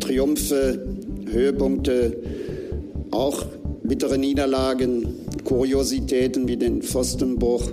[0.00, 0.96] Triumphe,
[1.30, 2.16] Höhepunkte,
[3.10, 3.44] auch
[3.82, 5.06] bittere Niederlagen,
[5.44, 7.72] Kuriositäten wie den Pfostenbruch.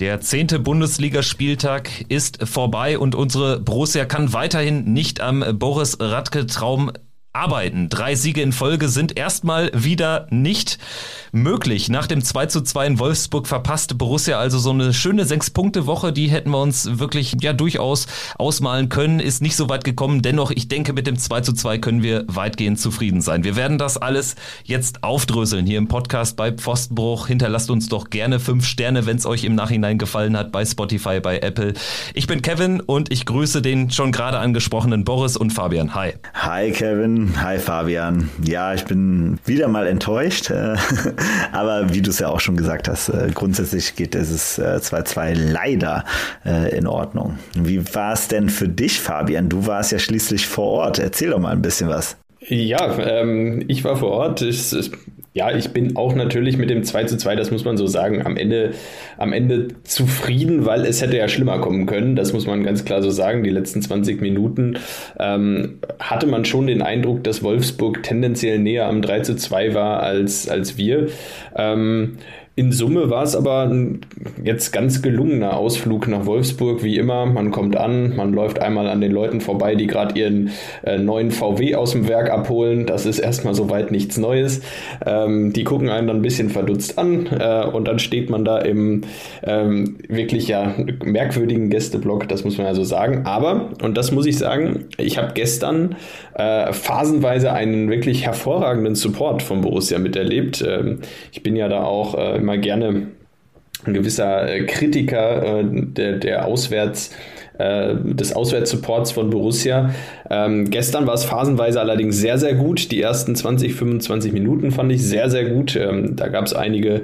[0.00, 6.92] Der zehnte Bundesligaspieltag ist vorbei und unsere Borussia kann weiterhin nicht am Boris Radke Traum
[7.32, 7.88] arbeiten.
[7.88, 10.78] Drei Siege in Folge sind erstmal wieder nicht
[11.32, 11.88] möglich.
[11.88, 16.12] Nach dem 2 zu 2 in Wolfsburg verpasste Borussia also so eine schöne Sechs-Punkte-Woche.
[16.12, 18.06] Die hätten wir uns wirklich ja durchaus
[18.38, 19.20] ausmalen können.
[19.20, 20.22] Ist nicht so weit gekommen.
[20.22, 23.44] Dennoch, ich denke, mit dem 2 zu 2 können wir weitgehend zufrieden sein.
[23.44, 27.26] Wir werden das alles jetzt aufdröseln hier im Podcast bei Pfostenbruch.
[27.26, 31.20] Hinterlasst uns doch gerne fünf Sterne, wenn es euch im Nachhinein gefallen hat, bei Spotify,
[31.20, 31.74] bei Apple.
[32.14, 35.94] Ich bin Kevin und ich grüße den schon gerade angesprochenen Boris und Fabian.
[35.94, 36.14] Hi.
[36.34, 37.32] Hi Kevin.
[37.42, 38.30] Hi Fabian.
[38.44, 40.50] Ja, ich bin wieder mal enttäuscht.
[41.18, 45.26] Äh, aber wie du es ja auch schon gesagt hast, äh, grundsätzlich geht dieses 2-2
[45.26, 46.04] äh, leider
[46.72, 47.38] in Ordnung.
[47.54, 49.48] Wie war es denn für dich, Fabian?
[49.48, 50.98] Du warst ja schließlich vor Ort.
[50.98, 52.16] Erzähl doch mal ein bisschen was.
[52.40, 54.42] Ja, ähm, ich war vor Ort.
[54.42, 54.74] Ich,
[55.38, 58.26] ja, ich bin auch natürlich mit dem 2 zu 2, das muss man so sagen,
[58.26, 58.72] am Ende,
[59.18, 62.16] am Ende zufrieden, weil es hätte ja schlimmer kommen können.
[62.16, 63.44] Das muss man ganz klar so sagen.
[63.44, 64.78] Die letzten 20 Minuten
[65.20, 70.02] ähm, hatte man schon den Eindruck, dass Wolfsburg tendenziell näher am 3 zu 2 war
[70.02, 71.06] als, als wir.
[71.54, 72.18] Ähm,
[72.58, 74.00] in Summe war es aber ein
[74.42, 77.24] jetzt ganz gelungener Ausflug nach Wolfsburg, wie immer.
[77.24, 80.50] Man kommt an, man läuft einmal an den Leuten vorbei, die gerade ihren
[80.82, 82.84] äh, neuen VW aus dem Werk abholen.
[82.84, 84.60] Das ist erstmal soweit nichts Neues.
[85.06, 88.58] Ähm, die gucken einen dann ein bisschen verdutzt an äh, und dann steht man da
[88.58, 89.02] im
[89.44, 93.22] ähm, wirklich ja merkwürdigen Gästeblock, das muss man ja so sagen.
[93.24, 95.94] Aber, und das muss ich sagen, ich habe gestern
[96.34, 100.64] äh, phasenweise einen wirklich hervorragenden Support von Borussia miterlebt.
[100.66, 103.08] Ähm, ich bin ja da auch äh, immer gerne
[103.84, 107.14] ein gewisser äh, Kritiker äh, der, der Auswärts-
[107.58, 109.90] äh, des Auswärtssupports von Borussia.
[110.30, 112.90] Ähm, gestern war es phasenweise allerdings sehr, sehr gut.
[112.90, 115.76] Die ersten 20, 25 Minuten fand ich sehr, sehr gut.
[115.76, 117.02] Ähm, da gab es einige,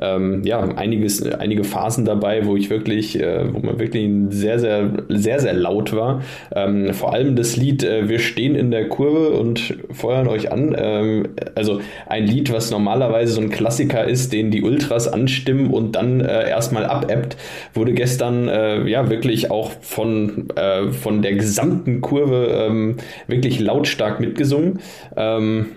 [0.00, 4.90] ähm, ja, einiges, einige Phasen dabei, wo ich wirklich, äh, wo man wirklich sehr, sehr,
[5.08, 6.22] sehr, sehr laut war.
[6.54, 10.74] Ähm, vor allem das Lied äh, Wir stehen in der Kurve und feuern euch an.
[10.78, 15.92] Ähm, also ein Lied, was normalerweise so ein Klassiker ist, den die Ultras anstimmen und
[15.92, 17.36] dann äh, erstmal abebbt,
[17.74, 22.96] wurde gestern äh, ja wirklich auch von, äh, von der gesamten Kurve ähm,
[23.26, 24.78] wirklich lautstark mitgesungen.
[25.16, 25.72] Ähm,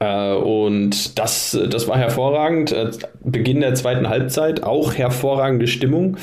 [0.00, 2.72] äh, und das, das war hervorragend.
[2.72, 2.90] Äh,
[3.22, 6.16] Beginn der zweiten Halbzeit, auch hervorragende Stimmung.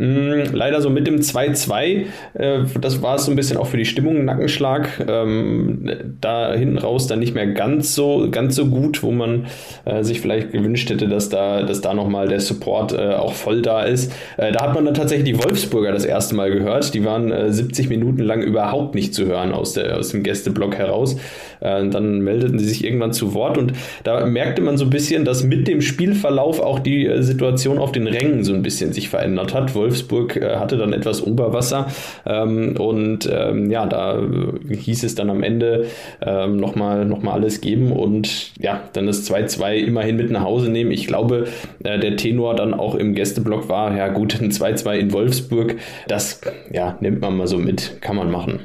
[0.00, 3.76] Mm, leider so mit dem 2-2, äh, das war es so ein bisschen auch für
[3.76, 4.88] die Stimmung ein Nackenschlag.
[5.06, 9.46] Ähm, da hinten raus dann nicht mehr ganz so, ganz so gut, wo man
[9.84, 13.60] äh, sich vielleicht gewünscht hätte, dass da, dass da nochmal der Support äh, auch voll
[13.60, 14.10] da ist.
[14.38, 16.94] Äh, da hat man dann tatsächlich die Wolfsburger das erste Mal gehört.
[16.94, 20.76] Die waren 70 äh, Minuten lang überhaupt nicht zu hören aus, der, aus dem Gästeblock
[20.76, 21.16] heraus.
[21.60, 23.72] Äh, dann meldeten sie sich irgendwann zu Wort und
[24.04, 28.06] da merkte man so ein bisschen, dass mit dem Spielverlauf auch die Situation auf den
[28.06, 29.74] Rängen so ein bisschen sich verändert hat.
[29.74, 31.88] Wolf Wolfsburg äh, hatte dann etwas Oberwasser
[32.26, 34.22] ähm, und ähm, ja, da
[34.68, 35.86] hieß es dann am Ende
[36.22, 40.70] ähm, nochmal noch mal alles geben und ja, dann das 2-2 immerhin mit nach Hause
[40.70, 40.90] nehmen.
[40.90, 41.48] Ich glaube,
[41.84, 45.76] äh, der Tenor dann auch im Gästeblock war, ja gut, ein 2-2 in Wolfsburg,
[46.08, 46.40] das
[46.72, 48.60] ja, nimmt man mal so mit, kann man machen.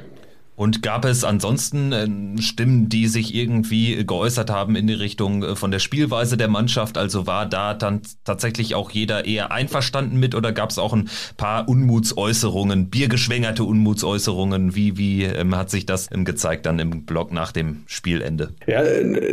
[0.56, 5.56] Und gab es ansonsten äh, Stimmen, die sich irgendwie geäußert haben in die Richtung äh,
[5.56, 6.98] von der Spielweise der Mannschaft?
[6.98, 11.10] Also war da dann tatsächlich auch jeder eher einverstanden mit oder gab es auch ein
[11.36, 14.76] paar Unmutsäußerungen, biergeschwängerte Unmutsäußerungen?
[14.76, 18.52] Wie, wie ähm, hat sich das ähm, gezeigt dann im Blog nach dem Spielende?
[18.66, 18.82] Ja,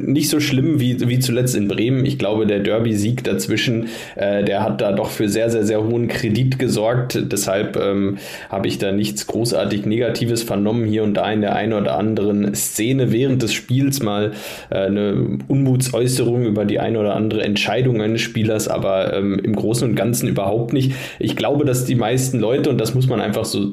[0.00, 2.04] nicht so schlimm wie, wie zuletzt in Bremen.
[2.04, 6.08] Ich glaube, der Derby-Sieg dazwischen, äh, der hat da doch für sehr, sehr, sehr hohen
[6.08, 7.18] Kredit gesorgt.
[7.30, 8.18] Deshalb ähm,
[8.48, 11.98] habe ich da nichts großartig Negatives vernommen hier und und da in der einen oder
[11.98, 14.32] anderen Szene während des Spiels mal
[14.70, 19.86] äh, eine Unmutsäußerung über die eine oder andere Entscheidung eines Spielers, aber ähm, im Großen
[19.86, 20.92] und Ganzen überhaupt nicht.
[21.18, 23.72] Ich glaube, dass die meisten Leute, und das muss man einfach so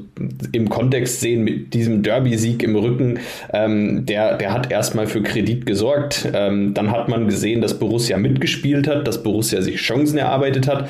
[0.51, 3.19] im Kontext sehen, mit diesem Derby-Sieg im Rücken,
[3.53, 6.27] ähm, der, der hat erstmal für Kredit gesorgt.
[6.33, 10.89] Ähm, dann hat man gesehen, dass Borussia mitgespielt hat, dass Borussia sich Chancen erarbeitet hat.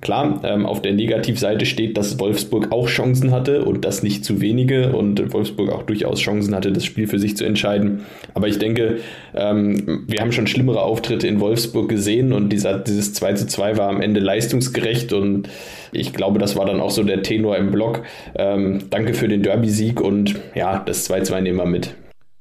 [0.00, 4.40] Klar, ähm, auf der Negativseite steht, dass Wolfsburg auch Chancen hatte und das nicht zu
[4.40, 8.06] wenige und Wolfsburg auch durchaus Chancen hatte, das Spiel für sich zu entscheiden.
[8.32, 8.98] Aber ich denke,
[9.34, 13.76] ähm, wir haben schon schlimmere Auftritte in Wolfsburg gesehen und dieser, dieses 2 zu 2
[13.76, 15.48] war am Ende leistungsgerecht und
[15.92, 18.02] ich glaube, das war dann auch so der Tenor im Block.
[18.36, 21.94] Ähm, danke für den Derby-Sieg und ja, das 2 zu 2 nehmen wir mit.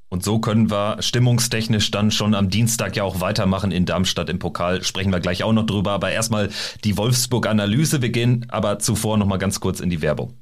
[0.10, 4.40] Und so können wir stimmungstechnisch dann schon am Dienstag ja auch weitermachen in Darmstadt im
[4.40, 4.84] Pokal.
[4.84, 5.92] Sprechen wir gleich auch noch drüber.
[5.92, 6.50] Aber erstmal
[6.84, 8.02] die Wolfsburg-Analyse.
[8.02, 10.34] Wir gehen aber zuvor nochmal ganz kurz in die Werbung.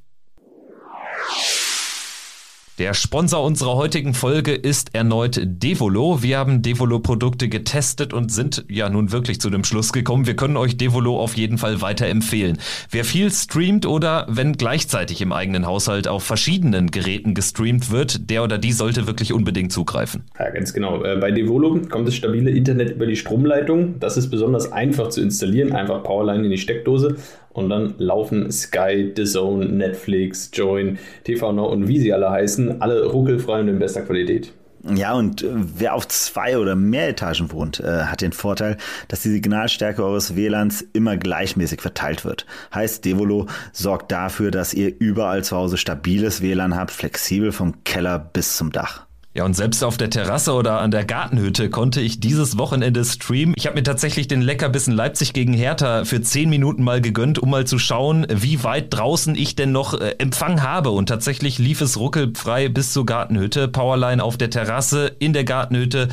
[2.77, 6.21] Der Sponsor unserer heutigen Folge ist erneut Devolo.
[6.21, 10.57] Wir haben Devolo-Produkte getestet und sind ja nun wirklich zu dem Schluss gekommen, wir können
[10.57, 12.59] euch Devolo auf jeden Fall weiterempfehlen.
[12.91, 18.43] Wer viel streamt oder wenn gleichzeitig im eigenen Haushalt auf verschiedenen Geräten gestreamt wird, der
[18.43, 20.25] oder die sollte wirklich unbedingt zugreifen.
[20.37, 21.03] Ja, ganz genau.
[21.03, 23.99] Äh, bei Devolo kommt das stabile Internet über die Stromleitung.
[23.99, 25.71] Das ist besonders einfach zu installieren.
[25.71, 27.15] Einfach Powerline in die Steckdose
[27.53, 33.05] und dann laufen Sky, Zone, Netflix, Join, TV Now und wie sie alle heißen, alle
[33.05, 34.53] ruckelfrei und in bester Qualität.
[34.95, 38.77] Ja, und äh, wer auf zwei oder mehr Etagen wohnt, äh, hat den Vorteil,
[39.07, 42.45] dass die Signalstärke eures WLANs immer gleichmäßig verteilt wird.
[42.73, 48.19] Heißt, Devolo sorgt dafür, dass ihr überall zu Hause stabiles WLAN habt, flexibel vom Keller
[48.19, 49.06] bis zum Dach.
[49.37, 53.53] Ja, und selbst auf der Terrasse oder an der Gartenhütte konnte ich dieses Wochenende streamen.
[53.55, 57.51] Ich habe mir tatsächlich den Leckerbissen Leipzig gegen Hertha für zehn Minuten mal gegönnt, um
[57.51, 60.89] mal zu schauen, wie weit draußen ich denn noch äh, Empfang habe.
[60.89, 63.67] Und tatsächlich lief es ruckelfrei bis zur Gartenhütte.
[63.67, 66.07] Powerline auf der Terrasse, in der Gartenhütte,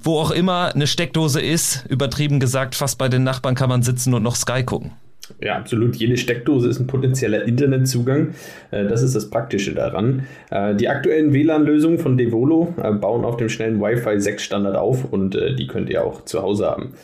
[0.00, 1.84] wo auch immer eine Steckdose ist.
[1.88, 4.92] Übertrieben gesagt, fast bei den Nachbarn kann man sitzen und noch Sky gucken.
[5.40, 5.96] Ja, absolut.
[5.96, 8.34] Jede Steckdose ist ein potenzieller Internetzugang.
[8.70, 10.26] Äh, das ist das Praktische daran.
[10.50, 15.10] Äh, die aktuellen WLAN-Lösungen von Devolo äh, bauen auf dem schnellen Wi-Fi 6 Standard auf
[15.10, 16.94] und die könnt ihr auch zu Hause haben.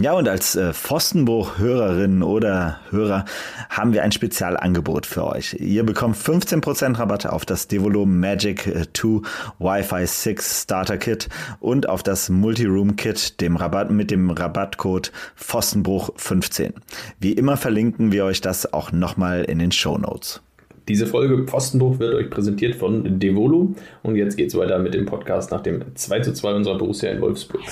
[0.00, 3.26] Ja, und als äh, Pfostenbruch-Hörerinnen oder Hörer
[3.68, 5.54] haben wir ein Spezialangebot für euch.
[5.60, 9.20] Ihr bekommt 15% Rabatt auf das Devolo Magic 2
[9.58, 11.28] Wi-Fi 6 Starter Kit
[11.60, 16.72] und auf das Multiroom Kit dem Rabatt, mit dem Rabattcode Pfostenbruch15.
[17.20, 20.40] Wie immer verlinken wir euch das auch nochmal in den Show Notes.
[20.88, 25.52] Diese Folge Pfostenbruch wird euch präsentiert von Devolo und jetzt geht's weiter mit dem Podcast
[25.52, 27.62] nach dem 2 zu 2 unserer Borussia in Wolfsburg.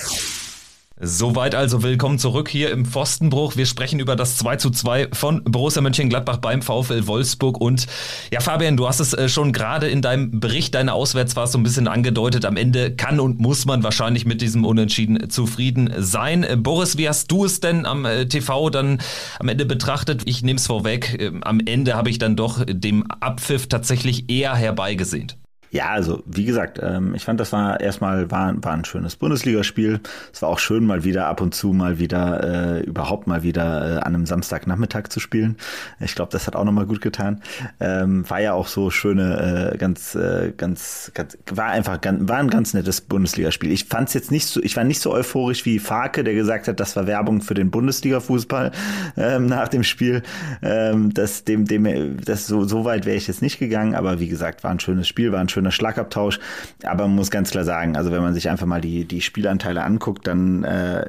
[1.02, 3.56] Soweit also willkommen zurück hier im Pfostenbruch.
[3.56, 7.58] Wir sprechen über das 2 zu 2 von Borussia Mönchengladbach beim VfL Wolfsburg.
[7.58, 7.86] Und
[8.30, 11.62] ja, Fabian, du hast es äh, schon gerade in deinem Bericht deiner Auswärtsfahrt so ein
[11.62, 12.44] bisschen angedeutet.
[12.44, 16.44] Am Ende kann und muss man wahrscheinlich mit diesem Unentschieden zufrieden sein.
[16.44, 19.00] Äh, Boris, wie hast du es denn am äh, TV dann
[19.38, 20.24] am Ende betrachtet?
[20.26, 21.32] Ich nehme es vorweg.
[21.40, 25.39] Am Ende habe ich dann doch dem Abpfiff tatsächlich eher herbeigesehnt.
[25.70, 30.00] Ja, also wie gesagt, ähm, ich fand, das war erstmal war, war ein schönes Bundesligaspiel.
[30.32, 33.98] Es war auch schön, mal wieder ab und zu mal wieder äh, überhaupt mal wieder
[33.98, 35.56] äh, an einem Samstagnachmittag zu spielen.
[36.00, 37.40] Ich glaube, das hat auch nochmal gut getan.
[37.78, 42.38] Ähm, war ja auch so schöne, äh, ganz, äh, ganz, ganz, war einfach ganz, war
[42.38, 43.70] ein ganz nettes Bundesligaspiel.
[43.70, 46.66] Ich fand es jetzt nicht so, ich war nicht so euphorisch wie Farke, der gesagt
[46.66, 48.72] hat, das war Werbung für den Bundesliga-Fußball
[49.16, 50.24] ähm, nach dem Spiel.
[50.62, 54.28] Ähm, das, dem, dem, das so, so weit wäre ich jetzt nicht gegangen, aber wie
[54.28, 56.40] gesagt, war ein schönes Spiel, war ein schönes schöner Schlagabtausch.
[56.84, 59.82] Aber man muss ganz klar sagen, also wenn man sich einfach mal die, die Spielanteile
[59.82, 61.04] anguckt, dann äh,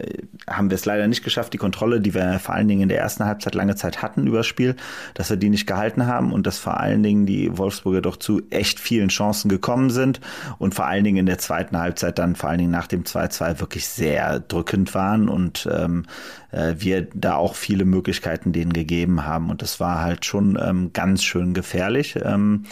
[0.49, 2.99] haben wir es leider nicht geschafft, die Kontrolle, die wir vor allen Dingen in der
[2.99, 4.75] ersten Halbzeit lange Zeit hatten über das Spiel,
[5.13, 8.41] dass wir die nicht gehalten haben und dass vor allen Dingen die Wolfsburger doch zu
[8.49, 10.19] echt vielen Chancen gekommen sind
[10.57, 13.59] und vor allen Dingen in der zweiten Halbzeit dann vor allen Dingen nach dem 2-2
[13.59, 16.03] wirklich sehr drückend waren und ähm,
[16.51, 20.91] äh, wir da auch viele Möglichkeiten denen gegeben haben und das war halt schon ähm,
[20.93, 22.17] ganz schön gefährlich.
[22.23, 22.65] Ähm,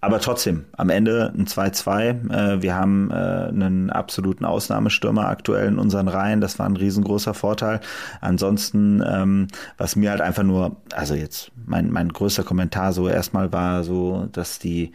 [0.00, 2.30] aber trotzdem, am Ende ein 2-2.
[2.30, 6.40] Äh, wir haben äh, einen absoluten Ausnahmestürmer aktuell in unseren Reihen.
[6.42, 7.80] Das war ein riesengroßer Vorteil.
[8.20, 9.48] Ansonsten, ähm,
[9.78, 14.28] was mir halt einfach nur, also jetzt mein, mein größter Kommentar so erstmal war so,
[14.32, 14.92] dass die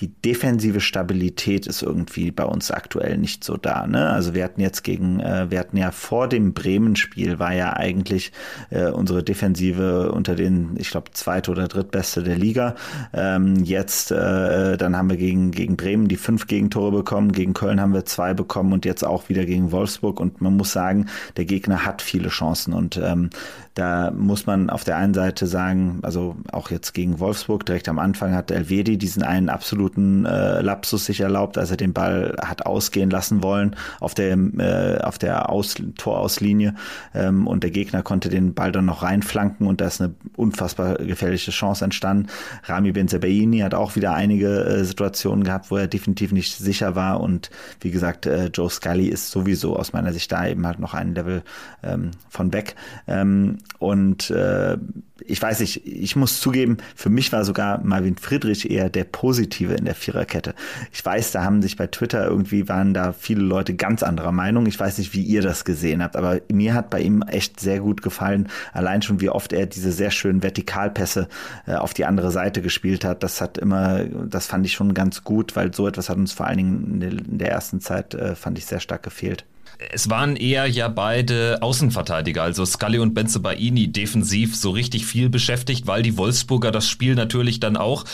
[0.00, 3.86] die defensive Stabilität ist irgendwie bei uns aktuell nicht so da.
[3.86, 4.10] Ne?
[4.10, 8.32] Also wir hatten jetzt gegen, äh, wir hatten ja vor dem Bremen-Spiel war ja eigentlich
[8.70, 12.74] äh, unsere Defensive unter den, ich glaube, zweite oder drittbeste der Liga.
[13.12, 17.80] Ähm, jetzt, äh, dann haben wir gegen, gegen Bremen die fünf Gegentore bekommen, gegen Köln
[17.80, 20.18] haben wir zwei bekommen und jetzt auch wieder gegen Wolfsburg.
[20.18, 23.30] Und man muss sagen, der Gegner hat viele Chancen und ähm,
[23.74, 27.98] da muss man auf der einen Seite sagen, also auch jetzt gegen Wolfsburg direkt am
[27.98, 32.66] Anfang hat Elvedi diesen einen absoluten äh, Lapsus sich erlaubt, als er den Ball hat
[32.66, 36.74] ausgehen lassen wollen auf der äh, auf der Aus Torauslinie
[37.14, 40.94] ähm, und der Gegner konnte den Ball dann noch reinflanken und da ist eine unfassbar
[40.94, 42.28] gefährliche Chance entstanden.
[42.64, 47.20] Rami Benzebaini hat auch wieder einige äh, Situationen gehabt, wo er definitiv nicht sicher war
[47.20, 47.50] und
[47.80, 51.14] wie gesagt, äh, Joe Scully ist sowieso aus meiner Sicht da eben halt noch ein
[51.16, 51.42] Level
[51.82, 52.76] ähm, von weg.
[53.08, 54.76] Ähm, und äh,
[55.20, 59.72] ich weiß nicht, ich muss zugeben, für mich war sogar Marvin Friedrich eher der Positive
[59.74, 60.54] in der Viererkette.
[60.92, 64.66] Ich weiß, da haben sich bei Twitter irgendwie waren da viele Leute ganz anderer Meinung.
[64.66, 67.78] Ich weiß nicht, wie ihr das gesehen habt, aber mir hat bei ihm echt sehr
[67.78, 68.48] gut gefallen.
[68.72, 71.28] Allein schon, wie oft er diese sehr schönen Vertikalpässe
[71.66, 73.22] äh, auf die andere Seite gespielt hat.
[73.22, 76.46] Das hat immer, das fand ich schon ganz gut, weil so etwas hat uns vor
[76.46, 79.44] allen Dingen in der, ersten Zeit, äh, fand ich sehr stark gefehlt
[79.92, 85.14] es waren eher ja beide Außenverteidiger, also Scully und Benze Baini defensiv so richtig wirklich
[85.14, 88.04] viel beschäftigt, weil die Wolfsburger das Spiel natürlich dann auch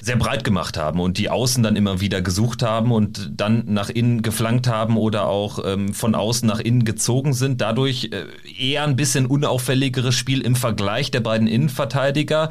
[0.00, 3.88] sehr breit gemacht haben und die Außen dann immer wieder gesucht haben und dann nach
[3.88, 7.60] innen geflankt haben oder auch ähm, von außen nach innen gezogen sind.
[7.60, 8.24] Dadurch äh,
[8.58, 12.48] eher ein bisschen unauffälligeres Spiel im Vergleich der beiden Innenverteidiger.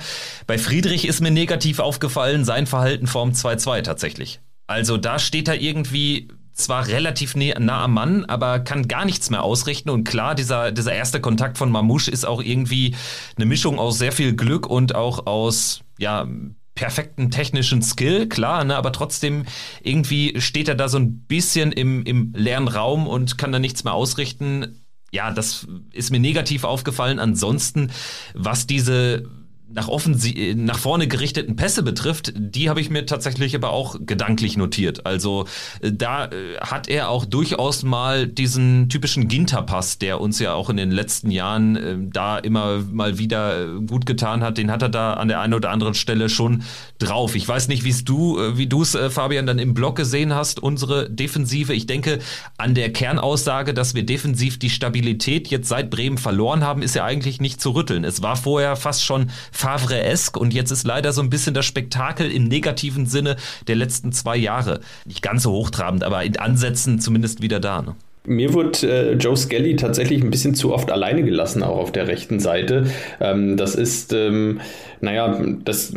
[0.48, 4.40] Bei Friedrich ist mir negativ aufgefallen sein Verhalten vorm 2-2 tatsächlich.
[4.68, 6.30] Also da steht er irgendwie
[6.64, 9.90] zwar relativ nah am Mann, aber kann gar nichts mehr ausrichten.
[9.90, 12.96] Und klar, dieser, dieser erste Kontakt von Mamouche ist auch irgendwie
[13.36, 16.28] eine Mischung aus sehr viel Glück und auch aus, ja,
[16.76, 19.46] perfekten technischen Skill, klar, ne, aber trotzdem
[19.84, 23.84] irgendwie steht er da so ein bisschen im, im leeren Raum und kann da nichts
[23.84, 24.82] mehr ausrichten.
[25.12, 27.20] Ja, das ist mir negativ aufgefallen.
[27.20, 27.92] Ansonsten,
[28.34, 29.30] was diese
[29.74, 34.58] nach, offensi nach vorne gerichteten Pässe betrifft, die habe ich mir tatsächlich aber auch gedanklich
[34.58, 35.06] notiert.
[35.06, 35.46] Also
[35.82, 40.70] äh, da äh, hat er auch durchaus mal diesen typischen Ginter-Pass, der uns ja auch
[40.70, 44.90] in den letzten Jahren äh, da immer mal wieder gut getan hat, den hat er
[44.90, 46.64] da an der einen oder anderen Stelle schon
[47.00, 47.36] drauf.
[47.36, 51.10] Ich weiß nicht, wie's du, wie du es, Fabian, dann im Blog gesehen hast, unsere
[51.10, 51.74] Defensive.
[51.74, 52.20] Ich denke,
[52.58, 57.04] an der Kernaussage, dass wir defensiv die Stabilität jetzt seit Bremen verloren haben, ist ja
[57.04, 58.04] eigentlich nicht zu rütteln.
[58.04, 59.30] Es war vorher fast schon
[59.62, 63.36] Favre-esque und jetzt ist leider so ein bisschen das Spektakel im negativen Sinne
[63.68, 64.80] der letzten zwei Jahre.
[65.06, 67.84] Nicht ganz so hochtrabend, aber in Ansätzen zumindest wieder da.
[67.84, 67.96] Ne?
[68.26, 72.08] Mir wurde äh, Joe Skelly tatsächlich ein bisschen zu oft alleine gelassen, auch auf der
[72.08, 72.88] rechten Seite.
[73.20, 74.62] Ähm, das ist, ähm,
[75.00, 75.94] naja, das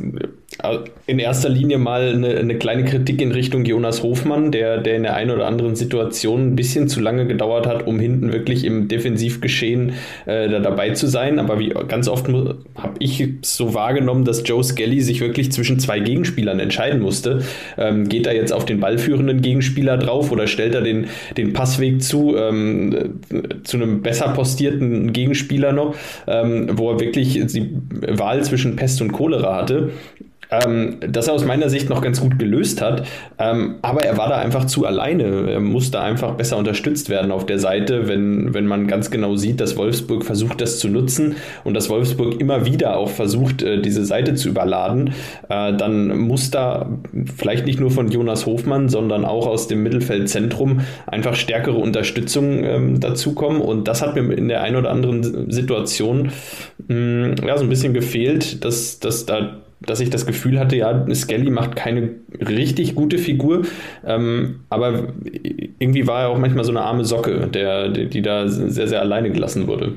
[1.06, 5.02] in erster Linie mal eine, eine, kleine Kritik in Richtung Jonas Hofmann, der, der in
[5.02, 8.88] der einen oder anderen Situation ein bisschen zu lange gedauert hat, um hinten wirklich im
[8.88, 9.92] Defensivgeschehen
[10.26, 11.38] äh, da dabei zu sein.
[11.38, 15.98] Aber wie ganz oft habe ich so wahrgenommen, dass Joe Skelly sich wirklich zwischen zwei
[15.98, 17.42] Gegenspielern entscheiden musste.
[17.76, 22.02] Ähm, geht er jetzt auf den ballführenden Gegenspieler drauf oder stellt er den, den Passweg
[22.02, 23.20] zu, ähm,
[23.64, 25.96] zu einem besser postierten Gegenspieler noch,
[26.26, 27.76] ähm, wo er wirklich die
[28.08, 29.90] Wahl zwischen Pest und Cholera hatte?
[30.64, 33.06] Ähm, das er aus meiner Sicht noch ganz gut gelöst hat.
[33.38, 35.50] Ähm, aber er war da einfach zu alleine.
[35.50, 39.60] Er musste einfach besser unterstützt werden auf der Seite, wenn, wenn man ganz genau sieht,
[39.60, 44.04] dass Wolfsburg versucht, das zu nutzen und dass Wolfsburg immer wieder auch versucht, äh, diese
[44.04, 45.14] Seite zu überladen.
[45.48, 46.88] Äh, dann muss da
[47.36, 53.00] vielleicht nicht nur von Jonas Hofmann, sondern auch aus dem Mittelfeldzentrum einfach stärkere Unterstützung ähm,
[53.00, 53.60] dazukommen.
[53.60, 56.30] Und das hat mir in der einen oder anderen Situation
[56.88, 60.76] mh, mm, ja, so ein bisschen gefehlt, dass, dass da dass ich das Gefühl hatte,
[60.76, 62.10] ja, Skelly macht keine
[62.40, 63.62] richtig gute Figur,
[64.06, 65.08] ähm, aber
[65.78, 69.00] irgendwie war er auch manchmal so eine arme Socke, der, die, die da sehr, sehr
[69.00, 69.92] alleine gelassen wurde.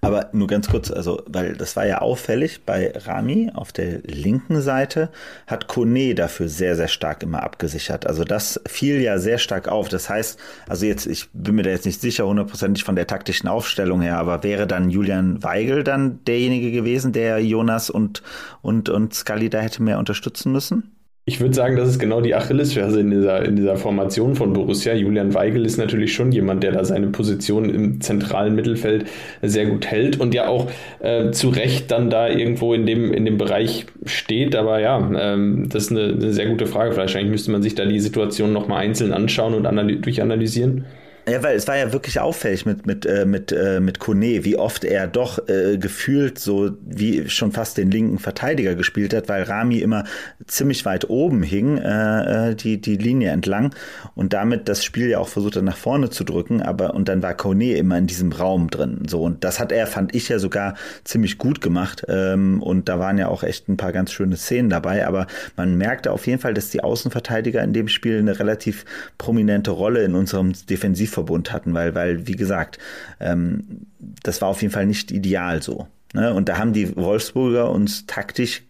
[0.00, 4.60] Aber nur ganz kurz, also, weil das war ja auffällig bei Rami auf der linken
[4.60, 5.10] Seite
[5.46, 8.06] hat Kone dafür sehr, sehr stark immer abgesichert.
[8.06, 9.88] Also das fiel ja sehr stark auf.
[9.88, 10.38] Das heißt,
[10.68, 14.18] also jetzt, ich bin mir da jetzt nicht sicher, hundertprozentig von der taktischen Aufstellung her,
[14.18, 18.22] aber wäre dann Julian Weigel dann derjenige gewesen, der Jonas und,
[18.62, 20.99] und, und Scully da hätte mehr unterstützen müssen?
[21.30, 24.94] Ich würde sagen, das ist genau die Achillesferse in dieser, in dieser Formation von Borussia.
[24.94, 29.04] Julian Weigel ist natürlich schon jemand, der da seine Position im zentralen Mittelfeld
[29.40, 30.68] sehr gut hält und ja auch
[30.98, 34.56] äh, zu Recht dann da irgendwo in dem, in dem Bereich steht.
[34.56, 36.96] Aber ja, ähm, das ist eine, eine, sehr gute Frage.
[36.96, 40.84] Wahrscheinlich müsste man sich da die Situation nochmal einzeln anschauen und analy durchanalysieren.
[41.28, 44.56] Ja, weil es war ja wirklich auffällig mit, mit, äh, mit, äh, mit Kone, wie
[44.56, 49.42] oft er doch äh, gefühlt so wie schon fast den linken Verteidiger gespielt hat, weil
[49.42, 50.04] Rami immer
[50.46, 53.74] ziemlich weit oben hing, äh, äh, die, die Linie entlang
[54.14, 57.22] und damit das Spiel ja auch versucht hat, nach vorne zu drücken, aber und dann
[57.22, 59.02] war Kone immer in diesem Raum drin.
[59.06, 60.74] So, und das hat er, fand ich ja sogar
[61.04, 62.04] ziemlich gut gemacht.
[62.08, 65.76] Ähm, und da waren ja auch echt ein paar ganz schöne Szenen dabei, aber man
[65.76, 68.84] merkte auf jeden Fall, dass die Außenverteidiger in dem Spiel eine relativ
[69.18, 72.78] prominente Rolle in unserem Defensiv Tarifverbund hatten, weil, weil, wie gesagt,
[73.18, 73.86] ähm,
[74.22, 75.88] das war auf jeden Fall nicht ideal so.
[76.14, 76.32] Ne?
[76.32, 78.62] Und da haben die Wolfsburger uns taktisch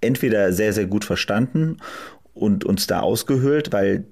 [0.00, 1.78] entweder sehr, sehr gut verstanden
[2.34, 4.04] und uns da ausgehöhlt, weil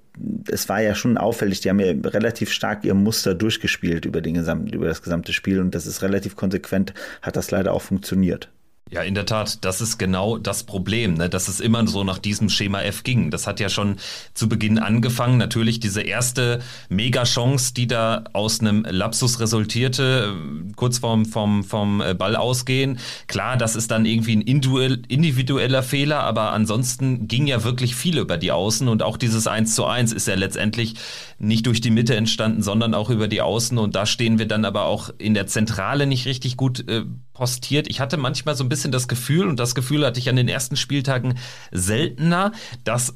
[0.49, 4.35] es war ja schon auffällig, die haben ja relativ stark ihr Muster durchgespielt über, den
[4.35, 8.51] gesamten, über das gesamte Spiel und das ist relativ konsequent, hat das leider auch funktioniert.
[8.91, 11.31] Ja, in der Tat, das ist genau das Problem, ne?
[11.31, 13.31] dass es immer so nach diesem Schema F ging.
[13.31, 13.97] Das hat ja schon
[14.35, 15.39] zu Beginn angefangen.
[15.39, 16.61] Natürlich diese erste
[16.91, 20.37] Mega-Chance, die da aus einem Lapsus resultierte,
[20.77, 22.99] kurz vorm, vom, vom äh, Ball ausgehen.
[23.27, 28.37] Klar, das ist dann irgendwie ein individueller Fehler, aber ansonsten ging ja wirklich viel über
[28.37, 30.97] die Außen und auch dieses 1 zu 1 ist ja letztendlich
[31.39, 34.67] nicht durch die Mitte entstanden, sondern auch über die Außen und da stehen wir dann
[34.67, 37.89] aber auch in der Zentrale nicht richtig gut äh, postiert.
[37.89, 40.77] Ich hatte manchmal so ein das Gefühl, und das Gefühl hatte ich an den ersten
[40.77, 41.39] Spieltagen
[41.71, 42.53] seltener,
[42.85, 43.15] dass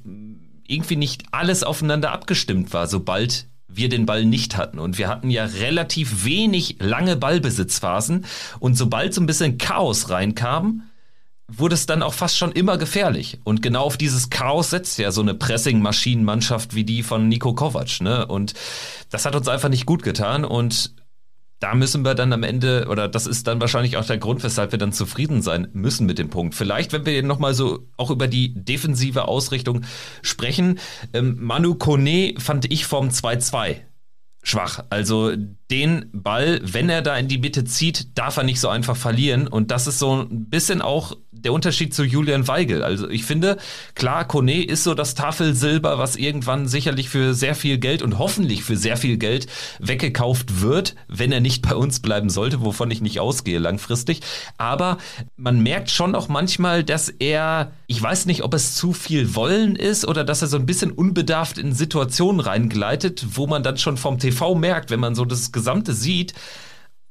[0.66, 4.78] irgendwie nicht alles aufeinander abgestimmt war, sobald wir den Ball nicht hatten.
[4.78, 8.24] Und wir hatten ja relativ wenig lange Ballbesitzphasen.
[8.60, 10.82] Und sobald so ein bisschen Chaos reinkam,
[11.48, 13.40] wurde es dann auch fast schon immer gefährlich.
[13.44, 18.00] Und genau auf dieses Chaos setzt ja so eine Pressing-Maschinenmannschaft wie die von Nico Kovac.
[18.00, 18.26] Ne?
[18.26, 18.54] Und
[19.10, 20.44] das hat uns einfach nicht gut getan.
[20.44, 20.92] Und
[21.60, 24.72] da müssen wir dann am Ende, oder das ist dann wahrscheinlich auch der Grund, weshalb
[24.72, 26.54] wir dann zufrieden sein müssen mit dem Punkt.
[26.54, 29.82] Vielleicht, wenn wir nochmal so auch über die defensive Ausrichtung
[30.22, 30.78] sprechen.
[31.12, 33.87] Ähm, Manu Kone fand ich vom 2-2
[34.42, 34.84] schwach.
[34.90, 35.32] Also
[35.70, 39.46] den Ball, wenn er da in die Mitte zieht, darf er nicht so einfach verlieren.
[39.46, 42.82] Und das ist so ein bisschen auch der Unterschied zu Julian Weigel.
[42.82, 43.58] Also ich finde,
[43.94, 48.64] klar, Kone ist so das Tafelsilber, was irgendwann sicherlich für sehr viel Geld und hoffentlich
[48.64, 49.46] für sehr viel Geld
[49.78, 54.20] weggekauft wird, wenn er nicht bei uns bleiben sollte, wovon ich nicht ausgehe langfristig.
[54.56, 54.98] Aber
[55.36, 59.76] man merkt schon auch manchmal, dass er, ich weiß nicht, ob es zu viel Wollen
[59.76, 63.96] ist oder dass er so ein bisschen unbedarft in Situationen reingleitet, wo man dann schon
[63.96, 66.34] vom TV merkt, wenn man so das Gesamte sieht,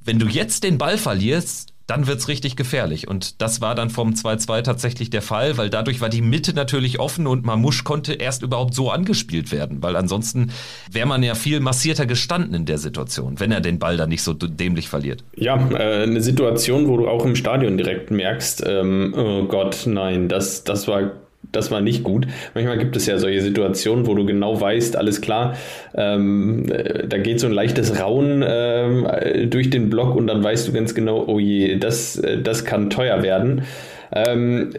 [0.03, 3.07] wenn du jetzt den Ball verlierst, dann wird's richtig gefährlich.
[3.07, 6.99] Und das war dann vom 2-2 tatsächlich der Fall, weil dadurch war die Mitte natürlich
[6.99, 10.51] offen und Mamusch konnte erst überhaupt so angespielt werden, weil ansonsten
[10.91, 14.21] wäre man ja viel massierter gestanden in der Situation, wenn er den Ball dann nicht
[14.21, 15.23] so dämlich verliert.
[15.35, 20.27] Ja, äh, eine Situation, wo du auch im Stadion direkt merkst, ähm, oh Gott, nein,
[20.27, 21.11] das, das war
[21.57, 22.27] das war nicht gut.
[22.53, 25.55] Manchmal gibt es ja solche Situationen, wo du genau weißt, alles klar,
[25.95, 29.07] ähm, äh, da geht so ein leichtes Rauen ähm,
[29.49, 32.89] durch den Block und dann weißt du ganz genau, oh je, das, äh, das kann
[32.89, 33.63] teuer werden.
[34.11, 34.71] Ähm,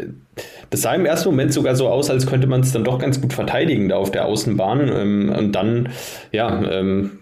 [0.71, 3.21] das sah im ersten Moment sogar so aus, als könnte man es dann doch ganz
[3.21, 4.89] gut verteidigen da auf der Außenbahn.
[4.89, 5.89] Ähm, und dann,
[6.33, 7.19] ja, ähm,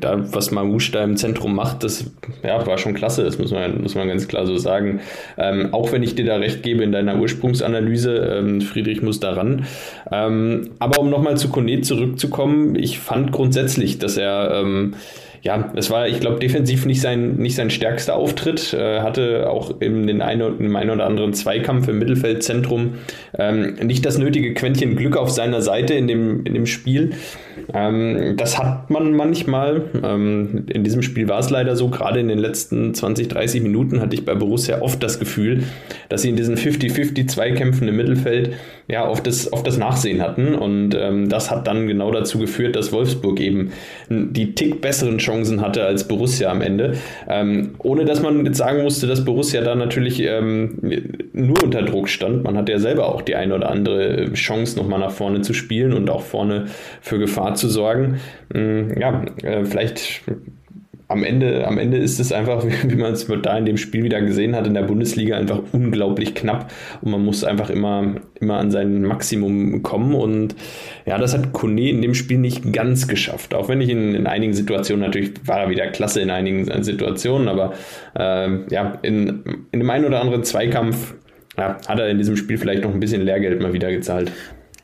[0.00, 2.10] da, was Mamouche da im Zentrum macht, das
[2.42, 5.00] ja, war schon klasse, das muss man, muss man ganz klar so sagen.
[5.36, 9.66] Ähm, auch wenn ich dir da recht gebe in deiner Ursprungsanalyse, ähm, Friedrich muss daran.
[10.10, 14.94] Ähm, aber um nochmal zu Kone zurückzukommen, ich fand grundsätzlich, dass er ähm,
[15.42, 18.72] ja, es war, ich glaube, defensiv nicht sein, nicht sein stärkster Auftritt.
[18.72, 22.94] Äh, hatte auch in den einen, im einen oder anderen Zweikampf im Mittelfeldzentrum
[23.38, 27.12] ähm, nicht das nötige Quäntchen Glück auf seiner Seite in dem, in dem Spiel.
[27.72, 29.82] Ähm, das hat man manchmal.
[30.02, 34.00] Ähm, in diesem Spiel war es leider so, gerade in den letzten 20, 30 Minuten
[34.00, 35.64] hatte ich bei Borussia oft das Gefühl,
[36.08, 38.52] dass sie in diesen 50-50 Zweikämpfen im Mittelfeld
[38.88, 40.54] ja auf das, auf das Nachsehen hatten.
[40.54, 43.70] Und ähm, das hat dann genau dazu geführt, dass Wolfsburg eben
[44.08, 46.94] die tick besseren Chancen hatte als Borussia am Ende.
[47.28, 50.78] Ähm, ohne dass man jetzt sagen musste, dass Borussia da natürlich ähm,
[51.32, 52.44] nur unter Druck stand.
[52.44, 55.92] Man hatte ja selber auch die eine oder andere Chance, nochmal nach vorne zu spielen
[55.92, 56.66] und auch vorne
[57.02, 58.20] für Gefahr zu sorgen.
[58.54, 60.22] Ähm, ja, äh, vielleicht
[61.08, 64.20] am Ende, am Ende ist es einfach, wie, man es da in dem Spiel wieder
[64.20, 66.70] gesehen hat, in der Bundesliga einfach unglaublich knapp.
[67.00, 70.14] Und man muss einfach immer, immer an sein Maximum kommen.
[70.14, 70.54] Und
[71.06, 74.26] ja, das hat Kone in dem Spiel nicht ganz geschafft, auch wenn ich in, in
[74.26, 77.72] einigen Situationen, natürlich war er wieder klasse in einigen Situationen, aber
[78.14, 81.14] äh, ja, in, in dem einen oder anderen Zweikampf
[81.56, 84.30] ja, hat er in diesem Spiel vielleicht noch ein bisschen Lehrgeld mal wieder gezahlt.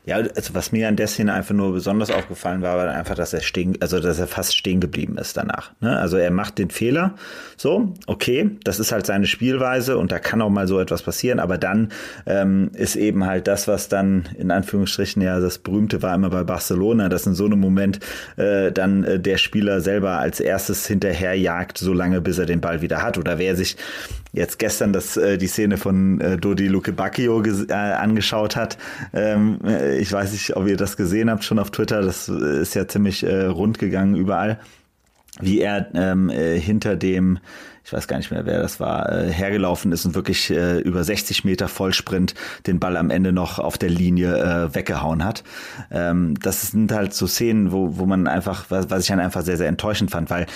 [0.05, 3.33] Ja, also was mir an der Szene einfach nur besonders aufgefallen war, war einfach, dass
[3.33, 5.71] er stehen, also dass er fast stehen geblieben ist danach.
[5.81, 5.97] Ne?
[5.97, 7.15] Also er macht den Fehler,
[7.57, 11.39] so, okay, das ist halt seine Spielweise und da kann auch mal so etwas passieren,
[11.39, 11.89] aber dann
[12.27, 16.43] ähm, ist eben halt das, was dann in Anführungsstrichen ja das berühmte war immer bei
[16.43, 17.99] Barcelona, dass in so einem Moment
[18.37, 22.81] äh, dann äh, der Spieler selber als erstes hinterherjagt, so lange bis er den Ball
[22.81, 23.17] wieder hat.
[23.17, 23.75] Oder wer sich
[24.35, 28.77] jetzt gestern das, äh, die Szene von äh, Dodi Luke Bacchio äh, angeschaut hat,
[29.13, 32.75] ähm, äh, ich weiß nicht, ob ihr das gesehen habt schon auf Twitter, das ist
[32.75, 34.59] ja ziemlich äh, rund gegangen überall,
[35.39, 37.39] wie er ähm, äh, hinter dem
[37.85, 41.03] ich weiß gar nicht mehr, wer das war, äh, hergelaufen ist und wirklich äh, über
[41.03, 42.33] 60 Meter Vollsprint
[42.65, 45.43] den Ball am Ende noch auf der Linie äh, weggehauen hat.
[45.91, 49.43] Ähm, das sind halt so Szenen, wo, wo man einfach, was, was ich dann einfach
[49.43, 50.47] sehr, sehr enttäuschend fand, weil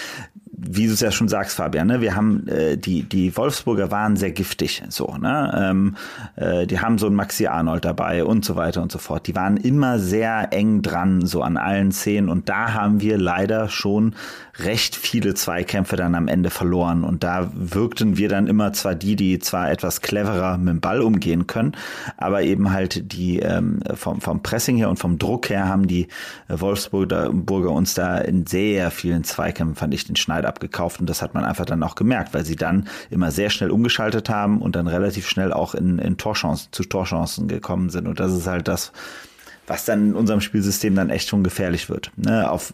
[0.62, 4.16] wie du es ja schon sagst, Fabian, ne, wir haben äh, die die Wolfsburger waren
[4.18, 5.96] sehr giftig, so, ne, ähm,
[6.36, 9.28] äh, die haben so einen Maxi Arnold dabei und so weiter und so fort.
[9.28, 13.70] Die waren immer sehr eng dran, so an allen Szenen und da haben wir leider
[13.70, 14.16] schon
[14.60, 19.16] recht viele Zweikämpfe dann am Ende verloren und da wirkten wir dann immer zwar die,
[19.16, 21.74] die zwar etwas cleverer mit dem Ball umgehen können,
[22.18, 26.08] aber eben halt die ähm, vom vom Pressing her und vom Druck her haben die
[26.50, 31.34] Wolfsburger uns da in sehr vielen Zweikämpfen fand ich den Schneider abgekauft und das hat
[31.34, 34.88] man einfach dann auch gemerkt, weil sie dann immer sehr schnell umgeschaltet haben und dann
[34.88, 38.08] relativ schnell auch in, in Torchancen, zu Torchancen gekommen sind.
[38.08, 38.92] Und das ist halt das,
[39.68, 42.12] was dann in unserem Spielsystem dann echt schon gefährlich wird.
[42.18, 42.50] Ne?
[42.50, 42.74] Auf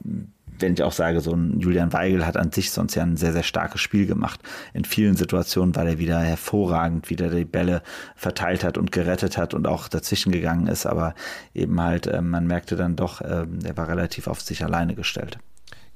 [0.60, 3.34] wenn ich auch sage, so ein Julian Weigel hat an sich sonst ja ein sehr,
[3.34, 4.40] sehr starkes Spiel gemacht.
[4.74, 7.82] In vielen Situationen, weil er wieder hervorragend wieder die Bälle
[8.16, 10.86] verteilt hat und gerettet hat und auch dazwischen gegangen ist.
[10.86, 11.14] Aber
[11.54, 15.40] eben halt, äh, man merkte dann doch, äh, er war relativ auf sich alleine gestellt.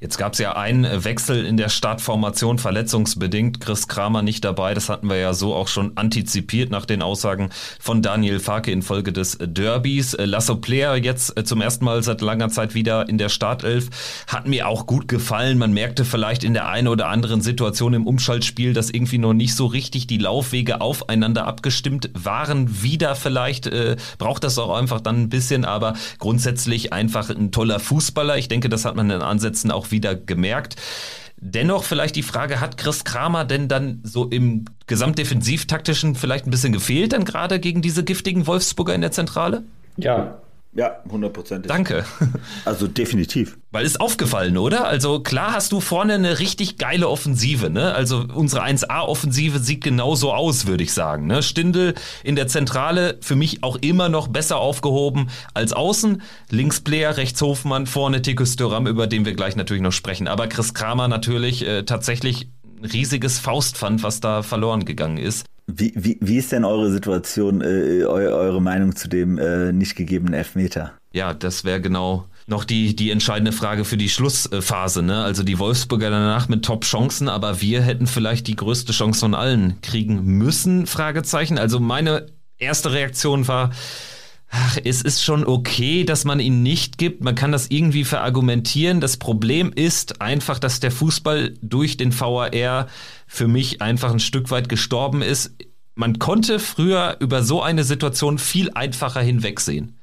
[0.02, 3.60] Jetzt gab es ja einen Wechsel in der Startformation, verletzungsbedingt.
[3.60, 4.74] Chris Kramer nicht dabei.
[4.74, 7.50] Das hatten wir ja so auch schon antizipiert nach den Aussagen
[7.82, 10.16] von Daniel Farke infolge des Derbys.
[10.18, 13.90] Lasso Player jetzt äh, zum ersten Mal seit langer Zeit wieder in der Startelf.
[14.28, 15.58] Hat mir auch gut gefallen.
[15.58, 19.54] Man merkte vielleicht in der einen oder anderen Situation im Umschaltspiel, dass irgendwie noch nicht
[19.54, 22.84] so richtig die Laufwege aufeinander abgestimmt waren.
[22.84, 27.82] Wieder vielleicht äh, braucht das auch einfach dann ein bisschen, aber grundsätzlich einfach ein toller
[27.82, 28.38] Fußballer.
[28.38, 30.75] Ich denke, das hat man in Ansätzen auch wieder gemerkt.
[31.38, 36.73] Dennoch vielleicht die Frage, hat Chris Kramer denn dann so im gesamtdefensivtaktischen vielleicht ein bisschen
[36.73, 39.63] gefehlt, dann gerade gegen diese giftigen Wolfsburger in der Zentrale?
[39.95, 40.41] Ja,
[40.72, 41.68] ja, hundertprozentig.
[41.68, 42.06] Danke.
[42.64, 43.58] Also definitiv.
[43.72, 44.86] Weil ist aufgefallen, oder?
[44.86, 47.94] Also klar hast du vorne eine richtig geile Offensive, ne?
[47.94, 51.26] Also unsere 1A-Offensive sieht genauso aus, würde ich sagen.
[51.26, 51.42] Ne?
[51.42, 56.22] Stindel in der Zentrale für mich auch immer noch besser aufgehoben als außen.
[56.50, 60.28] Links Player, rechts Hofmann, vorne Tikus Döram, über den wir gleich natürlich noch sprechen.
[60.28, 65.46] Aber Chris Kramer natürlich äh, tatsächlich ein riesiges Faustpfand, was da verloren gegangen ist.
[65.76, 69.96] Wie, wie, wie ist denn eure Situation, äh, eu, eure Meinung zu dem äh, nicht
[69.96, 70.94] gegebenen Elfmeter?
[71.14, 75.04] Ja, das wäre genau noch die, die entscheidende Frage für die Schlussphase.
[75.04, 75.24] Ne?
[75.24, 79.80] Also die Wolfsburger danach mit Top-Chancen, aber wir hätten vielleicht die größte Chance von allen
[79.82, 81.58] kriegen müssen, Fragezeichen.
[81.58, 82.26] Also meine
[82.58, 83.72] erste Reaktion war,
[84.50, 87.24] ach, es ist schon okay, dass man ihn nicht gibt.
[87.24, 89.00] Man kann das irgendwie verargumentieren.
[89.00, 92.88] Das Problem ist einfach, dass der Fußball durch den VAR
[93.32, 95.56] für mich einfach ein Stück weit gestorben ist.
[95.94, 100.00] Man konnte früher über so eine Situation viel einfacher hinwegsehen.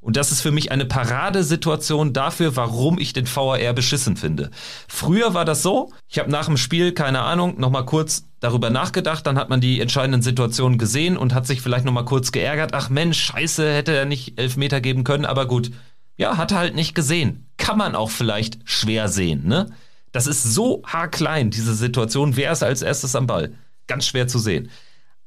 [0.00, 4.50] Und das ist für mich eine Paradesituation dafür, warum ich den VAR beschissen finde.
[4.86, 9.26] Früher war das so, ich habe nach dem Spiel, keine Ahnung, nochmal kurz darüber nachgedacht,
[9.26, 12.90] dann hat man die entscheidenden Situationen gesehen und hat sich vielleicht nochmal kurz geärgert, ach
[12.90, 15.72] Mensch, scheiße, hätte er nicht Elfmeter geben können, aber gut.
[16.16, 17.48] Ja, hat er halt nicht gesehen.
[17.56, 19.66] Kann man auch vielleicht schwer sehen, ne?
[20.12, 22.36] Das ist so haarklein, diese Situation.
[22.36, 23.52] Wer ist als erstes am Ball?
[23.86, 24.70] Ganz schwer zu sehen.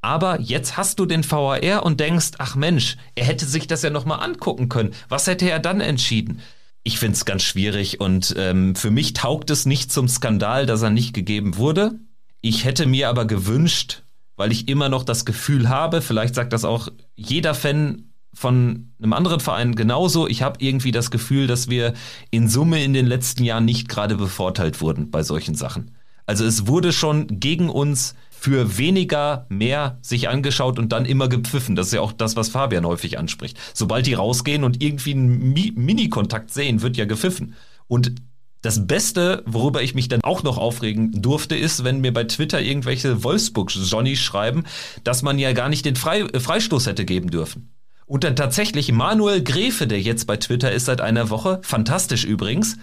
[0.01, 3.91] Aber jetzt hast du den VAR und denkst, ach Mensch, er hätte sich das ja
[3.91, 4.93] nochmal angucken können.
[5.09, 6.41] Was hätte er dann entschieden?
[6.83, 10.81] Ich finde es ganz schwierig und ähm, für mich taugt es nicht zum Skandal, dass
[10.81, 11.99] er nicht gegeben wurde.
[12.41, 14.01] Ich hätte mir aber gewünscht,
[14.35, 19.13] weil ich immer noch das Gefühl habe, vielleicht sagt das auch jeder Fan von einem
[19.13, 20.27] anderen Verein genauso.
[20.27, 21.93] Ich habe irgendwie das Gefühl, dass wir
[22.29, 25.91] in Summe in den letzten Jahren nicht gerade bevorteilt wurden bei solchen Sachen.
[26.25, 31.75] Also es wurde schon gegen uns für weniger mehr sich angeschaut und dann immer gepfiffen.
[31.75, 33.57] Das ist ja auch das, was Fabian häufig anspricht.
[33.73, 37.53] Sobald die rausgehen und irgendwie einen Mi Mini-Kontakt sehen, wird ja gepfiffen.
[37.87, 38.15] Und
[38.61, 42.61] das Beste, worüber ich mich dann auch noch aufregen durfte, ist, wenn mir bei Twitter
[42.61, 44.63] irgendwelche Wolfsburg-Johnnies schreiben,
[45.03, 47.71] dass man ja gar nicht den Fre Freistoß hätte geben dürfen.
[48.11, 52.75] Und dann tatsächlich Manuel Gräfe, der jetzt bei Twitter ist seit einer Woche, fantastisch übrigens,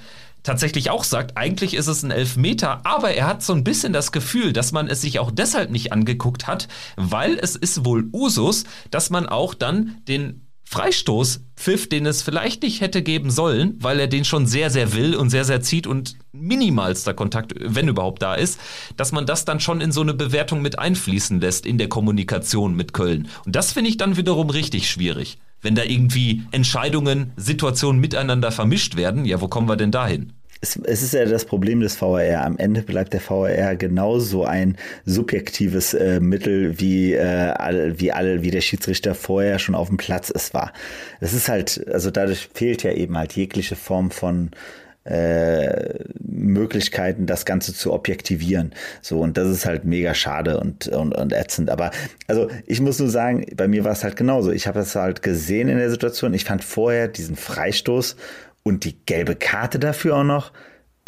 [0.42, 4.10] tatsächlich auch sagt, eigentlich ist es ein Elfmeter, aber er hat so ein bisschen das
[4.10, 8.64] Gefühl, dass man es sich auch deshalb nicht angeguckt hat, weil es ist wohl Usus,
[8.90, 13.98] dass man auch dann den Freistoß pfiff, den es vielleicht nicht hätte geben sollen, weil
[13.98, 18.20] er den schon sehr, sehr will und sehr, sehr zieht und minimalster Kontakt, wenn überhaupt
[18.20, 18.60] da ist,
[18.94, 22.76] dass man das dann schon in so eine Bewertung mit einfließen lässt in der Kommunikation
[22.76, 23.28] mit Köln.
[23.46, 25.38] Und das finde ich dann wiederum richtig schwierig.
[25.62, 30.34] Wenn da irgendwie Entscheidungen, Situationen miteinander vermischt werden, ja, wo kommen wir denn dahin?
[30.60, 32.44] Es, es ist ja das Problem des VAR.
[32.44, 38.50] Am Ende bleibt der VAR genauso ein subjektives äh, Mittel, wie, äh, wie alle, wie
[38.50, 40.72] der Schiedsrichter vorher schon auf dem Platz es war.
[41.20, 44.50] Es ist halt, also dadurch fehlt ja eben halt jegliche Form von
[45.04, 48.72] äh, Möglichkeiten, das Ganze zu objektivieren.
[49.00, 51.70] So, und das ist halt mega schade und, und, und ätzend.
[51.70, 51.92] Aber
[52.26, 54.50] also ich muss nur sagen, bei mir war es halt genauso.
[54.50, 56.34] Ich habe das halt gesehen in der Situation.
[56.34, 58.16] Ich fand vorher diesen Freistoß
[58.68, 60.52] und die gelbe Karte dafür auch noch,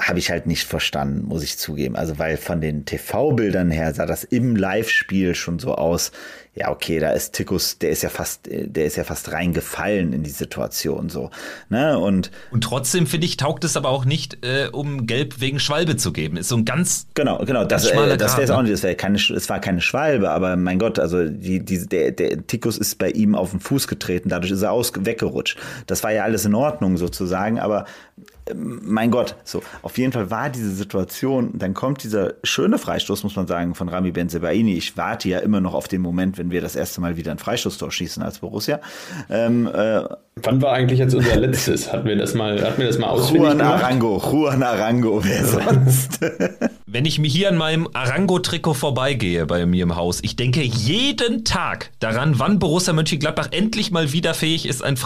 [0.00, 1.96] habe ich halt nicht verstanden, muss ich zugeben.
[1.96, 6.12] Also, weil von den TV-Bildern her sah das im Live-Spiel schon so aus.
[6.52, 10.24] Ja, okay, da ist Tikus, der ist ja fast, der ist ja fast reingefallen in
[10.24, 11.30] die Situation so.
[11.68, 11.96] Ne?
[11.96, 15.96] Und, und trotzdem finde ich, taugt es aber auch nicht, äh, um Gelb wegen Schwalbe
[15.96, 16.36] zu geben.
[16.36, 17.64] Ist so ein ganz genau, genau.
[17.64, 18.64] Das, äh, das wäre es auch ne?
[18.64, 18.72] nicht.
[18.72, 22.44] Das wäre keine, es war keine Schwalbe, aber mein Gott, also die, die, der, der
[22.44, 25.56] Tikus ist bei ihm auf den Fuß getreten, dadurch ist er aus weggerutscht.
[25.86, 27.86] Das war ja alles in Ordnung sozusagen, aber
[28.54, 33.36] mein Gott, so, auf jeden Fall war diese Situation, dann kommt dieser schöne Freistoß, muss
[33.36, 34.74] man sagen, von Rami Benzebaini.
[34.76, 37.38] Ich warte ja immer noch auf den Moment, wenn wir das erste Mal wieder ein
[37.38, 38.80] Freistoßtor schießen als Borussia.
[39.28, 40.02] Ähm, äh,
[40.42, 41.92] Wann war eigentlich jetzt unser letztes?
[41.92, 43.84] Hatten wir das mal, hatten wir das mal ausfindig Juan gemacht?
[43.84, 46.20] Arango, Juan Arango, wer sonst?
[46.86, 51.44] Wenn ich mir hier an meinem Arango-Trikot vorbeigehe bei mir im Haus, ich denke jeden
[51.44, 54.96] Tag daran, wann Borussia Mönchengladbach endlich mal wieder fähig ist, ein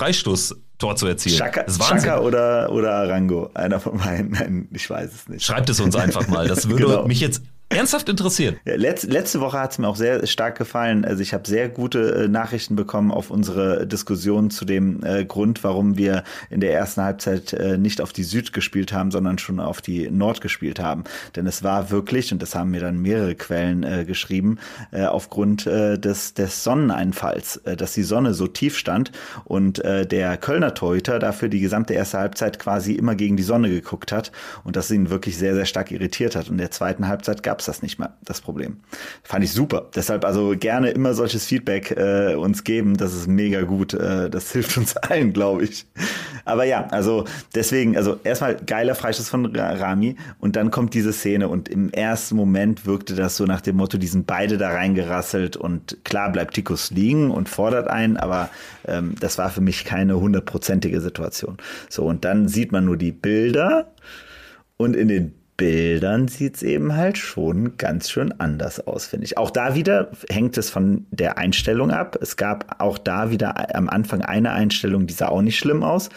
[0.78, 1.38] Freistoßtor zu erzielen.
[1.38, 5.44] Chaka, Chaka oder, oder Arango, einer von meinen, nein, ich weiß es nicht.
[5.44, 7.06] Schreibt es uns einfach mal, das würde genau.
[7.06, 7.42] mich jetzt
[7.74, 8.56] ernsthaft interessiert.
[8.64, 11.04] Letz, letzte Woche hat es mir auch sehr stark gefallen.
[11.04, 15.64] Also ich habe sehr gute äh, Nachrichten bekommen auf unsere Diskussion zu dem äh, Grund,
[15.64, 19.60] warum wir in der ersten Halbzeit äh, nicht auf die Süd gespielt haben, sondern schon
[19.60, 21.04] auf die Nord gespielt haben.
[21.36, 24.58] Denn es war wirklich, und das haben mir dann mehrere Quellen äh, geschrieben,
[24.90, 29.12] äh, aufgrund äh, des, des Sonneneinfalls, dass die Sonne so tief stand
[29.44, 34.12] und der Kölner Torhüter dafür die gesamte erste Halbzeit quasi immer gegen die Sonne geguckt
[34.12, 34.32] hat
[34.64, 36.46] und das ihn wirklich sehr, sehr stark irritiert hat.
[36.46, 38.78] Und in der zweiten Halbzeit gab es das nicht mehr, das Problem.
[39.22, 39.90] Fand ich super.
[39.94, 42.96] Deshalb also gerne immer solches Feedback äh, uns geben.
[42.96, 43.94] Das ist mega gut.
[43.94, 45.86] Äh, das hilft uns allen, glaube ich.
[46.44, 47.24] Aber ja, also
[47.54, 52.36] deswegen, also erstmal geiler Freistoß von Rami und dann kommt diese Szene und im ersten
[52.36, 56.54] Moment wirkte das so nach dem Motto, die sind beide da reingerasselt und klar bleibt
[56.54, 58.50] Tikus liegen und fordert einen, aber
[58.86, 61.56] ähm, das war für mich keine hundertprozentige Situation.
[61.88, 63.92] So, und dann sieht man nur die Bilder
[64.76, 69.38] und in den Bildern sieht es eben halt schon ganz schön anders aus, finde ich.
[69.38, 72.18] Auch da wieder hängt es von der Einstellung ab.
[72.20, 76.08] Es gab auch da wieder am Anfang eine Einstellung, die sah auch nicht schlimm aus.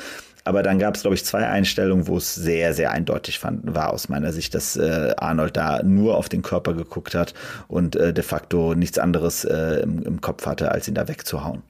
[0.44, 3.92] Aber dann gab es, glaube ich, zwei Einstellungen, wo es sehr, sehr eindeutig fand, war
[3.92, 7.34] aus meiner Sicht, dass äh, Arnold da nur auf den Körper geguckt hat
[7.68, 11.64] und äh, de facto nichts anderes äh, im, im Kopf hatte, als ihn da wegzuhauen.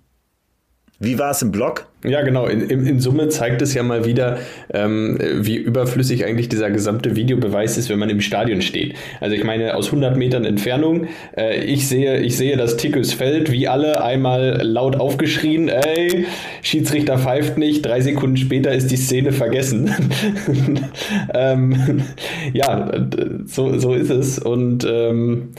[0.99, 1.88] Wie war es im Blog?
[2.03, 2.47] Ja, genau.
[2.47, 4.39] In, in, in, Summe zeigt es ja mal wieder,
[4.73, 8.95] ähm, wie überflüssig eigentlich dieser gesamte Videobeweis ist, wenn man im Stadion steht.
[9.19, 13.51] Also ich meine, aus 100 Metern Entfernung, äh, ich sehe, ich sehe das Tickus Feld,
[13.51, 16.25] wie alle einmal laut aufgeschrien, ey,
[16.63, 19.93] Schiedsrichter pfeift nicht, drei Sekunden später ist die Szene vergessen.
[21.33, 22.01] ähm,
[22.53, 22.91] ja,
[23.45, 24.39] so, so ist es.
[24.39, 25.49] Und ähm,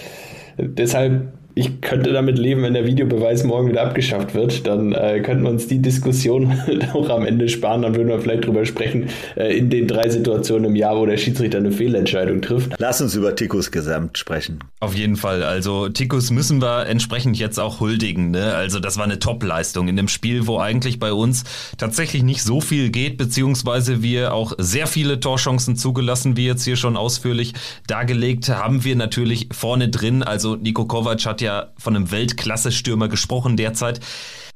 [0.56, 4.64] deshalb ich könnte damit leben, wenn der Videobeweis morgen wieder abgeschafft wird.
[4.64, 6.56] Dann äh, könnten wir uns die Diskussion
[6.94, 7.82] auch am Ende sparen.
[7.82, 11.16] Dann würden wir vielleicht drüber sprechen, äh, in den drei Situationen im Jahr, wo der
[11.16, 12.74] Schiedsrichter eine Fehlentscheidung trifft.
[12.78, 14.60] Lass uns über Tikus Gesamt sprechen.
[14.78, 15.42] Auf jeden Fall.
[15.42, 18.30] Also Tikus müssen wir entsprechend jetzt auch huldigen.
[18.30, 18.54] Ne?
[18.54, 21.42] Also das war eine Top-Leistung in einem Spiel, wo eigentlich bei uns
[21.76, 26.76] tatsächlich nicht so viel geht, beziehungsweise wir auch sehr viele Torchancen zugelassen, wie jetzt hier
[26.76, 27.54] schon ausführlich
[27.88, 30.22] dargelegt, haben wir natürlich vorne drin.
[30.22, 34.00] Also Nico Kovac hat ja ja von einem Weltklasse-Stürmer gesprochen derzeit.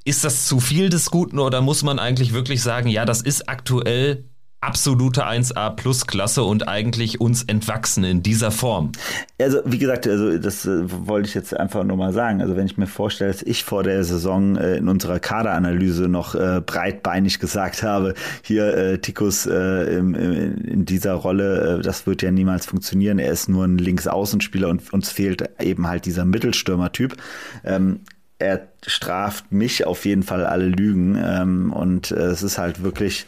[0.04, 3.48] Ist das zu viel des Guten oder muss man eigentlich wirklich sagen, ja, das ist
[3.48, 4.24] aktuell
[4.62, 8.92] absolute 1A Plus Klasse und eigentlich uns entwachsen in dieser Form.
[9.40, 12.40] Also wie gesagt, also das äh, wollte ich jetzt einfach nur mal sagen.
[12.40, 16.34] Also wenn ich mir vorstelle, dass ich vor der Saison äh, in unserer Kaderanalyse noch
[16.34, 22.22] äh, breitbeinig gesagt habe, hier äh, Tikus äh, im, in dieser Rolle, äh, das wird
[22.22, 23.18] ja niemals funktionieren.
[23.18, 27.16] Er ist nur ein Linksaußenspieler und uns fehlt eben halt dieser Mittelstürmertyp.
[27.64, 28.00] Ähm,
[28.38, 33.26] er straft mich auf jeden Fall alle Lügen ähm, und äh, es ist halt wirklich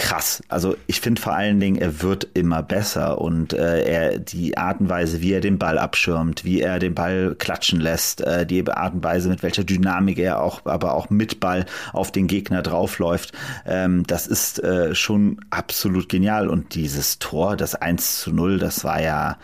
[0.00, 0.42] krass.
[0.48, 4.80] Also ich finde vor allen Dingen, er wird immer besser und äh, er die Art
[4.80, 8.66] und Weise, wie er den Ball abschirmt, wie er den Ball klatschen lässt, äh, die
[8.66, 12.62] Art und Weise, mit welcher Dynamik er auch, aber auch mit Ball auf den Gegner
[12.62, 13.32] draufläuft,
[13.66, 16.48] ähm, das ist äh, schon absolut genial.
[16.48, 19.36] Und dieses Tor, das 1 zu 0, das war ja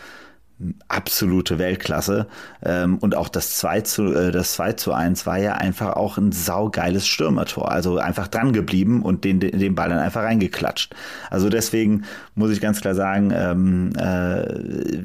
[0.88, 2.26] absolute Weltklasse.
[2.64, 6.16] Ähm, und auch das 2 zu, äh, das 2 zu 1 war ja einfach auch
[6.16, 7.70] ein saugeiles Stürmertor.
[7.70, 10.94] Also einfach dran geblieben und den, den Ball dann einfach reingeklatscht.
[11.30, 14.40] Also deswegen muss ich ganz klar sagen, ähm, äh,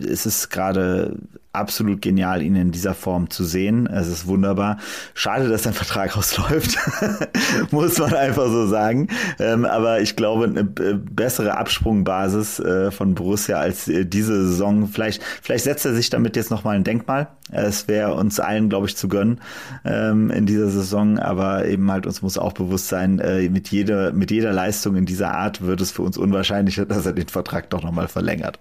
[0.07, 1.17] es ist gerade
[1.53, 3.87] absolut genial, ihn in dieser Form zu sehen.
[3.87, 4.77] Es ist wunderbar.
[5.13, 6.77] Schade, dass sein Vertrag ausläuft,
[7.71, 9.07] muss man einfach so sagen.
[9.39, 14.87] Ähm, aber ich glaube, eine bessere Absprungbasis äh, von Borussia als äh, diese Saison.
[14.87, 17.27] Vielleicht, vielleicht setzt er sich damit jetzt nochmal ein Denkmal.
[17.51, 19.41] Es wäre uns allen, glaube ich, zu gönnen
[19.83, 21.19] ähm, in dieser Saison.
[21.19, 25.05] Aber eben halt, uns muss auch bewusst sein, äh, mit jeder, mit jeder Leistung in
[25.05, 28.59] dieser Art wird es für uns unwahrscheinlicher, dass er den Vertrag doch nochmal verlängert.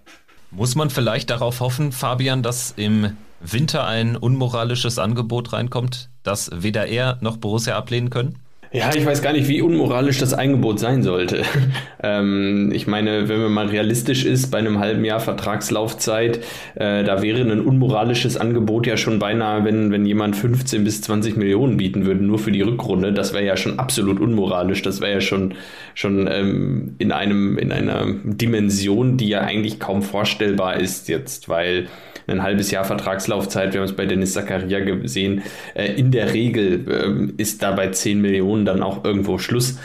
[0.50, 6.86] Muss man vielleicht darauf hoffen, Fabian, dass im Winter ein unmoralisches Angebot reinkommt, das weder
[6.86, 8.38] er noch Borussia ablehnen können?
[8.72, 11.42] Ja, ich weiß gar nicht, wie unmoralisch das Angebot sein sollte.
[12.04, 16.38] ähm, ich meine, wenn man mal realistisch ist, bei einem halben Jahr Vertragslaufzeit,
[16.76, 21.36] äh, da wäre ein unmoralisches Angebot ja schon beinahe, wenn, wenn jemand 15 bis 20
[21.36, 23.12] Millionen bieten würde, nur für die Rückrunde.
[23.12, 24.82] Das wäre ja schon absolut unmoralisch.
[24.82, 25.54] Das wäre ja schon,
[25.94, 31.88] schon ähm, in, einem, in einer Dimension, die ja eigentlich kaum vorstellbar ist jetzt, weil
[32.30, 35.42] ein halbes Jahr Vertragslaufzeit, wir haben es bei Dennis Zakaria gesehen,
[35.74, 39.78] äh, in der Regel äh, ist da bei 10 Millionen dann auch irgendwo Schluss.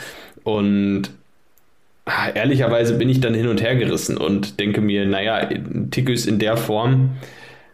[0.44, 1.10] Und
[2.04, 5.48] ah, ehrlicherweise bin ich dann hin und her gerissen und denke mir, naja,
[5.90, 7.16] Tickus in der Form,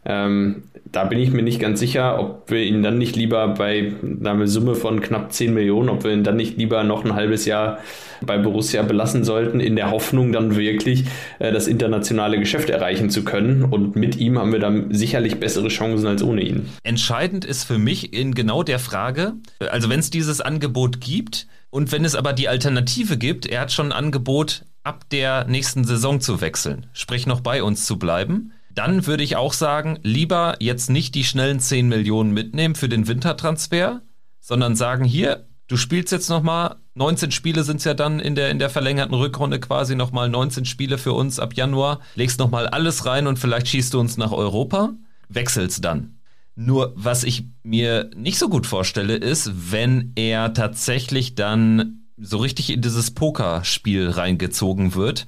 [0.05, 3.93] ähm, da bin ich mir nicht ganz sicher, ob wir ihn dann nicht lieber bei
[4.03, 7.47] einer Summe von knapp 10 Millionen, ob wir ihn dann nicht lieber noch ein halbes
[7.47, 7.79] Jahr
[8.21, 11.05] bei Borussia belassen sollten, in der Hoffnung dann wirklich
[11.39, 13.65] äh, das internationale Geschäft erreichen zu können.
[13.65, 16.69] Und mit ihm haben wir dann sicherlich bessere Chancen als ohne ihn.
[16.83, 21.91] Entscheidend ist für mich in genau der Frage, also wenn es dieses Angebot gibt und
[21.91, 26.21] wenn es aber die Alternative gibt, er hat schon ein Angebot, ab der nächsten Saison
[26.21, 30.91] zu wechseln, sprich noch bei uns zu bleiben dann würde ich auch sagen, lieber jetzt
[30.91, 34.03] nicht die schnellen 10 Millionen mitnehmen für den Wintertransfer,
[34.41, 38.51] sondern sagen, hier, du spielst jetzt nochmal, 19 Spiele sind es ja dann in der,
[38.51, 43.07] in der verlängerten Rückrunde quasi nochmal 19 Spiele für uns ab Januar, legst nochmal alles
[43.07, 44.95] rein und vielleicht schießt du uns nach Europa,
[45.29, 46.19] wechselst dann.
[46.55, 52.71] Nur was ich mir nicht so gut vorstelle, ist, wenn er tatsächlich dann so richtig
[52.71, 55.27] in dieses Pokerspiel reingezogen wird,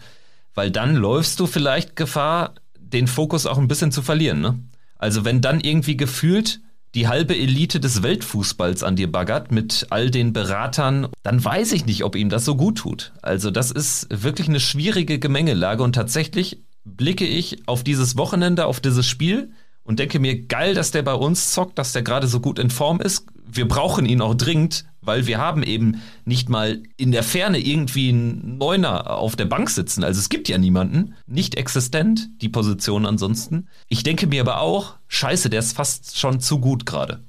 [0.54, 2.54] weil dann läufst du vielleicht Gefahr,
[2.94, 4.40] den Fokus auch ein bisschen zu verlieren.
[4.40, 4.58] Ne?
[4.96, 6.60] Also wenn dann irgendwie gefühlt
[6.94, 11.86] die halbe Elite des Weltfußballs an dir baggert mit all den Beratern, dann weiß ich
[11.86, 13.12] nicht, ob ihm das so gut tut.
[13.20, 18.78] Also das ist wirklich eine schwierige Gemengelage und tatsächlich blicke ich auf dieses Wochenende, auf
[18.78, 19.50] dieses Spiel
[19.82, 22.70] und denke mir, geil, dass der bei uns zockt, dass der gerade so gut in
[22.70, 23.26] Form ist.
[23.54, 28.08] Wir brauchen ihn auch dringend, weil wir haben eben nicht mal in der Ferne irgendwie
[28.08, 30.02] einen Neuner auf der Bank sitzen.
[30.02, 33.68] Also es gibt ja niemanden, nicht existent, die Position ansonsten.
[33.88, 37.20] Ich denke mir aber auch, scheiße, der ist fast schon zu gut gerade.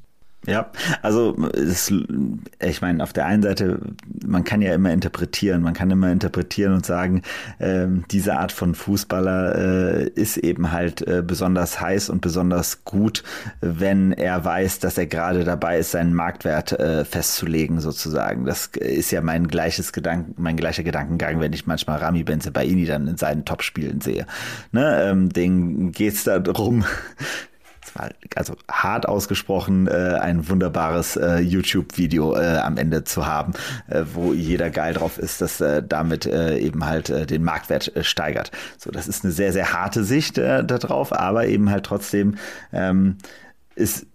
[0.47, 0.69] Ja,
[1.01, 1.91] also es,
[2.61, 3.79] ich meine, auf der einen Seite,
[4.25, 7.23] man kann ja immer interpretieren, man kann immer interpretieren und sagen,
[7.57, 13.23] äh, diese Art von Fußballer äh, ist eben halt äh, besonders heiß und besonders gut,
[13.61, 18.45] wenn er weiß, dass er gerade dabei ist, seinen Marktwert äh, festzulegen, sozusagen.
[18.45, 23.07] Das ist ja mein gleiches Gedanken, mein gleicher Gedankengang, wenn ich manchmal Rami Benzebaini dann
[23.07, 24.27] in seinen Topspielen sehe.
[24.71, 26.85] Ne, ähm, den geht's da drum,
[28.35, 33.53] also hart ausgesprochen, äh, ein wunderbares äh, YouTube-Video äh, am Ende zu haben,
[33.87, 38.51] äh, wo jeder geil drauf ist, dass äh, damit äh, eben halt den Marktwert steigert.
[38.77, 42.35] So, das ist eine sehr, sehr harte Sicht darauf, aber eben halt trotzdem
[42.73, 43.17] ähm,
[43.75, 44.07] ist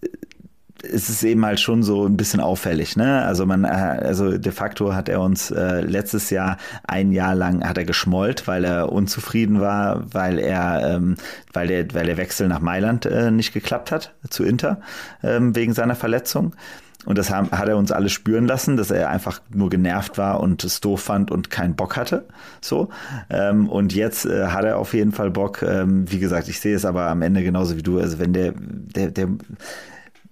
[0.83, 3.25] ist es eben halt schon so ein bisschen auffällig, ne?
[3.25, 7.67] Also man, äh, also de facto hat er uns äh, letztes Jahr ein Jahr lang
[7.67, 11.17] hat er geschmollt, weil er unzufrieden war, weil er, ähm,
[11.53, 14.81] weil der, weil der Wechsel nach Mailand äh, nicht geklappt hat zu Inter
[15.23, 16.55] ähm, wegen seiner Verletzung.
[17.07, 20.41] Und das haben, hat er uns alle spüren lassen, dass er einfach nur genervt war
[20.41, 22.27] und es doof fand und keinen Bock hatte.
[22.61, 22.91] So.
[23.31, 25.63] Ähm, und jetzt äh, hat er auf jeden Fall Bock.
[25.63, 27.99] Ähm, wie gesagt, ich sehe es aber am Ende genauso wie du.
[27.99, 29.29] Also wenn der, der, der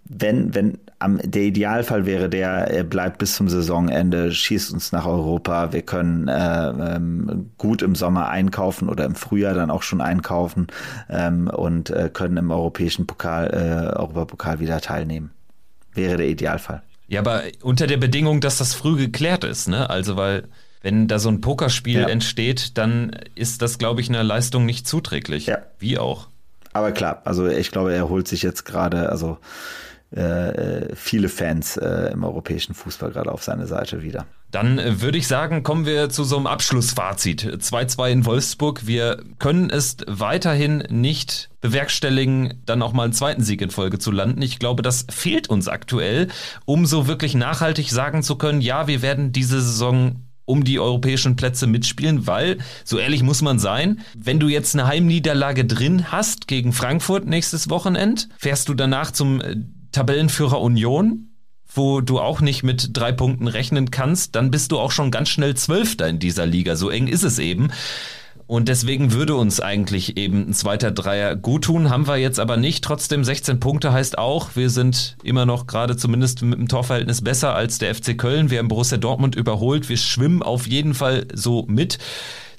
[0.09, 5.07] wenn, wenn am, der Idealfall wäre der, er bleibt bis zum Saisonende, schießt uns nach
[5.07, 10.01] Europa, wir können äh, ähm, gut im Sommer einkaufen oder im Frühjahr dann auch schon
[10.01, 10.68] einkaufen
[11.09, 15.31] ähm, und äh, können im europäischen Pokal, äh, Europapokal wieder teilnehmen.
[15.94, 16.83] Wäre der Idealfall.
[17.09, 19.88] Ja, aber unter der Bedingung, dass das früh geklärt ist, ne?
[19.88, 20.44] Also weil
[20.83, 22.09] wenn da so ein Pokerspiel ja.
[22.09, 25.47] entsteht, dann ist das, glaube ich, einer Leistung nicht zuträglich.
[25.47, 25.59] Ja.
[25.79, 26.29] Wie auch.
[26.73, 29.38] Aber klar, also ich glaube, er holt sich jetzt gerade, also
[30.11, 34.27] äh, viele Fans äh, im europäischen Fußball gerade auf seine Seite wieder.
[34.51, 37.42] Dann äh, würde ich sagen, kommen wir zu so einem Abschlussfazit.
[37.42, 38.87] 2-2 in Wolfsburg.
[38.87, 44.11] Wir können es weiterhin nicht bewerkstelligen, dann auch mal einen zweiten Sieg in Folge zu
[44.11, 44.40] landen.
[44.40, 46.29] Ich glaube, das fehlt uns aktuell,
[46.64, 51.37] um so wirklich nachhaltig sagen zu können, ja, wir werden diese Saison um die europäischen
[51.37, 56.49] Plätze mitspielen, weil, so ehrlich muss man sein, wenn du jetzt eine Heimniederlage drin hast
[56.49, 59.42] gegen Frankfurt nächstes Wochenend, fährst du danach zum
[59.98, 61.30] Tabellenführer Union,
[61.66, 65.28] wo du auch nicht mit drei Punkten rechnen kannst, dann bist du auch schon ganz
[65.28, 66.76] schnell Zwölfter in dieser Liga.
[66.76, 67.72] So eng ist es eben.
[68.46, 72.56] Und deswegen würde uns eigentlich eben ein zweiter Dreier gut tun, haben wir jetzt aber
[72.56, 72.84] nicht.
[72.84, 77.56] Trotzdem 16 Punkte heißt auch, wir sind immer noch gerade zumindest mit dem Torverhältnis besser
[77.56, 78.50] als der FC Köln.
[78.50, 79.88] Wir haben Borussia Dortmund überholt.
[79.88, 81.98] Wir schwimmen auf jeden Fall so mit.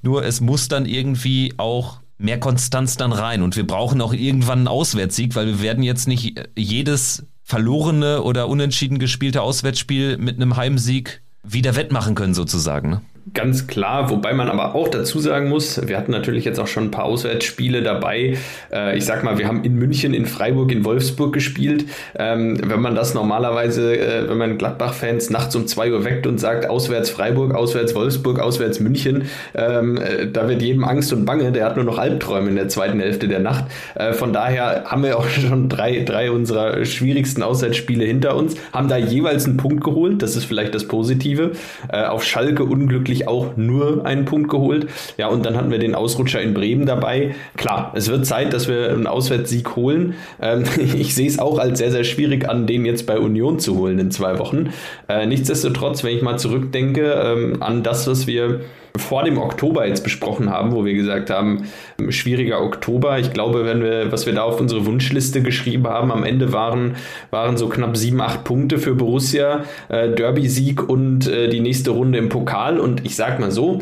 [0.02, 3.41] Nur es muss dann irgendwie auch mehr Konstanz dann rein.
[3.41, 8.47] Und wir brauchen auch irgendwann einen Auswärtssieg, weil wir werden jetzt nicht jedes verlorene oder
[8.47, 12.89] unentschieden gespielte Auswärtsspiel mit einem Heimsieg wieder wettmachen können sozusagen.
[12.91, 13.01] Ne?
[13.34, 16.86] Ganz klar, wobei man aber auch dazu sagen muss, wir hatten natürlich jetzt auch schon
[16.86, 18.38] ein paar Auswärtsspiele dabei.
[18.72, 21.86] Äh, ich sag mal, wir haben in München, in Freiburg, in Wolfsburg gespielt.
[22.18, 26.39] Ähm, wenn man das normalerweise, äh, wenn man Gladbach-Fans nachts um 2 Uhr weckt und
[26.39, 31.51] sagt, auswärts Freiburg, auswärts Wolfsburg, auswärts München, ähm, äh, da wird jedem Angst und Bange,
[31.51, 33.66] der hat nur noch Albträume in der zweiten Hälfte der Nacht.
[33.95, 38.88] Äh, von daher haben wir auch schon drei, drei unserer schwierigsten Auswärtsspiele hinter uns, haben
[38.88, 41.51] da jeweils einen Punkt geholt, das ist vielleicht das Positive.
[41.91, 44.88] Äh, auf Schalke unglücklich tatsächlich auch nur einen Punkt geholt.
[45.17, 47.36] Ja, und dann hatten wir den Ausrutscher in Bremen dabei.
[47.57, 50.15] Klar, es wird Zeit, dass wir einen Auswärtssieg holen.
[50.41, 50.63] Ähm,
[50.97, 53.99] ich sehe es auch als sehr, sehr schwierig an, den jetzt bei Union zu holen
[53.99, 54.70] in zwei Wochen.
[55.07, 58.61] Äh, nichtsdestotrotz, wenn ich mal zurückdenke ähm, an das, was wir
[59.00, 61.66] vor dem Oktober jetzt besprochen haben, wo wir gesagt haben,
[62.10, 63.20] schwieriger Oktober.
[63.20, 66.95] Ich glaube, wenn wir, was wir da auf unsere Wunschliste geschrieben haben, am Ende waren,
[67.32, 72.18] waren so knapp sieben, acht Punkte für Borussia, äh, Derby-Sieg und äh, die nächste Runde
[72.18, 72.80] im Pokal.
[72.80, 73.80] Und ich sag mal so,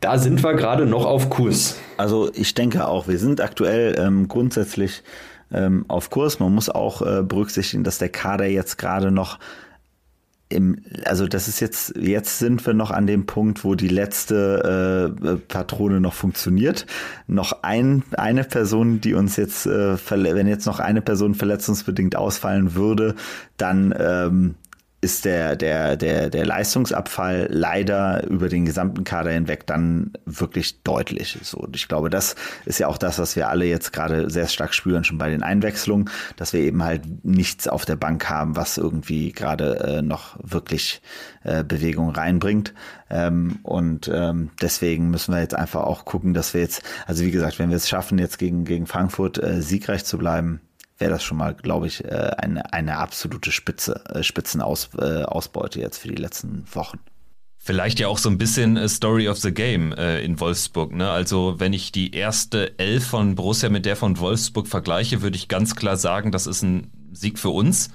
[0.00, 1.78] da sind wir gerade noch auf Kurs.
[1.96, 5.02] Also ich denke auch, wir sind aktuell ähm, grundsätzlich
[5.52, 6.38] ähm, auf Kurs.
[6.38, 9.38] Man muss auch äh, berücksichtigen, dass der Kader jetzt gerade noch
[10.48, 15.14] im, also das ist jetzt, jetzt sind wir noch an dem Punkt, wo die letzte
[15.20, 16.86] äh, Patrone noch funktioniert.
[17.26, 22.74] Noch ein, eine Person, die uns jetzt, äh, wenn jetzt noch eine Person verletzungsbedingt ausfallen
[22.74, 23.14] würde,
[23.56, 24.54] dann ähm,
[25.00, 31.38] ist der, der, der, der Leistungsabfall leider über den gesamten Kader hinweg dann wirklich deutlich.
[31.42, 32.34] So, und ich glaube, das
[32.64, 35.44] ist ja auch das, was wir alle jetzt gerade sehr stark spüren, schon bei den
[35.44, 40.36] Einwechslungen, dass wir eben halt nichts auf der Bank haben, was irgendwie gerade äh, noch
[40.42, 41.00] wirklich
[41.44, 42.74] äh, Bewegung reinbringt.
[43.08, 47.30] Ähm, und ähm, deswegen müssen wir jetzt einfach auch gucken, dass wir jetzt, also wie
[47.30, 50.60] gesagt, wenn wir es schaffen, jetzt gegen, gegen Frankfurt äh, siegreich zu bleiben,
[50.98, 56.08] wäre das schon mal, glaube ich, äh, eine, eine absolute Spitze, äh, Spitzenausbeute jetzt für
[56.08, 56.98] die letzten Wochen.
[57.60, 60.92] Vielleicht ja auch so ein bisschen Story of the Game äh, in Wolfsburg.
[60.92, 61.10] Ne?
[61.10, 65.48] Also wenn ich die erste Elf von Borussia mit der von Wolfsburg vergleiche, würde ich
[65.48, 67.90] ganz klar sagen, das ist ein Sieg für uns.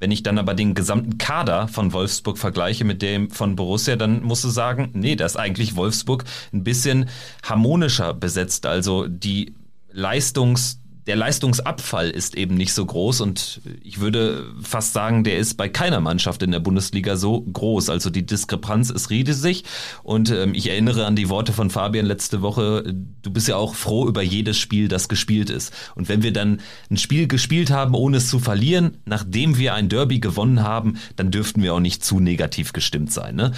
[0.00, 4.22] Wenn ich dann aber den gesamten Kader von Wolfsburg vergleiche mit dem von Borussia, dann
[4.24, 7.08] musst du sagen, nee, da ist eigentlich Wolfsburg ein bisschen
[7.44, 8.66] harmonischer besetzt.
[8.66, 9.54] Also die
[9.92, 15.54] Leistungs- der Leistungsabfall ist eben nicht so groß und ich würde fast sagen, der ist
[15.56, 17.90] bei keiner Mannschaft in der Bundesliga so groß.
[17.90, 19.64] Also die Diskrepanz ist riesig
[20.04, 22.94] und ähm, ich erinnere an die Worte von Fabian letzte Woche.
[23.22, 25.72] Du bist ja auch froh über jedes Spiel, das gespielt ist.
[25.96, 29.88] Und wenn wir dann ein Spiel gespielt haben, ohne es zu verlieren, nachdem wir ein
[29.88, 33.34] Derby gewonnen haben, dann dürften wir auch nicht zu negativ gestimmt sein.
[33.34, 33.52] Ne?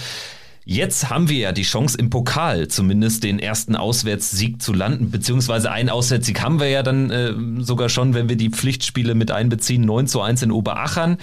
[0.67, 5.71] Jetzt haben wir ja die Chance im Pokal zumindest den ersten Auswärtssieg zu landen, beziehungsweise
[5.71, 9.83] einen Auswärtssieg haben wir ja dann äh, sogar schon, wenn wir die Pflichtspiele mit einbeziehen,
[9.83, 11.19] 9 zu 1 in Oberachern.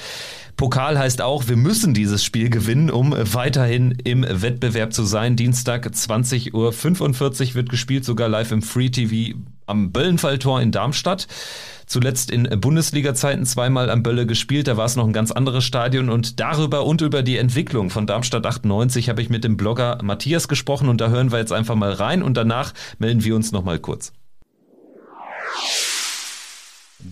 [0.58, 5.36] Pokal heißt auch, wir müssen dieses Spiel gewinnen, um weiterhin im Wettbewerb zu sein.
[5.36, 9.36] Dienstag 20.45 Uhr wird gespielt, sogar live im Free TV
[9.66, 11.28] am Böllenfalltor in Darmstadt
[11.92, 14.68] zuletzt in Bundesliga-Zeiten zweimal am Bölle gespielt.
[14.68, 16.10] Da war es noch ein ganz anderes Stadion.
[16.10, 20.48] Und darüber und über die Entwicklung von Darmstadt 98 habe ich mit dem Blogger Matthias
[20.48, 20.88] gesprochen.
[20.88, 24.14] Und da hören wir jetzt einfach mal rein und danach melden wir uns nochmal kurz.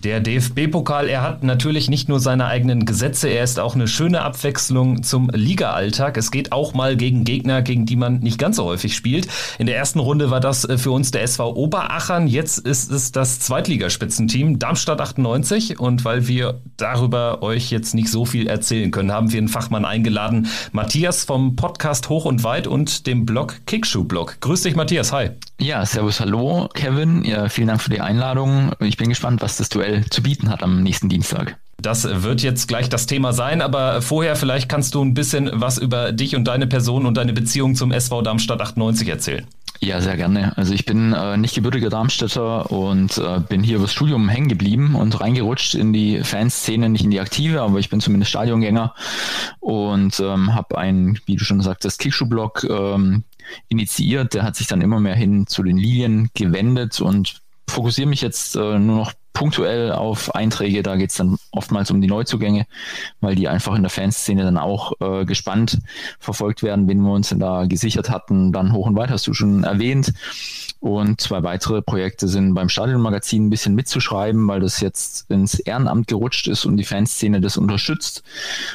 [0.04, 4.22] Der DFB-Pokal, er hat natürlich nicht nur seine eigenen Gesetze, er ist auch eine schöne
[4.22, 6.16] Abwechslung zum Liga-Alltag.
[6.16, 9.28] Es geht auch mal gegen Gegner, gegen die man nicht ganz so häufig spielt.
[9.58, 12.28] In der ersten Runde war das äh, für uns der SV Oberachern.
[12.28, 15.78] Jetzt ist es das Zweitligaspitzenteam Darmstadt 98.
[15.78, 19.84] Und weil wir darüber euch jetzt nicht so viel erzählen können, haben wir einen Fachmann
[19.84, 20.46] eingeladen.
[20.72, 24.38] Matthias vom Podcast Hoch und Weit und dem Blog Kickschuh-Blog.
[24.40, 25.12] Grüß dich, Matthias.
[25.12, 25.32] Hi.
[25.60, 27.22] Ja, servus, hallo, Kevin.
[27.22, 28.70] Ja, vielen Dank für die Einladung.
[28.80, 31.58] Ich bin gespannt, was das du aktuell zu bieten hat am nächsten Dienstag.
[31.78, 35.78] Das wird jetzt gleich das Thema sein, aber vorher vielleicht kannst du ein bisschen was
[35.78, 39.46] über dich und deine Person und deine Beziehung zum SV Darmstadt 98 erzählen.
[39.82, 40.54] Ja, sehr gerne.
[40.58, 44.94] Also ich bin äh, nicht gebürtiger Darmstädter und äh, bin hier übers Studium hängen geblieben
[44.94, 48.94] und reingerutscht in die Fanszene, nicht in die aktive, aber ich bin zumindest Stadiongänger
[49.60, 53.24] und ähm, habe einen, wie du schon sagtest, Kickschuh-Blog ähm,
[53.70, 54.34] initiiert.
[54.34, 58.56] Der hat sich dann immer mehr hin zu den Lilien gewendet und fokussiere mich jetzt
[58.56, 62.66] äh, nur noch punktuell auf Einträge, da geht es dann oftmals um die Neuzugänge,
[63.20, 65.78] weil die einfach in der Fanszene dann auch äh, gespannt
[66.18, 68.52] verfolgt werden, wen wir uns denn da gesichert hatten.
[68.52, 70.12] Dann hoch und weit hast du schon erwähnt.
[70.80, 76.06] Und zwei weitere Projekte sind beim Stadionmagazin ein bisschen mitzuschreiben, weil das jetzt ins Ehrenamt
[76.06, 78.22] gerutscht ist und die Fanszene das unterstützt.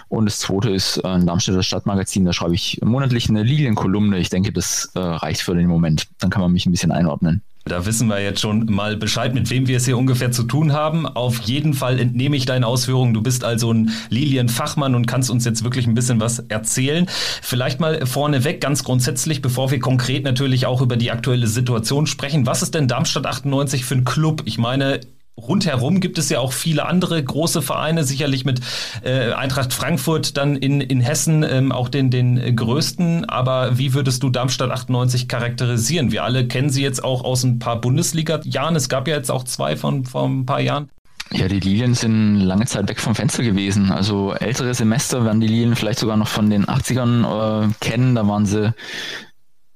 [0.08, 4.20] Und das zweite ist ein Darmstädter Stadtmagazin, da schreibe ich monatlich eine Lilienkolumne.
[4.20, 6.08] Ich denke, das äh, reicht für den Moment.
[6.20, 7.41] Dann kann man mich ein bisschen einordnen.
[7.68, 10.72] Da wissen wir jetzt schon mal Bescheid, mit wem wir es hier ungefähr zu tun
[10.72, 11.07] haben.
[11.07, 13.16] Auf jeden Fall entnehme ich deine Ausführungen.
[13.16, 17.07] Du bist also ein Lilienfachmann und kannst uns jetzt wirklich ein bisschen was erzählen.
[17.41, 22.45] Vielleicht mal vorneweg, ganz grundsätzlich, bevor wir konkret natürlich auch über die aktuelle Situation sprechen.
[22.45, 24.43] Was ist denn Darmstadt 98 für ein Club?
[24.45, 24.99] Ich meine,
[25.38, 28.61] rundherum gibt es ja auch viele andere große Vereine, sicherlich mit
[29.03, 33.25] äh, Eintracht Frankfurt dann in, in Hessen ähm, auch den, den größten.
[33.25, 36.11] Aber wie würdest du Darmstadt 98 charakterisieren?
[36.11, 38.75] Wir alle kennen sie jetzt auch aus ein paar Bundesliga-Jahren.
[38.75, 40.89] Es gab ja jetzt auch zwei von vor ein paar Jahren.
[41.31, 43.91] Ja, die Lilien sind lange Zeit weg vom Fenster gewesen.
[43.91, 48.15] Also ältere Semester werden die Lilien vielleicht sogar noch von den 80ern äh, kennen.
[48.15, 48.73] Da waren sie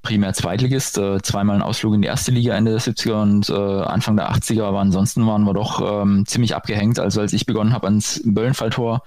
[0.02, 3.52] primär Zweitligist, äh, zweimal ein Ausflug in die erste Liga Ende der 70er und äh,
[3.54, 6.98] Anfang der 80er, aber ansonsten waren wir doch ähm, ziemlich abgehängt.
[6.98, 9.02] Also als ich begonnen habe, ans Böllenfalltor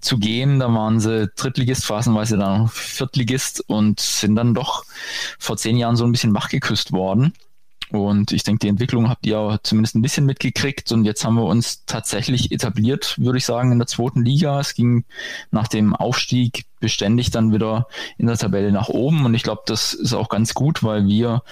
[0.00, 4.84] zu gehen, da waren sie Drittligist, phasenweise dann Viertligist und sind dann doch
[5.38, 7.34] vor zehn Jahren so ein bisschen wachgeküsst worden.
[7.92, 10.92] Und ich denke, die Entwicklung habt ihr auch zumindest ein bisschen mitgekriegt.
[10.92, 14.60] Und jetzt haben wir uns tatsächlich etabliert, würde ich sagen, in der zweiten Liga.
[14.60, 15.04] Es ging
[15.50, 17.86] nach dem Aufstieg beständig dann wieder
[18.18, 19.24] in der Tabelle nach oben.
[19.24, 21.42] Und ich glaube, das ist auch ganz gut, weil wir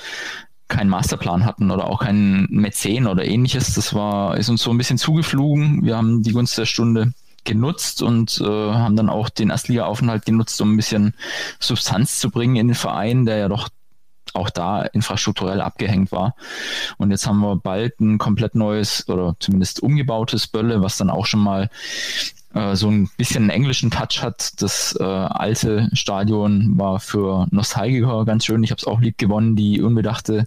[0.69, 3.75] keinen Masterplan hatten oder auch keinen Mäzen oder ähnliches.
[3.75, 5.85] Das war, ist uns so ein bisschen zugeflogen.
[5.85, 7.15] Wir haben die Gunst der Stunde
[7.45, 11.15] genutzt und äh, haben dann auch den Erstliga-Aufenthalt genutzt, um ein bisschen
[11.59, 13.71] Substanz zu bringen in den Verein, der ja doch
[14.39, 16.35] auch da infrastrukturell abgehängt war.
[16.97, 21.27] Und jetzt haben wir bald ein komplett neues oder zumindest umgebautes Bölle, was dann auch
[21.27, 21.69] schon mal
[22.55, 24.61] äh, so ein bisschen einen englischen Touch hat.
[24.63, 28.63] Das äh, alte Stadion war für Nostalgiker ganz schön.
[28.63, 30.47] Ich habe es auch lieb gewonnen, die unbedachte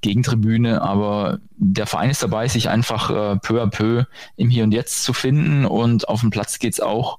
[0.00, 0.82] Gegentribüne.
[0.82, 4.04] Aber der Verein ist dabei, sich einfach äh, peu à peu
[4.36, 5.64] im Hier und Jetzt zu finden.
[5.64, 7.18] Und auf dem Platz geht es auch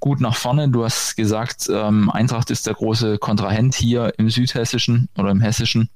[0.00, 0.68] gut nach vorne.
[0.68, 5.88] Du hast gesagt, ähm, Eintracht ist der große Kontrahent hier im Südhessischen oder im Hessischen.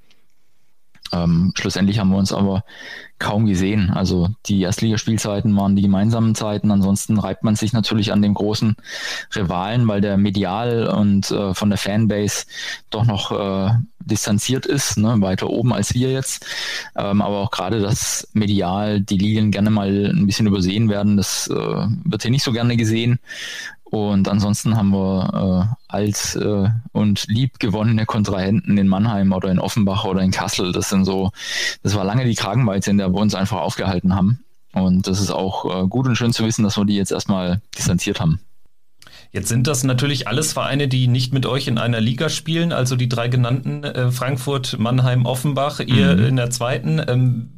[1.13, 2.65] Ähm, schlussendlich haben wir uns aber
[3.19, 3.91] kaum gesehen.
[3.91, 6.71] Also die Erstligaspielzeiten waren die gemeinsamen Zeiten.
[6.71, 8.75] Ansonsten reibt man sich natürlich an dem großen
[9.37, 12.47] Rivalen, weil der medial und äh, von der Fanbase
[12.91, 16.47] doch noch äh, distanziert ist, ne, weiter oben als wir jetzt.
[16.97, 21.49] Ähm, aber auch gerade, dass medial die Ligen gerne mal ein bisschen übersehen werden, das
[21.49, 23.21] äh, wird hier nicht so gerne gesehen.
[23.93, 29.59] Und ansonsten haben wir äh, alt äh, und lieb gewonnene Kontrahenten in Mannheim oder in
[29.59, 30.73] Offenbach oder in Kassel.
[30.73, 31.31] Das sind so,
[31.83, 34.43] das war lange die Kragenweite, in der wir uns einfach aufgehalten haben.
[34.73, 37.61] Und das ist auch äh, gut und schön zu wissen, dass wir die jetzt erstmal
[37.77, 38.41] distanziert haben.
[39.31, 42.97] Jetzt sind das natürlich alles Vereine, die nicht mit euch in einer Liga spielen, also
[42.97, 46.25] die drei genannten äh, Frankfurt, Mannheim, Offenbach, ihr mhm.
[46.25, 46.99] in der zweiten.
[47.07, 47.51] Ähm,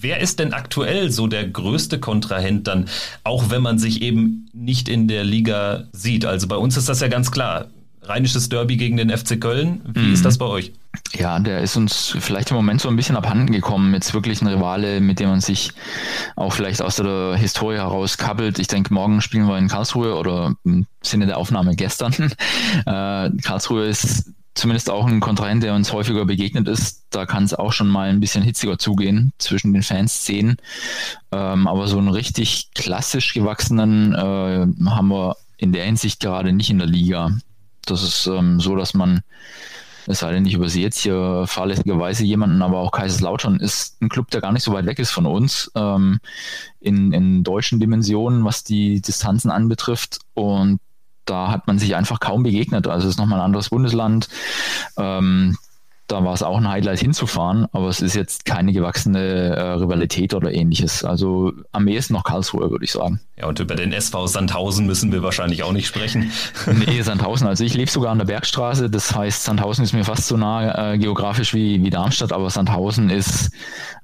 [0.00, 2.86] Wer ist denn aktuell so der größte Kontrahent dann,
[3.22, 6.24] auch wenn man sich eben nicht in der Liga sieht?
[6.24, 7.66] Also bei uns ist das ja ganz klar.
[8.02, 9.80] Rheinisches Derby gegen den FC Köln.
[9.94, 10.12] Wie mhm.
[10.12, 10.72] ist das bei euch?
[11.14, 13.94] Ja, der ist uns vielleicht im Moment so ein bisschen abhanden gekommen.
[13.94, 15.72] Jetzt wirklich ein Rivale, mit dem man sich
[16.36, 18.58] auch vielleicht aus der Historie heraus kabbelt.
[18.58, 22.14] Ich denke, morgen spielen wir in Karlsruhe oder im Sinne der Aufnahme gestern.
[22.86, 27.06] Äh, Karlsruhe ist zumindest auch ein Kontrahent, der uns häufiger begegnet ist.
[27.10, 30.56] Da kann es auch schon mal ein bisschen hitziger zugehen zwischen den Fanszenen.
[31.32, 36.70] Ähm, aber so einen richtig klassisch gewachsenen äh, haben wir in der Hinsicht gerade nicht
[36.70, 37.36] in der Liga.
[37.84, 39.22] Das ist ähm, so, dass man,
[40.06, 44.30] es sei denn, ich übersehe jetzt hier fahrlässigerweise jemanden, aber auch Kaiserslautern ist ein Club,
[44.30, 46.20] der gar nicht so weit weg ist von uns ähm,
[46.80, 50.20] in, in deutschen Dimensionen, was die Distanzen anbetrifft.
[50.34, 50.78] Und
[51.24, 52.86] da hat man sich einfach kaum begegnet.
[52.86, 54.28] Also es ist nochmal ein anderes Bundesland.
[54.96, 55.56] Ähm,
[56.06, 60.34] da war es auch ein Highlight hinzufahren, aber es ist jetzt keine gewachsene äh, Rivalität
[60.34, 61.02] oder ähnliches.
[61.02, 63.20] Also am ehesten noch Karlsruhe, würde ich sagen.
[63.38, 66.30] Ja, und über den SV Sandhausen müssen wir wahrscheinlich auch nicht sprechen.
[66.86, 67.46] nee, Sandhausen.
[67.46, 68.90] Also ich lebe sogar an der Bergstraße.
[68.90, 73.08] Das heißt, Sandhausen ist mir fast so nah äh, geografisch wie, wie Darmstadt, aber Sandhausen
[73.08, 73.50] ist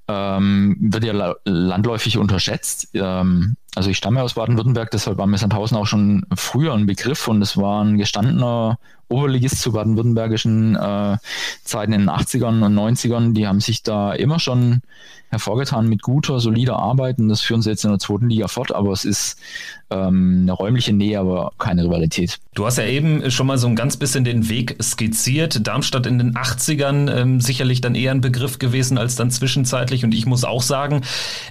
[0.09, 2.89] ähm, wird ja landläufig unterschätzt.
[2.95, 7.29] Ähm, also ich stamme aus Baden-Württemberg, deshalb war mir Sandhausen auch schon früher ein Begriff
[7.29, 11.19] und es war ein gestandener Oberligist zu baden-württembergischen äh,
[11.65, 13.33] Zeiten in den 80ern und 90ern.
[13.33, 14.83] Die haben sich da immer schon
[15.31, 18.75] hervorgetan mit guter, solider Arbeit und das führen sie jetzt in der zweiten Liga fort,
[18.75, 19.39] aber es ist
[19.91, 22.39] ähm, eine räumliche Nähe, aber keine Rivalität.
[22.55, 25.67] Du hast ja eben schon mal so ein ganz bisschen den Weg skizziert.
[25.67, 30.15] Darmstadt in den 80ern ähm, sicherlich dann eher ein Begriff gewesen als dann zwischenzeitlich und
[30.15, 31.03] ich muss auch sagen,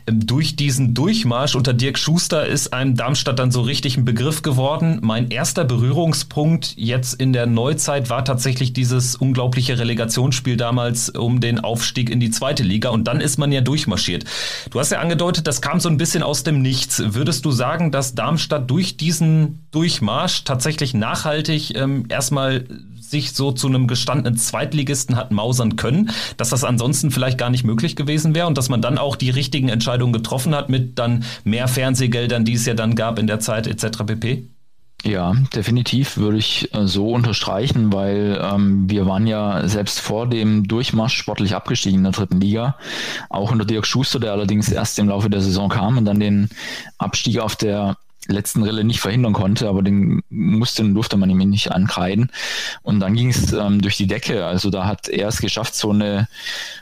[0.07, 4.41] ähm, durch diesen Durchmarsch unter Dirk Schuster ist einem Darmstadt dann so richtig ein Begriff
[4.41, 4.99] geworden.
[5.01, 11.59] Mein erster Berührungspunkt jetzt in der Neuzeit war tatsächlich dieses unglaubliche Relegationsspiel damals um den
[11.59, 14.25] Aufstieg in die zweite Liga und dann ist man ja durchmarschiert.
[14.71, 17.01] Du hast ja angedeutet, das kam so ein bisschen aus dem Nichts.
[17.05, 22.65] Würdest du sagen, dass Darmstadt durch diesen Durchmarsch tatsächlich nachhaltig ähm, erstmal
[23.09, 27.63] sich so zu einem gestandenen Zweitligisten hat mausern können, dass das ansonsten vielleicht gar nicht
[27.63, 31.23] möglich gewesen wäre und dass man dann auch die richtigen Entscheidungen getroffen hat mit dann
[31.43, 34.03] mehr Fernsehgeldern, die es ja dann gab in der Zeit etc.
[34.05, 34.43] pp?
[35.05, 40.67] Ja, definitiv würde ich äh, so unterstreichen, weil ähm, wir waren ja selbst vor dem
[40.67, 42.75] Durchmarsch sportlich abgestiegen in der dritten Liga.
[43.29, 46.49] Auch unter Dirk Schuster, der allerdings erst im Laufe der Saison kam und dann den
[46.97, 47.95] Abstieg auf der
[48.33, 52.31] letzten Rille nicht verhindern konnte, aber den musste und durfte man ihm nicht ankreiden.
[52.81, 54.45] Und dann ging es ähm, durch die Decke.
[54.45, 56.27] Also da hat er es geschafft, so eine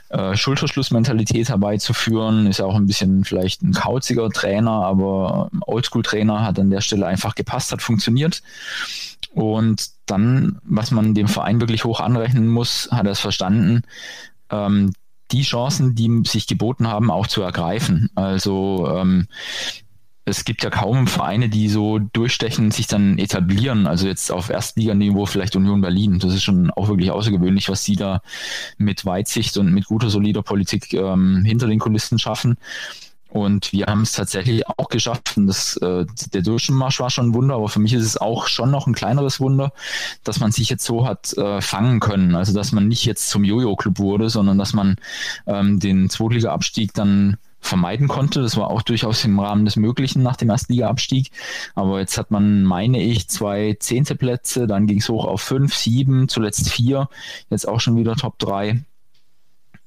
[0.09, 2.47] äh, Schulterschlussmentalität herbeizuführen.
[2.47, 7.07] Ist ja auch ein bisschen vielleicht ein kauziger Trainer, aber Oldschool-Trainer hat an der Stelle
[7.07, 8.41] einfach gepasst, hat funktioniert.
[9.33, 13.83] Und dann, was man dem Verein wirklich hoch anrechnen muss, hat er es verstanden,
[14.49, 14.93] ähm,
[15.31, 18.09] die Chancen, die sich geboten haben, auch zu ergreifen.
[18.15, 19.27] Also ähm,
[20.27, 23.87] es gibt ja kaum Vereine, die so durchstechen, sich dann etablieren.
[23.87, 26.19] Also jetzt auf Erstliganiveau vielleicht Union Berlin.
[26.19, 28.21] Das ist schon auch wirklich außergewöhnlich, was sie da
[28.77, 32.57] mit Weitsicht und mit guter, solider Politik ähm, hinter den Kulissen schaffen.
[33.29, 35.37] Und wir haben es tatsächlich auch geschafft.
[35.37, 38.47] Und das, äh, der Durchmarsch war schon ein Wunder, aber für mich ist es auch
[38.47, 39.71] schon noch ein kleineres Wunder,
[40.25, 42.35] dass man sich jetzt so hat äh, fangen können.
[42.35, 44.97] Also dass man nicht jetzt zum Jojo-Club wurde, sondern dass man
[45.45, 48.41] ähm, den Zweitliga-Abstieg dann vermeiden konnte.
[48.41, 51.31] Das war auch durchaus im Rahmen des Möglichen nach dem Erstliga-Abstieg.
[51.75, 55.75] Aber jetzt hat man, meine ich, zwei zehnte Plätze, dann ging es hoch auf fünf,
[55.75, 57.09] sieben, zuletzt vier,
[57.49, 58.81] jetzt auch schon wieder Top drei.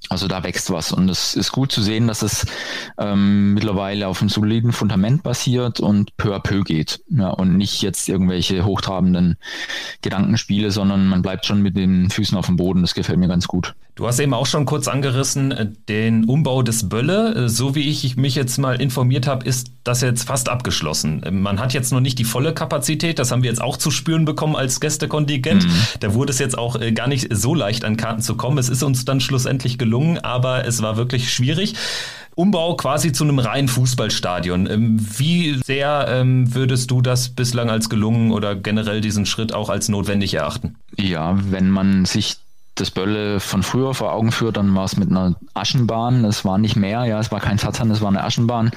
[0.09, 2.47] Also da wächst was und es ist gut zu sehen, dass es
[2.97, 7.05] ähm, mittlerweile auf einem soliden Fundament basiert und peu à peu geht.
[7.11, 9.37] Ja, und nicht jetzt irgendwelche hochtrabenden
[10.01, 12.81] Gedankenspiele, sondern man bleibt schon mit den Füßen auf dem Boden.
[12.81, 13.75] Das gefällt mir ganz gut.
[13.95, 17.35] Du hast eben auch schon kurz angerissen, äh, den Umbau des Bölle.
[17.35, 21.23] Äh, so wie ich mich jetzt mal informiert habe, ist das jetzt fast abgeschlossen.
[21.23, 23.91] Äh, man hat jetzt noch nicht die volle Kapazität, das haben wir jetzt auch zu
[23.91, 25.67] spüren bekommen als Gästekontingent.
[25.67, 25.73] Mhm.
[26.01, 28.59] Da wurde es jetzt auch gar nicht so leicht an Karten zu kommen.
[28.59, 31.75] Es ist uns dann schlussendlich gelungen, aber es war wirklich schwierig.
[32.35, 34.67] Umbau quasi zu einem reinen Fußballstadion.
[34.67, 39.69] Ähm, wie sehr ähm, würdest du das bislang als gelungen oder generell diesen Schritt auch
[39.69, 40.77] als notwendig erachten?
[40.97, 42.39] Ja, wenn man sich
[42.81, 46.25] das Bölle von früher vor Augen führt, dann war es mit einer Aschenbahn.
[46.25, 48.71] Es war nicht mehr, ja, es war kein Tarzan, es war eine Aschenbahn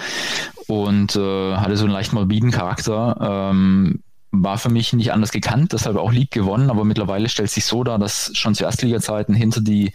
[0.68, 3.52] und äh, hatte so einen leicht morbiden Charakter.
[3.52, 4.04] Ähm,
[4.36, 7.84] war für mich nicht anders gekannt, deshalb auch lieb gewonnen, aber mittlerweile stellt sich so
[7.84, 9.94] dar, dass schon zu Erstliga-Zeiten hinter die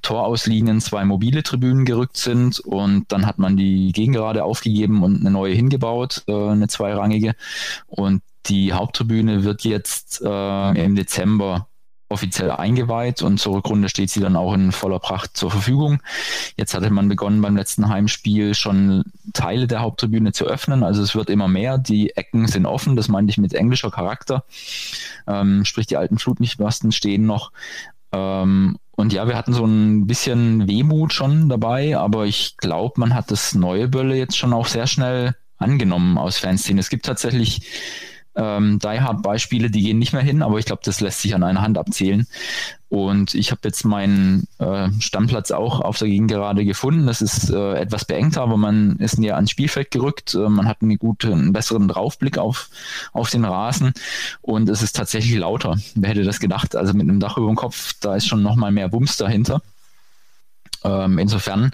[0.00, 5.32] Torauslinien zwei mobile Tribünen gerückt sind und dann hat man die Gegengerade aufgegeben und eine
[5.32, 7.34] neue hingebaut, äh, eine zweirangige
[7.88, 11.66] und die Haupttribüne wird jetzt äh, im Dezember
[12.10, 16.02] offiziell eingeweiht und zur Rückrunde steht sie dann auch in voller Pracht zur Verfügung.
[16.56, 21.14] Jetzt hatte man begonnen beim letzten Heimspiel schon Teile der Haupttribüne zu öffnen, also es
[21.14, 24.44] wird immer mehr, die Ecken sind offen, das meinte ich mit englischer Charakter,
[25.26, 27.52] ähm, sprich die alten Flutlichtmasten stehen noch.
[28.12, 33.14] Ähm, und ja, wir hatten so ein bisschen Wehmut schon dabei, aber ich glaube, man
[33.14, 36.80] hat das neue Bölle jetzt schon auch sehr schnell angenommen aus Fanszene.
[36.80, 37.62] Es gibt tatsächlich
[38.40, 41.34] ähm, Die Hard Beispiele, die gehen nicht mehr hin, aber ich glaube, das lässt sich
[41.34, 42.26] an einer Hand abzählen.
[42.88, 47.06] Und ich habe jetzt meinen äh, Stammplatz auch auf der Gegengerade gefunden.
[47.06, 50.34] Das ist äh, etwas beengter, aber man ist näher ans Spielfeld gerückt.
[50.34, 52.68] Äh, man hat einen guten, einen besseren Draufblick auf,
[53.12, 53.92] auf den Rasen
[54.40, 55.76] und es ist tatsächlich lauter.
[55.94, 56.74] Wer hätte das gedacht?
[56.74, 59.62] Also mit einem Dach über dem Kopf, da ist schon nochmal mehr Wumms dahinter.
[60.82, 61.72] Ähm, insofern,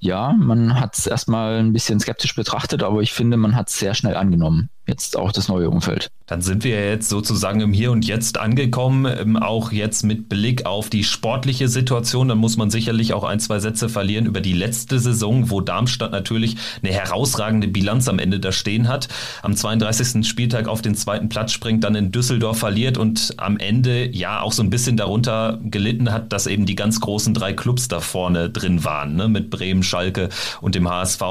[0.00, 3.78] ja, man hat es erstmal ein bisschen skeptisch betrachtet, aber ich finde, man hat es
[3.78, 6.10] sehr schnell angenommen jetzt auch das neue Umfeld.
[6.26, 10.66] Dann sind wir jetzt sozusagen im Hier und Jetzt angekommen, ähm, auch jetzt mit Blick
[10.66, 12.28] auf die sportliche Situation.
[12.28, 16.12] Dann muss man sicherlich auch ein, zwei Sätze verlieren über die letzte Saison, wo Darmstadt
[16.12, 19.08] natürlich eine herausragende Bilanz am Ende da stehen hat.
[19.42, 20.26] Am 32.
[20.26, 24.52] Spieltag auf den zweiten Platz springt, dann in Düsseldorf verliert und am Ende ja auch
[24.52, 28.50] so ein bisschen darunter gelitten hat, dass eben die ganz großen drei Clubs da vorne
[28.50, 29.28] drin waren, ne?
[29.28, 30.28] mit Bremen, Schalke
[30.60, 31.22] und dem HSV.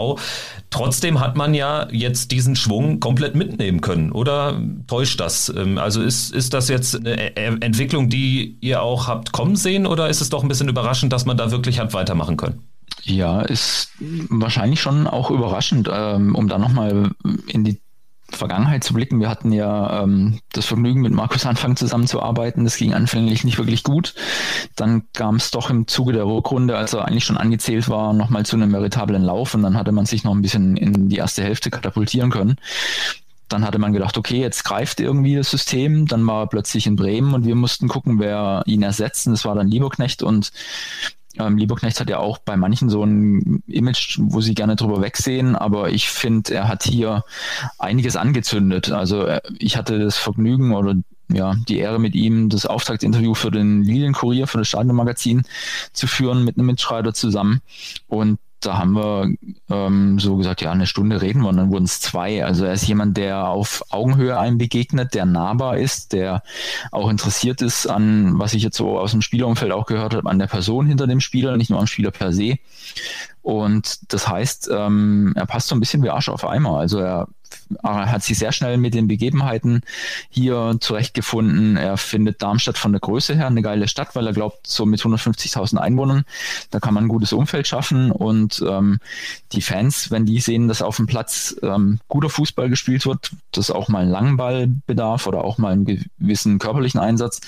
[0.72, 5.54] Trotzdem hat man ja jetzt diesen Schwung komplett mitnehmen können, oder täuscht das?
[5.56, 9.86] Ähm, also ist, ist das jetzt eine e-, Entwicklung, die ihr auch habt kommen sehen,
[9.86, 12.64] oder ist es doch ein bisschen überraschend, dass man da wirklich hat weitermachen können?
[13.04, 13.92] Ja, ist
[14.30, 17.12] wahrscheinlich schon auch überraschend, ähm, um da nochmal
[17.48, 17.82] in die
[18.32, 19.20] Vergangenheit zu blicken.
[19.20, 22.64] Wir hatten ja ähm, das Vergnügen, mit Markus Anfang zusammenzuarbeiten.
[22.64, 24.14] Das ging anfänglich nicht wirklich gut.
[24.76, 28.46] Dann kam es doch im Zuge der Rückrunde, als er eigentlich schon angezählt war, nochmal
[28.46, 31.44] zu einem veritablen Lauf und dann hatte man sich noch ein bisschen in die erste
[31.44, 32.58] Hälfte katapultieren können.
[33.50, 36.06] Dann hatte man gedacht, okay, jetzt greift irgendwie das System.
[36.06, 39.28] Dann war er plötzlich in Bremen und wir mussten gucken, wer ihn ersetzt.
[39.28, 40.52] Und das war dann Lieberknecht und
[41.38, 45.56] ähm, Lieberknecht hat ja auch bei manchen so ein Image, wo sie gerne drüber wegsehen,
[45.56, 47.24] aber ich finde, er hat hier
[47.78, 48.92] einiges angezündet.
[48.92, 50.96] Also äh, ich hatte das Vergnügen oder
[51.32, 55.44] ja, die Ehre mit ihm, das Auftaktinterview für den Lilienkurier, für das Stadionmagazin
[55.94, 57.62] zu führen mit einem Mitschreiber zusammen.
[58.08, 59.34] Und da haben wir
[59.70, 62.44] ähm, so gesagt, ja, eine Stunde reden wir und dann wurden es zwei.
[62.44, 66.44] Also er ist jemand, der auf Augenhöhe einem begegnet, der nahbar ist, der
[66.92, 70.40] auch interessiert ist an, was ich jetzt so aus dem Spielerumfeld auch gehört habe, an
[70.40, 72.58] der Person hinter dem Spieler, nicht nur am Spieler per se.
[73.50, 76.78] Und das heißt, ähm, er passt so ein bisschen wie Arsch auf Eimer.
[76.78, 77.28] Also er
[77.84, 79.82] er hat sich sehr schnell mit den Begebenheiten
[80.30, 81.78] hier zurechtgefunden.
[81.78, 85.02] Er findet Darmstadt von der Größe her eine geile Stadt, weil er glaubt, so mit
[85.02, 86.26] 150.000 Einwohnern,
[86.72, 88.12] da kann man ein gutes Umfeld schaffen.
[88.12, 89.00] Und ähm,
[89.52, 93.72] die Fans, wenn die sehen, dass auf dem Platz ähm, guter Fußball gespielt wird, dass
[93.72, 97.42] auch mal ein langen Ball bedarf oder auch mal einen gewissen körperlichen Einsatz,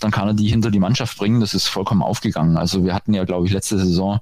[0.00, 1.40] dann kann er die hinter die Mannschaft bringen.
[1.40, 2.56] Das ist vollkommen aufgegangen.
[2.56, 4.20] Also wir hatten ja, glaube ich, letzte Saison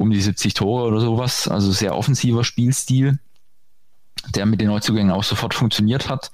[0.00, 3.18] um die 70 Tore oder sowas, also sehr offensiver Spielstil
[4.34, 6.30] der mit den Neuzugängen auch sofort funktioniert hat.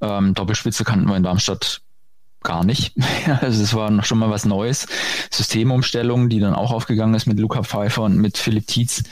[0.00, 1.82] Ähm, Doppelspitze kannten wir in Darmstadt
[2.42, 2.94] gar nicht.
[3.40, 4.86] also es war noch schon mal was Neues.
[5.30, 9.02] Systemumstellung, die dann auch aufgegangen ist mit Luca Pfeiffer und mit Philipp Tietz.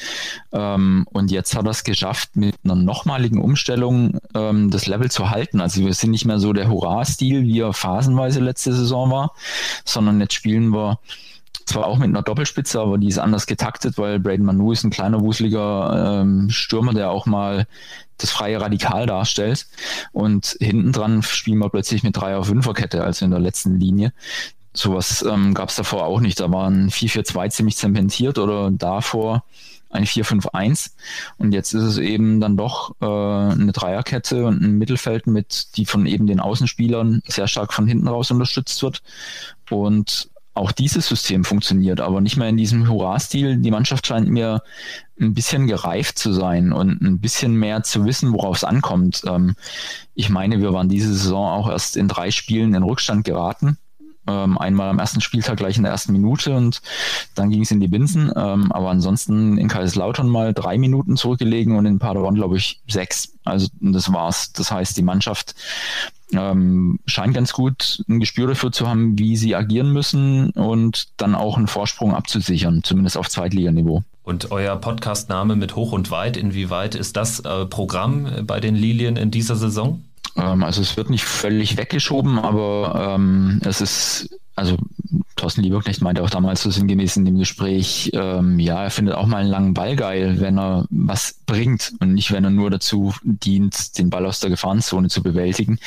[0.52, 5.30] Ähm, und jetzt hat er es geschafft, mit einer nochmaligen Umstellung ähm, das Level zu
[5.30, 5.60] halten.
[5.60, 9.34] Also wir sind nicht mehr so der Hurra-Stil, wie er phasenweise letzte Saison war,
[9.84, 10.98] sondern jetzt spielen wir
[11.66, 14.90] zwar auch mit einer Doppelspitze, aber die ist anders getaktet, weil Braden Manu ist ein
[14.90, 17.66] kleiner, wuseliger ähm, Stürmer, der auch mal
[18.18, 19.66] das freie Radikal darstellt.
[20.12, 24.12] Und hinten dran spielen wir plötzlich mit Dreier- Fünferkette, also in der letzten Linie.
[24.72, 26.38] Sowas ähm, gab es davor auch nicht.
[26.38, 29.44] Da waren 4-4-2 ziemlich zementiert oder davor
[29.90, 30.92] ein 4-5-1.
[31.38, 35.86] Und jetzt ist es eben dann doch äh, eine Dreierkette und ein Mittelfeld mit, die
[35.86, 39.02] von eben den Außenspielern sehr stark von hinten raus unterstützt wird.
[39.70, 43.58] Und auch dieses System funktioniert, aber nicht mehr in diesem Hurra-Stil.
[43.58, 44.62] Die Mannschaft scheint mir
[45.20, 49.22] ein bisschen gereift zu sein und ein bisschen mehr zu wissen, worauf es ankommt.
[49.26, 49.54] Ähm,
[50.14, 53.78] ich meine, wir waren diese Saison auch erst in drei Spielen in Rückstand geraten.
[54.28, 56.82] Ähm, einmal am ersten Spieltag gleich in der ersten Minute und
[57.36, 58.32] dann ging es in die Binsen.
[58.34, 63.34] Ähm, aber ansonsten in Kaiserslautern mal drei Minuten zurückgelegen und in Paderborn, glaube ich, sechs.
[63.44, 64.52] Also das war's.
[64.52, 65.54] Das heißt, die Mannschaft
[66.32, 71.34] ähm, scheint ganz gut ein Gespür dafür zu haben, wie sie agieren müssen und dann
[71.34, 74.02] auch einen Vorsprung abzusichern, zumindest auf Zweitliganiveau.
[74.24, 79.16] Und euer Podcastname mit Hoch und Weit, inwieweit ist das äh, Programm bei den Lilien
[79.16, 80.02] in dieser Saison?
[80.36, 84.76] Ähm, also es wird nicht völlig weggeschoben, aber ähm, es ist, also
[85.36, 89.26] Thorsten Lieberknecht meinte auch damals so sinngemäß in dem Gespräch, ähm, ja, er findet auch
[89.26, 93.14] mal einen langen Ball geil, wenn er was bringt und nicht, wenn er nur dazu
[93.22, 95.78] dient, den Ball aus der Gefahrenzone zu bewältigen.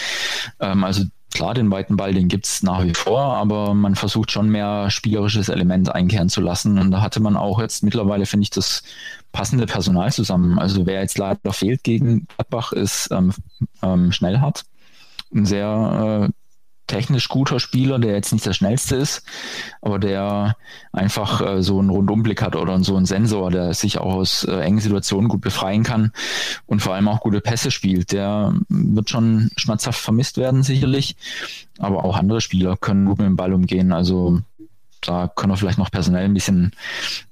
[0.60, 4.50] Ähm, also klar, den weiten Ball, den gibt's nach wie vor, aber man versucht schon
[4.50, 6.80] mehr spielerisches Element einkehren zu lassen.
[6.80, 8.84] Und da hatte man auch jetzt mittlerweile, finde ich, das
[9.32, 10.60] passende Personal zusammen.
[10.60, 13.34] Also wer jetzt leider fehlt gegen Gladbach, ist ähm,
[13.82, 14.66] ähm, Schnellhardt.
[15.34, 16.39] Ein sehr äh,
[16.90, 19.24] technisch guter Spieler, der jetzt nicht der schnellste ist,
[19.82, 20.58] aber der
[20.92, 24.60] einfach äh, so einen Rundumblick hat oder so einen Sensor, der sich auch aus äh,
[24.60, 26.12] engen Situationen gut befreien kann
[26.66, 28.12] und vor allem auch gute Pässe spielt.
[28.12, 31.16] Der wird schon schmerzhaft vermisst werden, sicherlich,
[31.78, 33.94] aber auch andere Spieler können gut mit dem Ball umgehen.
[33.94, 34.42] Also
[35.02, 36.72] da können wir vielleicht noch personell ein bisschen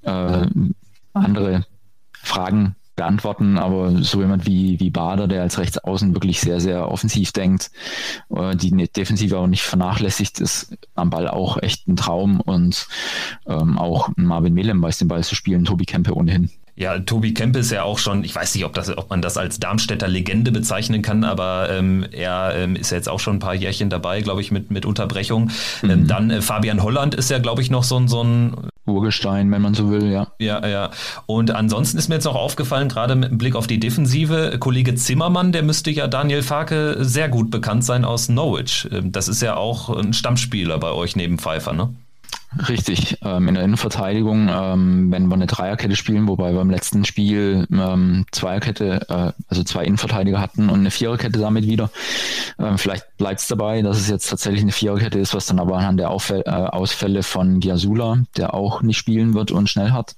[0.02, 0.46] äh,
[1.12, 1.66] andere
[2.22, 7.32] Fragen beantworten, aber so jemand wie, wie Bader, der als Rechtsaußen wirklich sehr, sehr offensiv
[7.32, 7.70] denkt,
[8.34, 12.86] äh, die Defensive auch nicht vernachlässigt, ist am Ball auch echt ein Traum und
[13.46, 16.50] ähm, auch Marvin Melem weiß den Ball zu spielen, Tobi Kempe ohnehin.
[16.78, 19.36] Ja, Tobi Kempe ist ja auch schon, ich weiß nicht, ob, das, ob man das
[19.36, 23.40] als Darmstädter Legende bezeichnen kann, aber ähm, er ähm, ist ja jetzt auch schon ein
[23.40, 25.50] paar Jährchen dabei, glaube ich, mit, mit Unterbrechung.
[25.82, 25.90] Ähm, mhm.
[25.90, 28.54] Ähm, dann äh, Fabian Holland ist ja, glaube ich, noch so ein, so ein
[28.88, 30.28] Urgestein, wenn man so will, ja.
[30.38, 30.90] Ja, ja.
[31.26, 35.52] Und ansonsten ist mir jetzt noch aufgefallen, gerade mit Blick auf die Defensive, Kollege Zimmermann,
[35.52, 38.88] der müsste ja Daniel Farke sehr gut bekannt sein aus Norwich.
[38.92, 41.94] Ähm, das ist ja auch ein Stammspieler bei euch neben Pfeiffer, ne?
[42.66, 47.04] Richtig, ähm, in der Innenverteidigung, ähm, wenn wir eine Dreierkette spielen, wobei wir im letzten
[47.04, 51.90] Spiel ähm, Zweierkette, äh, also zwei Innenverteidiger hatten und eine Viererkette damit wieder.
[52.58, 55.76] Ähm, vielleicht bleibt es dabei, dass es jetzt tatsächlich eine Viererkette ist, was dann aber
[55.76, 60.16] anhand der Auffäll äh, Ausfälle von Giasula, der auch nicht spielen wird und schnell hat,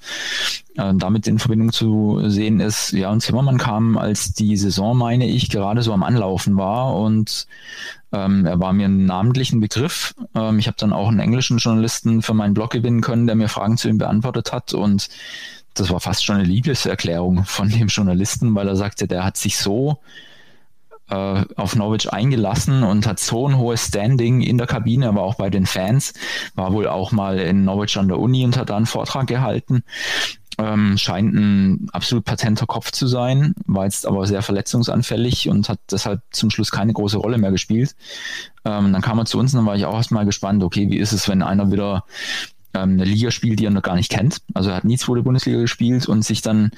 [0.76, 2.92] äh, damit in Verbindung zu sehen ist.
[2.92, 7.48] Ja, und Zimmermann kam, als die Saison, meine ich, gerade so am Anlaufen war und
[8.12, 10.14] ähm, er war mir ein namentlichen Begriff.
[10.34, 13.48] Ähm, ich habe dann auch einen englischen Journalisten für meinen Blog gewinnen können, der mir
[13.48, 14.74] Fragen zu ihm beantwortet hat.
[14.74, 15.08] Und
[15.74, 19.58] das war fast schon eine Liebeserklärung von dem Journalisten, weil er sagte, der hat sich
[19.58, 19.98] so
[21.10, 25.34] äh, auf Norwich eingelassen und hat so ein hohes Standing in der Kabine, aber auch
[25.34, 26.14] bei den Fans.
[26.54, 29.82] War wohl auch mal in Norwich an der Uni und hat da einen Vortrag gehalten.
[30.58, 35.78] Ähm, scheint ein absolut patenter Kopf zu sein, war jetzt aber sehr verletzungsanfällig und hat
[35.90, 37.96] deshalb zum Schluss keine große Rolle mehr gespielt.
[38.66, 40.98] Ähm, dann kam er zu uns und dann war ich auch erstmal gespannt, okay, wie
[40.98, 42.04] ist es, wenn einer wieder
[42.74, 44.38] ähm, eine Liga spielt, die er noch gar nicht kennt.
[44.54, 46.70] Also er hat nie zweite Bundesliga gespielt und sich dann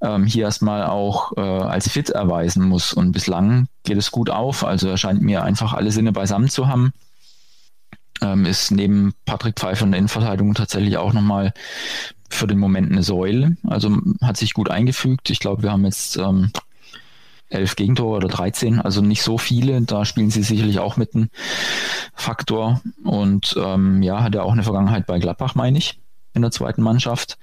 [0.00, 2.92] ähm, hier erstmal auch äh, als fit erweisen muss.
[2.92, 4.64] Und bislang geht es gut auf.
[4.64, 6.92] Also er scheint mir einfach alle Sinne beisammen zu haben.
[8.20, 11.52] Ähm, ist neben Patrick Pfeiffer in der Innenverteidigung tatsächlich auch nochmal
[12.28, 13.56] für den Moment eine Säule.
[13.66, 15.30] Also hat sich gut eingefügt.
[15.30, 16.50] Ich glaube, wir haben jetzt ähm,
[17.48, 19.80] elf Gegentore oder 13, also nicht so viele.
[19.82, 21.28] Da spielen sie sicherlich auch mit einem
[22.14, 22.80] Faktor.
[23.04, 26.00] Und ähm, ja, hat er auch eine Vergangenheit bei Gladbach, meine ich,
[26.34, 27.38] in der zweiten Mannschaft.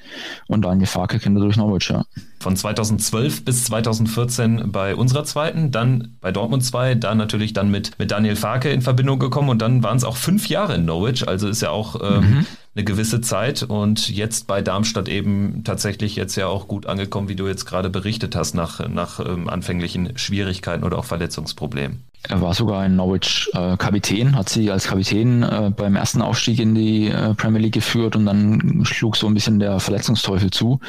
[0.48, 2.06] Und Daniel Farke kennt er durch Norwich, ja.
[2.40, 7.98] Von 2012 bis 2014 bei unserer zweiten, dann bei Dortmund 2, dann natürlich dann mit,
[7.98, 11.28] mit Daniel Farke in Verbindung gekommen und dann waren es auch fünf Jahre in Norwich,
[11.28, 12.46] also ist ja auch ähm, mhm
[12.76, 17.36] eine gewisse Zeit und jetzt bei Darmstadt eben tatsächlich jetzt ja auch gut angekommen, wie
[17.36, 22.04] du jetzt gerade berichtet hast, nach, nach ähm, anfänglichen Schwierigkeiten oder auch Verletzungsproblemen.
[22.28, 26.60] Er war sogar in Norwich äh, Kapitän, hat sie als Kapitän äh, beim ersten Aufstieg
[26.60, 30.80] in die äh, Premier League geführt und dann schlug so ein bisschen der Verletzungsteufel zu.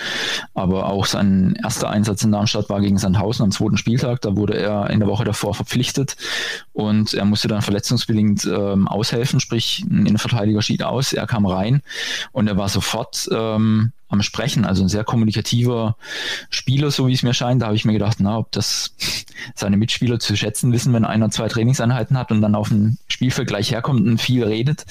[0.54, 4.22] Aber auch sein erster Einsatz in Darmstadt war gegen Sandhausen am zweiten Spieltag.
[4.22, 6.16] Da wurde er in der Woche davor verpflichtet
[6.76, 11.80] und er musste dann verletzungsbedingt ähm, aushelfen, sprich ein Innenverteidiger schied aus, er kam rein
[12.32, 15.96] und er war sofort ähm, am Sprechen, also ein sehr kommunikativer
[16.50, 17.62] Spieler, so wie es mir scheint.
[17.62, 18.94] Da habe ich mir gedacht, na, ob das
[19.54, 23.48] seine Mitspieler zu schätzen wissen, wenn einer zwei Trainingseinheiten hat und dann auf dem Spielfeld
[23.48, 24.84] gleich herkommt und viel redet.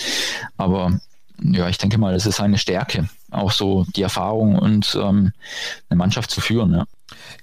[0.58, 1.00] Aber
[1.44, 5.34] ja, ich denke mal, das ist seine Stärke, auch so die Erfahrung und ähm,
[5.90, 6.74] eine Mannschaft zu führen.
[6.74, 6.86] Ja.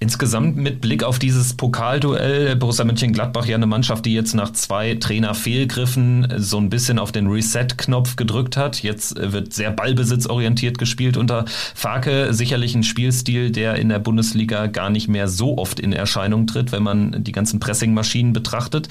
[0.02, 4.96] Insgesamt mit Blick auf dieses Pokalduell, Borussia Mönchengladbach ja eine Mannschaft, die jetzt nach zwei
[4.96, 8.82] Trainerfehlgriffen so ein bisschen auf den Reset-Knopf gedrückt hat.
[8.82, 11.44] Jetzt wird sehr ballbesitzorientiert gespielt unter
[11.76, 12.34] Farke.
[12.34, 16.72] Sicherlich ein Spielstil, der in der Bundesliga gar nicht mehr so oft in Erscheinung tritt,
[16.72, 18.88] wenn man die ganzen Pressing-Maschinen betrachtet.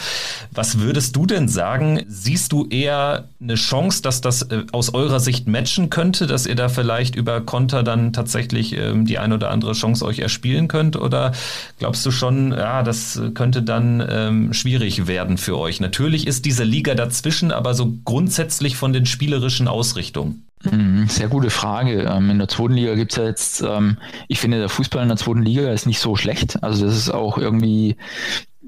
[0.52, 2.06] Was würdest du denn sagen?
[2.08, 6.56] Siehst du eher eine Chance, dass das äh, aus eurer Sicht matchen könnte, dass ihr
[6.56, 11.01] da vielleicht über Konter dann tatsächlich ähm, die ein oder andere Chance euch erspielen könnt?
[11.02, 11.34] Oder
[11.80, 15.80] glaubst du schon, ja, das könnte dann ähm, schwierig werden für euch?
[15.80, 20.46] Natürlich ist diese Liga dazwischen, aber so grundsätzlich von den spielerischen Ausrichtungen.
[20.64, 22.04] Mhm, sehr gute Frage.
[22.04, 23.98] Ähm, in der zweiten Liga gibt es ja jetzt, ähm,
[24.28, 26.62] ich finde, der Fußball in der zweiten Liga ist nicht so schlecht.
[26.64, 27.96] Also das ist auch irgendwie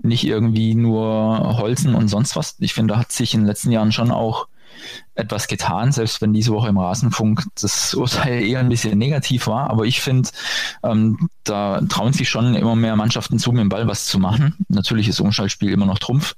[0.02, 2.56] nicht irgendwie nur Holzen und sonst was.
[2.60, 4.48] Ich finde, da hat sich in den letzten Jahren schon auch
[5.16, 9.70] etwas getan, selbst wenn diese Woche im Rasenfunk das Urteil eher ein bisschen negativ war.
[9.70, 10.30] Aber ich finde,
[10.84, 14.56] ähm, da trauen sich schon immer mehr Mannschaften zu, mit dem Ball was zu machen.
[14.70, 16.36] Natürlich ist Umschaltspiel immer noch Trumpf.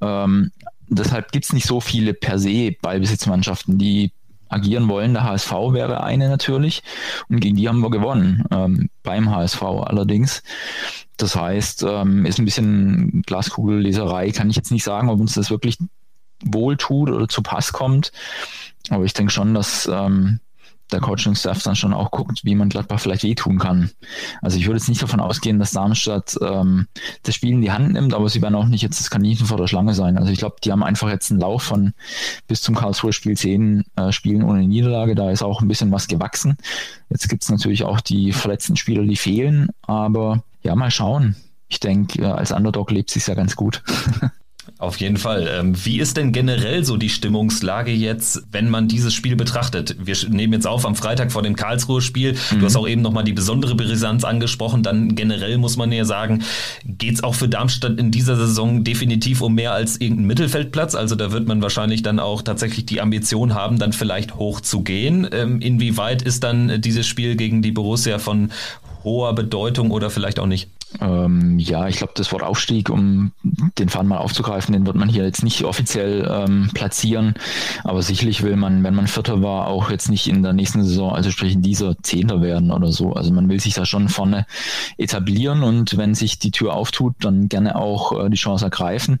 [0.00, 0.50] Ähm,
[0.88, 4.12] deshalb gibt es nicht so viele per se Ballbesitzmannschaften, die
[4.48, 5.14] agieren wollen.
[5.14, 6.82] Der HSV wäre eine natürlich.
[7.28, 8.44] Und gegen die haben wir gewonnen.
[8.50, 10.42] Ähm, beim HSV allerdings.
[11.16, 15.50] Das heißt, ähm, ist ein bisschen Glaskugelleserei, kann ich jetzt nicht sagen, ob uns das
[15.50, 15.78] wirklich
[16.44, 18.12] wohltut oder zu Pass kommt.
[18.90, 20.40] Aber ich denke schon, dass ähm,
[20.92, 23.90] der Coaching-Staff dann schon auch guckt, wie man Gladbach vielleicht wehtun kann.
[24.40, 26.86] Also ich würde jetzt nicht davon ausgehen, dass Darmstadt ähm,
[27.22, 29.56] das Spiel in die Hand nimmt, aber sie werden auch nicht jetzt das Kaninchen vor
[29.56, 30.16] der Schlange sein.
[30.16, 31.92] Also ich glaube, die haben einfach jetzt einen Lauf von
[32.46, 35.14] bis zum Karlsruher Spiel 10 äh, Spielen ohne Niederlage.
[35.14, 36.56] Da ist auch ein bisschen was gewachsen.
[37.10, 41.36] Jetzt gibt es natürlich auch die verletzten Spieler, die fehlen, aber ja, mal schauen.
[41.68, 43.82] Ich denke, äh, als Underdog lebt sich ja ganz gut.
[44.78, 45.48] Auf jeden Fall.
[45.50, 49.96] Ähm, wie ist denn generell so die Stimmungslage jetzt, wenn man dieses Spiel betrachtet?
[49.98, 52.34] Wir nehmen jetzt auf am Freitag vor dem Karlsruhe-Spiel.
[52.34, 52.58] Mhm.
[52.58, 54.82] Du hast auch eben nochmal die besondere Brisanz angesprochen.
[54.82, 56.42] Dann generell muss man ja sagen,
[56.84, 60.94] geht's auch für Darmstadt in dieser Saison definitiv um mehr als irgendeinen Mittelfeldplatz.
[60.94, 64.82] Also da wird man wahrscheinlich dann auch tatsächlich die Ambition haben, dann vielleicht hoch zu
[64.82, 65.26] gehen.
[65.32, 68.50] Ähm, inwieweit ist dann dieses Spiel gegen die Borussia von
[69.04, 70.68] hoher Bedeutung oder vielleicht auch nicht?
[71.00, 75.08] Ähm, ja, ich glaube, das Wort Aufstieg, um den Faden mal aufzugreifen, den wird man
[75.08, 77.34] hier jetzt nicht offiziell ähm, platzieren.
[77.84, 81.12] Aber sicherlich will man, wenn man Vierter war, auch jetzt nicht in der nächsten Saison,
[81.12, 83.12] also sprich in dieser Zehnter werden oder so.
[83.12, 84.46] Also man will sich da schon vorne
[84.96, 89.18] etablieren und wenn sich die Tür auftut, dann gerne auch äh, die Chance ergreifen.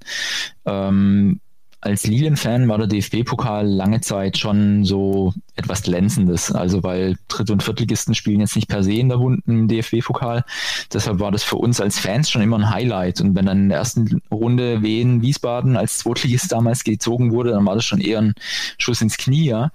[0.64, 1.40] Ähm,
[1.80, 6.50] als Lilien-Fan war der DFB-Pokal lange Zeit schon so etwas Glänzendes.
[6.50, 10.44] Also weil Dritt- und Viertligisten spielen jetzt nicht per se in der bunten DFB-Pokal.
[10.92, 13.20] Deshalb war das für uns als Fans schon immer ein Highlight.
[13.20, 17.66] Und wenn dann in der ersten Runde Wien Wiesbaden als Zweitligist damals gezogen wurde, dann
[17.66, 18.34] war das schon eher ein
[18.78, 19.44] Schuss ins Knie.
[19.44, 19.70] Ja.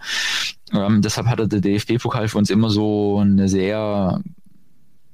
[0.74, 4.22] Ähm, deshalb hatte der DFB-Pokal für uns immer so eine sehr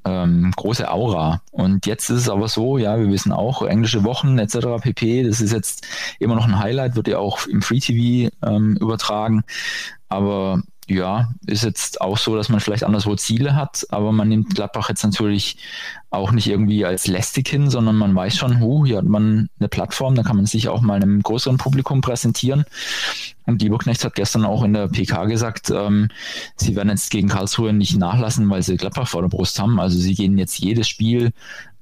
[0.08, 1.42] ähm, große Aura.
[1.52, 4.82] Und jetzt ist es aber so, ja, wir wissen auch, englische Wochen etc.
[4.82, 5.86] pp, das ist jetzt
[6.20, 9.44] immer noch ein Highlight, wird ja auch im Free TV ähm, übertragen.
[10.10, 14.56] Aber ja, ist jetzt auch so, dass man vielleicht anderswo Ziele hat, aber man nimmt
[14.56, 15.58] Gladbach jetzt natürlich
[16.10, 19.68] auch nicht irgendwie als lästig hin, sondern man weiß schon, huh, hier hat man eine
[19.68, 22.64] Plattform, da kann man sich auch mal einem größeren Publikum präsentieren.
[23.46, 26.08] Und Lieberknecht hat gestern auch in der PK gesagt, ähm,
[26.56, 29.80] sie werden jetzt gegen Karlsruhe nicht nachlassen, weil sie Gladbach vor der Brust haben.
[29.80, 31.34] Also sie gehen jetzt jedes Spiel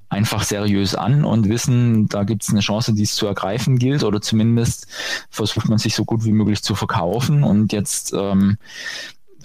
[0.08, 4.04] einfach seriös an und wissen, da gibt es eine Chance, die es zu ergreifen gilt
[4.04, 4.86] oder zumindest
[5.30, 8.58] versucht man sich so gut wie möglich zu verkaufen und jetzt ähm,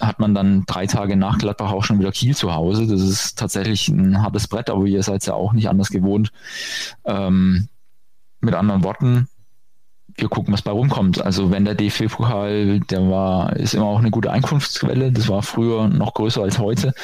[0.00, 2.86] hat man dann drei Tage nach Gladbach auch schon wieder Kiel zu Hause.
[2.86, 6.32] Das ist tatsächlich ein hartes Brett, aber ihr seid ja auch nicht anders gewohnt.
[7.04, 7.68] Ähm,
[8.40, 9.28] mit anderen Worten,
[10.16, 11.22] wir gucken, was bei rumkommt.
[11.22, 15.12] Also wenn der DFB-Pokal, der war, ist immer auch eine gute Einkunftsquelle.
[15.12, 16.94] Das war früher noch größer als heute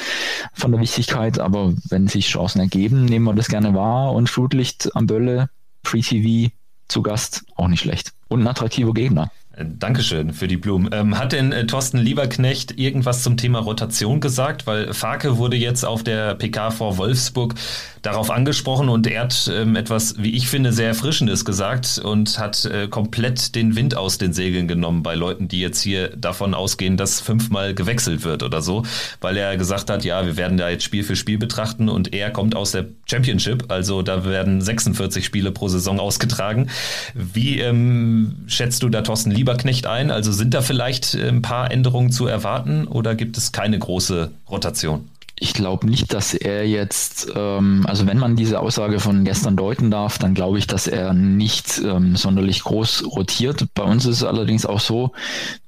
[0.53, 1.39] von der Wichtigkeit.
[1.39, 4.13] Aber wenn sich Chancen ergeben, nehmen wir das gerne wahr.
[4.13, 5.49] Und Flutlicht am Bölle,
[5.83, 6.51] Free TV
[6.87, 8.13] zu Gast, auch nicht schlecht.
[8.27, 9.31] Und ein attraktiver Gegner.
[9.59, 10.89] Dankeschön für die Blumen.
[10.93, 14.65] Ähm, hat denn äh, Thorsten Lieberknecht irgendwas zum Thema Rotation gesagt?
[14.67, 17.55] Weil Farke wurde jetzt auf der PK vor Wolfsburg
[18.01, 22.63] darauf angesprochen und er hat ähm, etwas, wie ich finde, sehr Erfrischendes gesagt und hat
[22.63, 26.95] äh, komplett den Wind aus den Segeln genommen bei Leuten, die jetzt hier davon ausgehen,
[26.95, 28.83] dass fünfmal gewechselt wird oder so,
[29.19, 32.31] weil er gesagt hat, ja, wir werden da jetzt Spiel für Spiel betrachten und er
[32.31, 36.69] kommt aus der Championship, also da werden 46 Spiele pro Saison ausgetragen.
[37.13, 40.11] Wie ähm, schätzt du da Thorsten Lieberknecht Lieberknecht ein?
[40.11, 44.29] Also sind da vielleicht äh, ein paar Änderungen zu erwarten oder gibt es keine große
[44.49, 45.09] Rotation?
[45.39, 49.89] Ich glaube nicht, dass er jetzt, ähm, also wenn man diese Aussage von gestern deuten
[49.89, 53.65] darf, dann glaube ich, dass er nicht ähm, sonderlich groß rotiert.
[53.73, 55.11] Bei uns ist es allerdings auch so,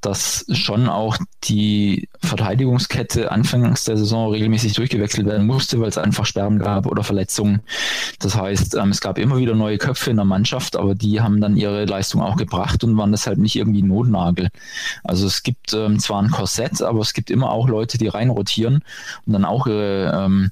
[0.01, 6.26] dass schon auch die Verteidigungskette anfangs der Saison regelmäßig durchgewechselt werden musste, weil es einfach
[6.26, 7.61] Sperren gab oder Verletzungen.
[8.19, 11.39] Das heißt, ähm, es gab immer wieder neue Köpfe in der Mannschaft, aber die haben
[11.39, 14.49] dann ihre Leistung auch gebracht und waren deshalb nicht irgendwie Notnagel.
[15.03, 18.84] Also es gibt ähm, zwar ein Korsett, aber es gibt immer auch Leute, die reinrotieren
[19.26, 20.49] und dann auch auch ihre ähm,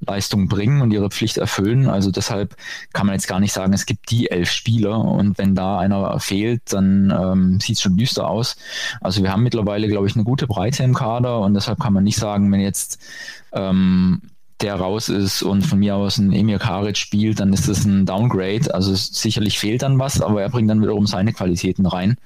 [0.00, 1.88] Leistung bringen und ihre Pflicht erfüllen.
[1.88, 2.56] Also deshalb
[2.92, 6.18] kann man jetzt gar nicht sagen, es gibt die elf Spieler und wenn da einer
[6.20, 8.56] fehlt, dann ähm, sieht es schon düster aus.
[9.00, 12.04] Also wir haben mittlerweile, glaube ich, eine gute Breite im Kader und deshalb kann man
[12.04, 12.98] nicht sagen, wenn jetzt
[13.52, 14.22] ähm,
[14.60, 18.06] der raus ist und von mir aus ein Emir Karic spielt, dann ist das ein
[18.06, 18.72] Downgrade.
[18.72, 22.16] Also sicherlich fehlt dann was, aber er bringt dann wiederum seine Qualitäten rein.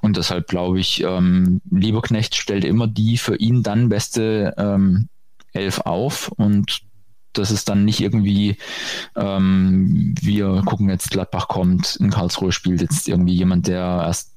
[0.00, 5.08] Und deshalb glaube ich, ähm, Lieberknecht stellt immer die für ihn dann beste ähm,
[5.58, 6.80] elf auf und
[7.32, 8.56] das ist dann nicht irgendwie,
[9.16, 14.32] ähm, wir gucken jetzt, Gladbach kommt, in Karlsruhe spielt jetzt irgendwie jemand, der erst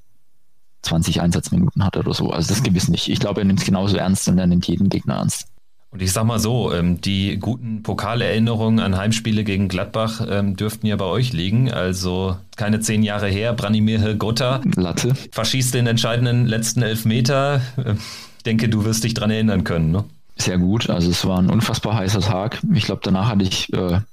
[0.84, 2.32] 20 Einsatzminuten hat oder so.
[2.32, 3.08] Also das gewiss nicht.
[3.08, 5.48] Ich glaube, er nimmt es genauso ernst und er nimmt jeden Gegner ernst.
[5.92, 10.88] Und ich sag mal so, ähm, die guten Pokalerinnerungen an Heimspiele gegen Gladbach ähm, dürften
[10.88, 11.70] ja bei euch liegen.
[11.70, 15.14] Also keine zehn Jahre her, Branimir Gotta Latte.
[15.32, 17.62] verschießt den entscheidenden letzten Elfmeter.
[17.78, 17.98] Ich ähm,
[18.46, 20.06] denke, du wirst dich dran erinnern können, ne?
[20.36, 20.90] Sehr gut.
[20.90, 22.62] Also es war ein unfassbar heißer Tag.
[22.74, 24.06] Ich glaube, danach hatte ich äh, einen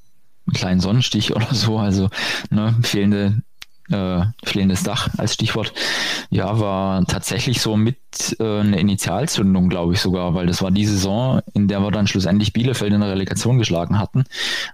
[0.55, 1.79] kleinen Sonnenstich oder so.
[1.79, 2.11] Also
[2.51, 3.43] ne, fehlende
[3.91, 5.73] äh, flehendes Dach als Stichwort,
[6.31, 7.97] ja, war tatsächlich so mit
[8.39, 12.07] äh, eine Initialzündung, glaube ich sogar, weil das war die Saison, in der wir dann
[12.07, 14.25] schlussendlich Bielefeld in der Relegation geschlagen hatten.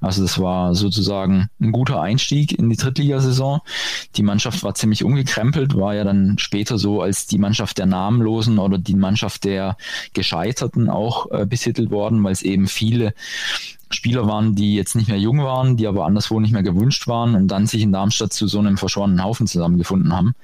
[0.00, 3.60] Also das war sozusagen ein guter Einstieg in die Drittligasaison.
[4.16, 8.58] Die Mannschaft war ziemlich umgekrempelt, war ja dann später so als die Mannschaft der Namenlosen
[8.58, 9.76] oder die Mannschaft der
[10.12, 13.14] Gescheiterten auch äh, besittelt worden, weil es eben viele
[13.94, 17.34] Spieler waren, die jetzt nicht mehr jung waren, die aber anderswo nicht mehr gewünscht waren
[17.34, 20.34] und dann sich in Darmstadt zu so einem verschworenen Haufen zusammengefunden haben.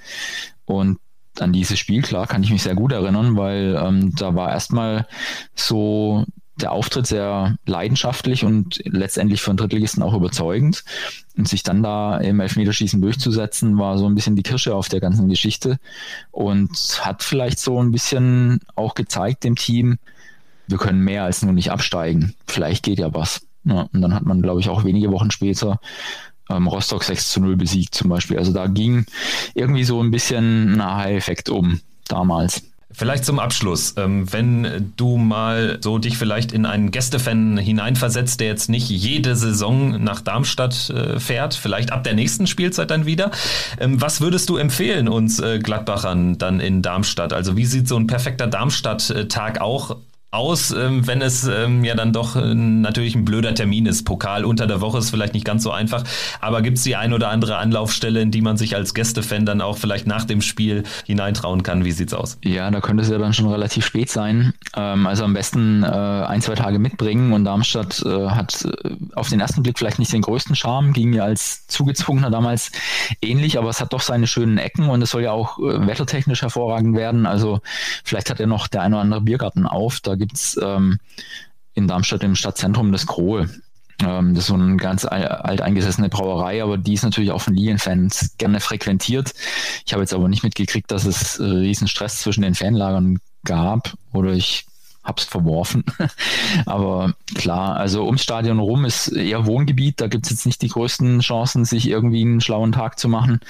[0.65, 0.99] Und
[1.39, 5.07] an dieses Spiel, klar, kann ich mich sehr gut erinnern, weil ähm, da war erstmal
[5.55, 6.25] so
[6.61, 10.85] der Auftritt sehr leidenschaftlich und letztendlich von Drittligisten auch überzeugend.
[11.37, 15.01] Und sich dann da im Elfmeterschießen durchzusetzen, war so ein bisschen die Kirsche auf der
[15.01, 15.79] ganzen Geschichte
[16.31, 19.99] und hat vielleicht so ein bisschen auch gezeigt dem Team,
[20.71, 22.35] wir können mehr als nur nicht absteigen.
[22.47, 23.47] Vielleicht geht ja was.
[23.64, 25.81] Ja, und dann hat man, glaube ich, auch wenige Wochen später
[26.49, 28.39] ähm, Rostock 6 zu 0 besiegt zum Beispiel.
[28.39, 29.07] Also da ging
[29.55, 32.62] irgendwie so ein bisschen ein Aha-Effekt um damals.
[32.93, 38.49] Vielleicht zum Abschluss, ähm, wenn du mal so dich vielleicht in einen Gästefan hineinversetzt, der
[38.49, 43.31] jetzt nicht jede Saison nach Darmstadt äh, fährt, vielleicht ab der nächsten Spielzeit dann wieder.
[43.79, 47.33] Ähm, was würdest du empfehlen uns äh, Gladbachern dann in Darmstadt?
[47.33, 49.97] Also wie sieht so ein perfekter Darmstadt-Tag auch
[50.33, 54.05] aus, ähm, wenn es ähm, ja dann doch äh, natürlich ein blöder Termin ist.
[54.05, 56.05] Pokal unter der Woche ist vielleicht nicht ganz so einfach,
[56.41, 59.61] aber gibt es die ein oder andere Anlaufstelle, in die man sich als Gästefan dann
[59.61, 61.85] auch vielleicht nach dem Spiel hineintrauen kann?
[61.85, 62.39] Wie sieht's aus?
[62.45, 64.55] Ja, da könnte es ja dann schon relativ spät sein.
[64.76, 68.68] Ähm, also am besten äh, ein, zwei Tage mitbringen und Darmstadt äh, hat
[69.14, 72.70] auf den ersten Blick vielleicht nicht den größten Charme, ging mir als Zugezwungener damals
[73.20, 76.97] ähnlich, aber es hat doch seine schönen Ecken und es soll ja auch wettertechnisch hervorragend
[76.97, 77.26] werden.
[77.26, 77.61] Also
[78.05, 79.99] vielleicht hat er noch der ein oder andere Biergarten auf.
[80.01, 80.99] Da gibt es ähm,
[81.75, 83.49] in Darmstadt im Stadtzentrum das Grohe.
[84.03, 88.37] Ähm, das ist so eine ganz alteingesessene Brauerei, aber die ist natürlich auch von Lilienfans
[88.39, 89.33] gerne frequentiert.
[89.85, 93.95] Ich habe jetzt aber nicht mitgekriegt, dass es äh, riesen Stress zwischen den Fanlagern gab
[94.12, 94.66] oder ich
[95.03, 95.85] hab's verworfen.
[96.67, 101.21] Aber klar, also ums Stadion rum ist eher Wohngebiet, da gibt's jetzt nicht die größten
[101.21, 103.41] Chancen, sich irgendwie einen schlauen Tag zu machen.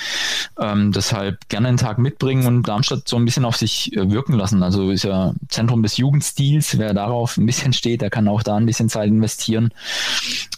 [0.58, 4.34] Ähm, deshalb gerne einen Tag mitbringen und Darmstadt so ein bisschen auf sich äh, wirken
[4.34, 4.62] lassen.
[4.62, 8.56] Also ist ja Zentrum des Jugendstils, wer darauf ein bisschen steht, der kann auch da
[8.56, 9.72] ein bisschen Zeit investieren.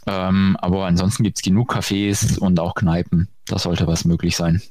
[0.06, 3.28] Ähm, aber ansonsten gibt's genug Cafés und auch Kneipen.
[3.46, 4.62] Da sollte was möglich sein.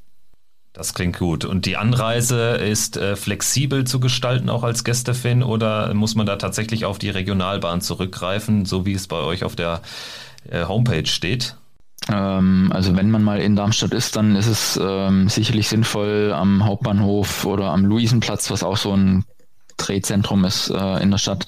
[0.73, 1.43] Das klingt gut.
[1.43, 6.37] Und die Anreise ist äh, flexibel zu gestalten, auch als Gästefan, oder muss man da
[6.37, 9.81] tatsächlich auf die Regionalbahn zurückgreifen, so wie es bei euch auf der
[10.49, 11.57] äh, Homepage steht?
[12.09, 16.63] Ähm, also wenn man mal in Darmstadt ist, dann ist es ähm, sicherlich sinnvoll am
[16.63, 19.25] Hauptbahnhof oder am Luisenplatz, was auch so ein
[19.77, 21.45] Drehzentrum ist äh, in der Stadt,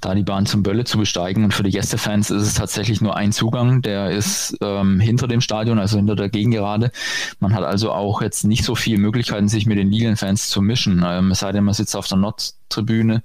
[0.00, 1.44] da die Bahn zum Bölle zu besteigen.
[1.44, 5.40] Und für die Gästefans ist es tatsächlich nur ein Zugang, der ist ähm, hinter dem
[5.40, 6.92] Stadion, also hinter der Gegengerade.
[7.38, 11.04] Man hat also auch jetzt nicht so viele Möglichkeiten, sich mit den Lilienfans zu mischen.
[11.06, 12.18] Ähm, es sei denn, man sitzt auf der
[12.70, 13.22] Nordtribüne,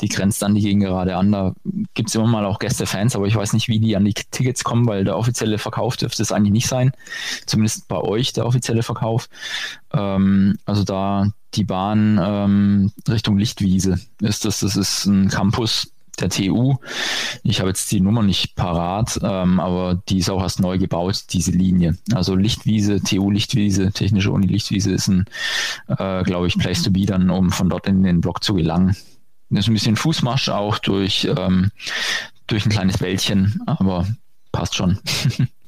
[0.00, 1.32] die grenzt dann die Gegengerade an.
[1.32, 1.54] Da
[1.94, 4.64] gibt es immer mal auch Gästefans, aber ich weiß nicht, wie die an die Tickets
[4.64, 6.92] kommen, weil der offizielle Verkauf dürfte es eigentlich nicht sein.
[7.46, 9.28] Zumindest bei euch der offizielle Verkauf.
[9.92, 14.60] Ähm, also da die Bahn ähm, Richtung Lichtwiese ist das.
[14.60, 16.76] Das ist ein Campus der TU.
[17.42, 21.24] Ich habe jetzt die Nummer nicht parat, ähm, aber die ist auch erst neu gebaut,
[21.30, 21.96] diese Linie.
[22.12, 25.26] Also Lichtwiese, TU Lichtwiese, Technische Uni Lichtwiese ist ein,
[25.88, 28.96] äh, glaube ich, Place to be dann, um von dort in den Block zu gelangen.
[29.50, 31.70] Das ist ein bisschen Fußmarsch auch durch, ähm,
[32.46, 34.06] durch ein kleines Wäldchen, aber
[34.52, 34.98] passt schon.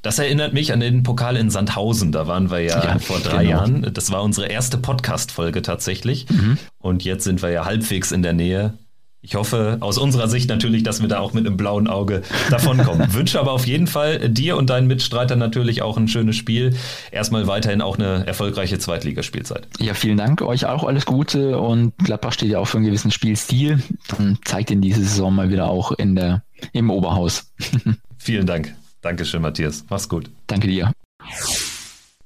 [0.02, 2.12] Das erinnert mich an den Pokal in Sandhausen.
[2.12, 3.58] Da waren wir ja, ja vor drei genau.
[3.58, 3.90] Jahren.
[3.92, 6.30] Das war unsere erste Podcast-Folge tatsächlich.
[6.30, 6.56] Mhm.
[6.78, 8.74] Und jetzt sind wir ja halbwegs in der Nähe.
[9.20, 13.12] Ich hoffe aus unserer Sicht natürlich, dass wir da auch mit einem blauen Auge davonkommen.
[13.14, 16.76] Wünsche aber auf jeden Fall dir und deinen Mitstreitern natürlich auch ein schönes Spiel.
[17.10, 19.66] Erstmal weiterhin auch eine erfolgreiche Zweitligaspielzeit.
[19.80, 20.40] Ja, vielen Dank.
[20.42, 23.82] Euch auch alles Gute und Gladbach steht ja auch für einen gewissen Spielstil.
[24.08, 27.52] Dann zeigt ihn diese Saison mal wieder auch in der, im Oberhaus.
[28.18, 28.74] vielen Dank.
[29.00, 29.84] Dankeschön, Matthias.
[29.88, 30.30] Mach's gut.
[30.46, 30.92] Danke dir.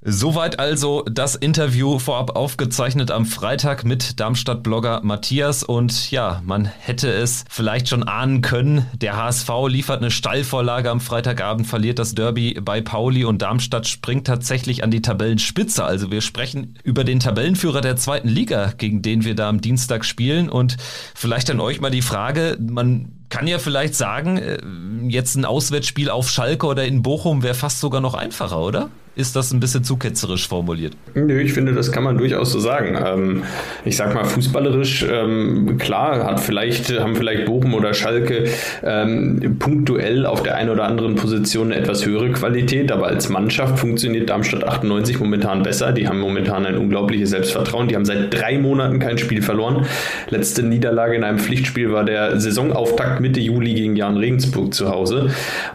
[0.05, 5.63] Soweit also das Interview vorab aufgezeichnet am Freitag mit Darmstadt-Blogger Matthias.
[5.63, 8.85] Und ja, man hätte es vielleicht schon ahnen können.
[8.95, 14.27] Der HSV liefert eine Stallvorlage am Freitagabend, verliert das Derby bei Pauli und Darmstadt springt
[14.27, 15.85] tatsächlich an die Tabellenspitze.
[15.85, 20.05] Also wir sprechen über den Tabellenführer der zweiten Liga, gegen den wir da am Dienstag
[20.05, 20.49] spielen.
[20.49, 20.79] Und
[21.15, 24.59] vielleicht an euch mal die Frage, man kann ja vielleicht sagen, äh,
[25.07, 28.91] jetzt ein Auswärtsspiel auf Schalke oder in Bochum wäre fast sogar noch einfacher, oder?
[29.15, 30.95] Ist das ein bisschen zu ketzerisch formuliert?
[31.15, 32.97] Nö, ich finde, das kann man durchaus so sagen.
[33.05, 33.43] Ähm,
[33.85, 38.47] ich sag mal, fußballerisch, ähm, klar, hat vielleicht, haben vielleicht Bochum oder Schalke
[38.83, 43.79] ähm, punktuell auf der einen oder anderen Position eine etwas höhere Qualität, aber als Mannschaft
[43.79, 45.93] funktioniert Darmstadt 98 momentan besser.
[45.93, 47.89] Die haben momentan ein unglaubliches Selbstvertrauen.
[47.89, 49.85] Die haben seit drei Monaten kein Spiel verloren.
[50.31, 55.31] Letzte Niederlage in einem Pflichtspiel war der Saisonauftakt Mitte Juli gegen Jan Regensburg zu Hause.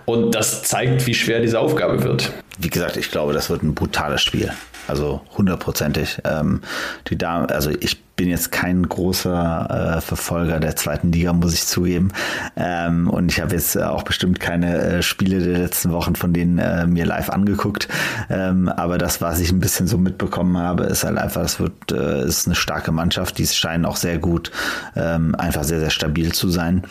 [0.06, 3.76] Und das zeigt, wie schwer diese Aufgabe wird wie gesagt, ich glaube, das wird ein
[3.76, 4.52] brutales Spiel.
[4.88, 6.20] Also hundertprozentig.
[6.24, 6.62] Ähm,
[7.08, 11.66] die Dame, also ich bin jetzt kein großer äh, Verfolger der zweiten Liga, muss ich
[11.66, 12.12] zugeben.
[12.56, 16.58] Ähm, und ich habe jetzt auch bestimmt keine äh, Spiele der letzten Wochen von denen
[16.58, 17.88] äh, mir live angeguckt.
[18.30, 21.92] Ähm, aber das, was ich ein bisschen so mitbekommen habe, ist halt einfach, es wird,
[21.92, 24.52] äh, ist eine starke Mannschaft, die scheinen auch sehr gut,
[24.96, 26.84] ähm, einfach sehr, sehr stabil zu sein.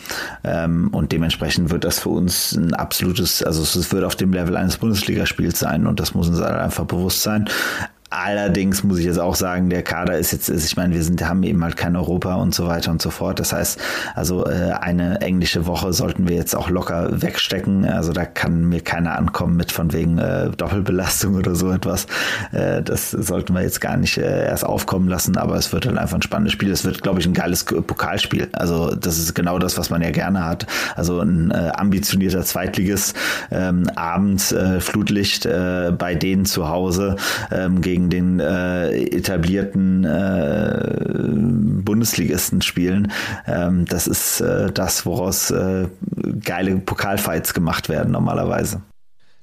[0.45, 4.55] Ähm, und dementsprechend wird das für uns ein absolutes, also es wird auf dem Level
[4.55, 7.49] eines Bundesligaspiels sein und das muss uns halt einfach bewusst sein.
[8.09, 11.43] Allerdings muss ich jetzt auch sagen, der Kader ist jetzt, ich meine, wir sind, haben
[11.43, 13.39] eben halt kein Europa und so weiter und so fort.
[13.39, 13.79] Das heißt,
[14.15, 17.83] also äh, eine englische Woche sollten wir jetzt auch locker wegstecken.
[17.83, 22.07] Also da kann mir keiner ankommen mit von wegen äh, Doppelbelastung oder so etwas.
[22.53, 25.97] Äh, das sollten wir jetzt gar nicht äh, erst aufkommen lassen, aber es wird halt
[25.97, 26.71] einfach ein spannendes Spiel.
[26.71, 28.47] Es wird, glaube ich, ein geiles Pokalspiel.
[28.53, 30.65] Also das ist genau das, was man ja gerne hat.
[30.95, 33.17] Also ein äh, ambitionierter Zweitligist,
[33.51, 37.17] ähm, abends äh, Flutlicht äh, bei denen zu Hause
[37.51, 43.11] ähm, gegen gegen den äh, etablierten äh, Bundesligisten spielen.
[43.47, 45.87] Ähm, das ist äh, das, woraus äh,
[46.43, 48.81] geile Pokalfights gemacht werden normalerweise.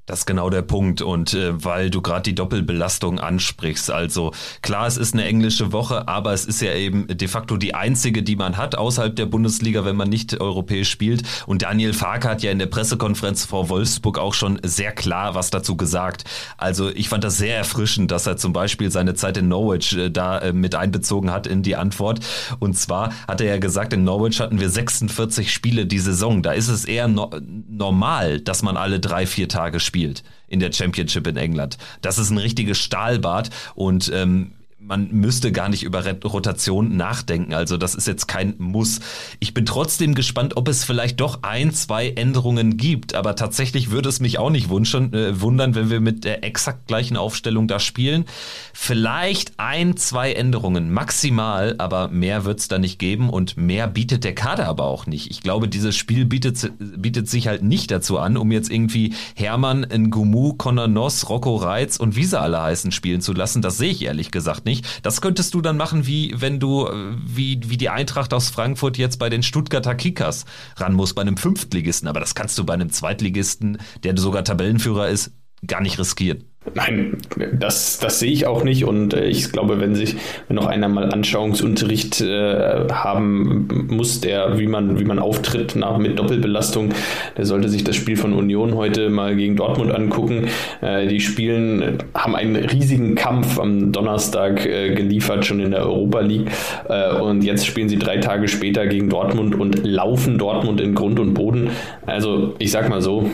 [0.06, 1.00] Das ist genau der Punkt.
[1.00, 6.08] Und äh, weil du gerade die Doppelbelastung ansprichst, also klar, es ist eine englische Woche,
[6.08, 9.86] aber es ist ja eben de facto die einzige, die man hat außerhalb der Bundesliga,
[9.86, 11.22] wenn man nicht europäisch spielt.
[11.46, 15.50] Und Daniel Fark hat ja in der Pressekonferenz vor Wolfsburg auch schon sehr klar was
[15.50, 16.24] dazu gesagt.
[16.58, 20.10] Also ich fand das sehr erfrischend, dass er zum Beispiel seine Zeit in Norwich äh,
[20.10, 22.20] da äh, mit einbezogen hat in die Antwort.
[22.58, 26.42] Und zwar hat er ja gesagt, in Norwich hatten wir 46 Spiele die Saison.
[26.42, 27.30] Da ist es eher no
[27.68, 31.78] normal, dass man alle drei, vier Tage spielt spielt in der Championship in England.
[32.02, 34.54] Das ist ein richtiges Stahlbad und ähm,
[34.86, 37.54] man müsste gar nicht über Rotation nachdenken.
[37.54, 39.00] Also das ist jetzt kein Muss.
[39.40, 43.14] Ich bin trotzdem gespannt, ob es vielleicht doch ein, zwei Änderungen gibt.
[43.14, 46.86] Aber tatsächlich würde es mich auch nicht wundern, äh, wundern, wenn wir mit der exakt
[46.86, 48.26] gleichen Aufstellung da spielen.
[48.74, 54.24] Vielleicht ein, zwei Änderungen maximal, aber mehr wird es da nicht geben und mehr bietet
[54.24, 55.30] der Kader aber auch nicht.
[55.30, 59.86] Ich glaube, dieses Spiel bietet, bietet sich halt nicht dazu an, um jetzt irgendwie Hermann,
[59.90, 63.62] Ngumu, Conor Noss, Rocco Reitz und wie sie alle heißen spielen zu lassen.
[63.62, 65.04] Das sehe ich ehrlich gesagt nicht nicht.
[65.04, 68.98] Das könntest du dann machen, wie wenn du, äh, wie, wie die Eintracht aus Frankfurt
[68.98, 70.44] jetzt bei den Stuttgarter Kickers
[70.76, 72.08] ran muss, bei einem Fünftligisten.
[72.08, 75.32] Aber das kannst du bei einem Zweitligisten, der sogar Tabellenführer ist,
[75.66, 76.44] gar nicht riskieren.
[76.72, 77.18] Nein,
[77.52, 80.16] das, das sehe ich auch nicht und äh, ich glaube, wenn sich
[80.48, 85.98] wenn noch einer mal Anschauungsunterricht äh, haben muss, der wie man wie man auftritt nach
[85.98, 86.94] mit Doppelbelastung,
[87.36, 90.46] der sollte sich das Spiel von Union heute mal gegen Dortmund angucken.
[90.80, 96.20] Äh, die spielen haben einen riesigen Kampf am Donnerstag äh, geliefert schon in der Europa
[96.20, 96.50] League
[96.88, 101.20] äh, und jetzt spielen sie drei Tage später gegen Dortmund und laufen Dortmund in Grund
[101.20, 101.68] und Boden.
[102.06, 103.30] Also ich sag mal so,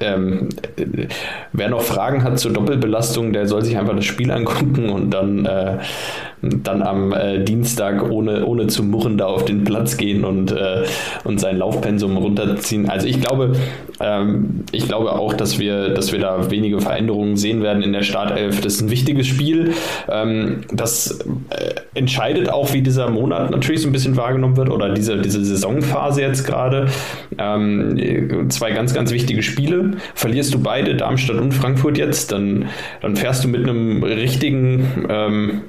[0.00, 0.48] ähm,
[1.52, 5.44] wer noch Fragen hat zur Doppelbelastung, der soll sich einfach das Spiel angucken und dann,
[5.46, 5.78] äh,
[6.42, 10.84] dann am äh, Dienstag ohne, ohne zu murren da auf den Platz gehen und, äh,
[11.24, 12.88] und sein Laufpensum runterziehen.
[12.88, 13.52] Also ich glaube,
[14.00, 18.02] ähm, ich glaube auch, dass wir, dass wir da wenige Veränderungen sehen werden in der
[18.02, 18.60] Startelf.
[18.60, 19.72] Das ist ein wichtiges Spiel.
[20.08, 21.20] Ähm, das
[21.50, 25.44] äh, entscheidet auch, wie dieser Monat natürlich so ein bisschen wahrgenommen wird oder diese, diese
[25.44, 26.86] Saisonphase jetzt gerade.
[27.38, 32.66] Ähm, zwei ganz, ganz wichtige Spiele verlierst du beide, Darmstadt und Frankfurt jetzt, dann,
[33.00, 35.62] dann fährst du mit einem richtigen ähm,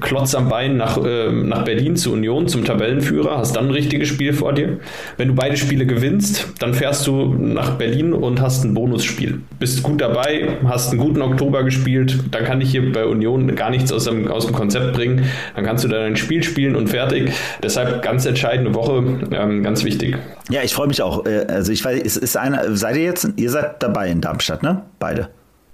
[0.00, 4.08] Klotz am Bein nach, äh, nach Berlin zur Union, zum Tabellenführer, hast dann ein richtiges
[4.08, 4.78] Spiel vor dir.
[5.16, 9.40] Wenn du beide Spiele gewinnst, dann fährst du nach Berlin und hast ein Bonusspiel.
[9.58, 13.70] Bist gut dabei, hast einen guten Oktober gespielt, dann kann ich hier bei Union gar
[13.70, 15.24] nichts aus dem, aus dem Konzept bringen.
[15.56, 17.32] Dann kannst du da dein Spiel spielen und fertig.
[17.62, 19.02] Deshalb ganz entscheidende Woche,
[19.32, 20.16] ähm, ganz wichtig.
[20.50, 21.26] Ja, ich freue mich auch.
[21.26, 24.62] Äh, also ich weiß, es ist eine, seid ihr jetzt, ihr seid dabei in Darmstadt,
[24.62, 24.82] ne?
[24.98, 25.28] Beide.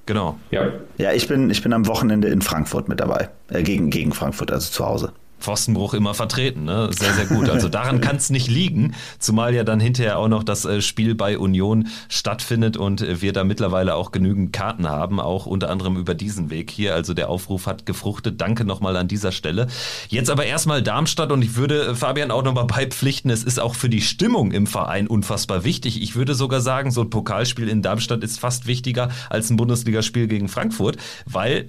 [0.07, 0.39] Genau.
[0.51, 0.73] Ja.
[0.99, 3.29] Ja, ich bin, ich bin am Wochenende in Frankfurt mit dabei.
[3.51, 5.13] Äh, gegen, gegen Frankfurt, also zu Hause.
[5.39, 6.65] Pfostenbruch immer vertreten.
[6.65, 6.91] Ne?
[6.93, 7.49] Sehr, sehr gut.
[7.49, 11.15] Also daran kann es nicht liegen, zumal ja dann hinterher auch noch das äh, Spiel
[11.15, 15.97] bei Union stattfindet und äh, wir da mittlerweile auch genügend Karten haben, auch unter anderem
[15.97, 16.95] über diesen Weg hier.
[16.95, 18.41] Also der Aufruf hat gefruchtet.
[18.41, 19.69] Danke nochmal an dieser Stelle.
[20.09, 23.75] Jetzt aber erstmal Darmstadt und ich würde äh, Fabian auch nochmal beipflichten, es ist auch
[23.75, 26.03] für die Stimmung im Verein unfassbar wichtig.
[26.03, 30.27] Ich würde sogar sagen, so ein Pokalspiel in Darmstadt ist fast wichtiger als ein Bundesligaspiel
[30.27, 30.97] gegen Frankfurt,
[31.27, 31.67] weil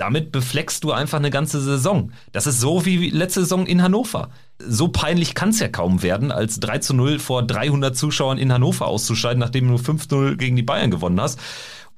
[0.00, 2.12] damit befleckst du einfach eine ganze Saison.
[2.32, 4.30] Das ist so wie letzte Saison in Hannover.
[4.58, 8.50] So peinlich kann es ja kaum werden, als 3 zu 0 vor 300 Zuschauern in
[8.50, 11.38] Hannover auszuscheiden, nachdem du 5-0 gegen die Bayern gewonnen hast.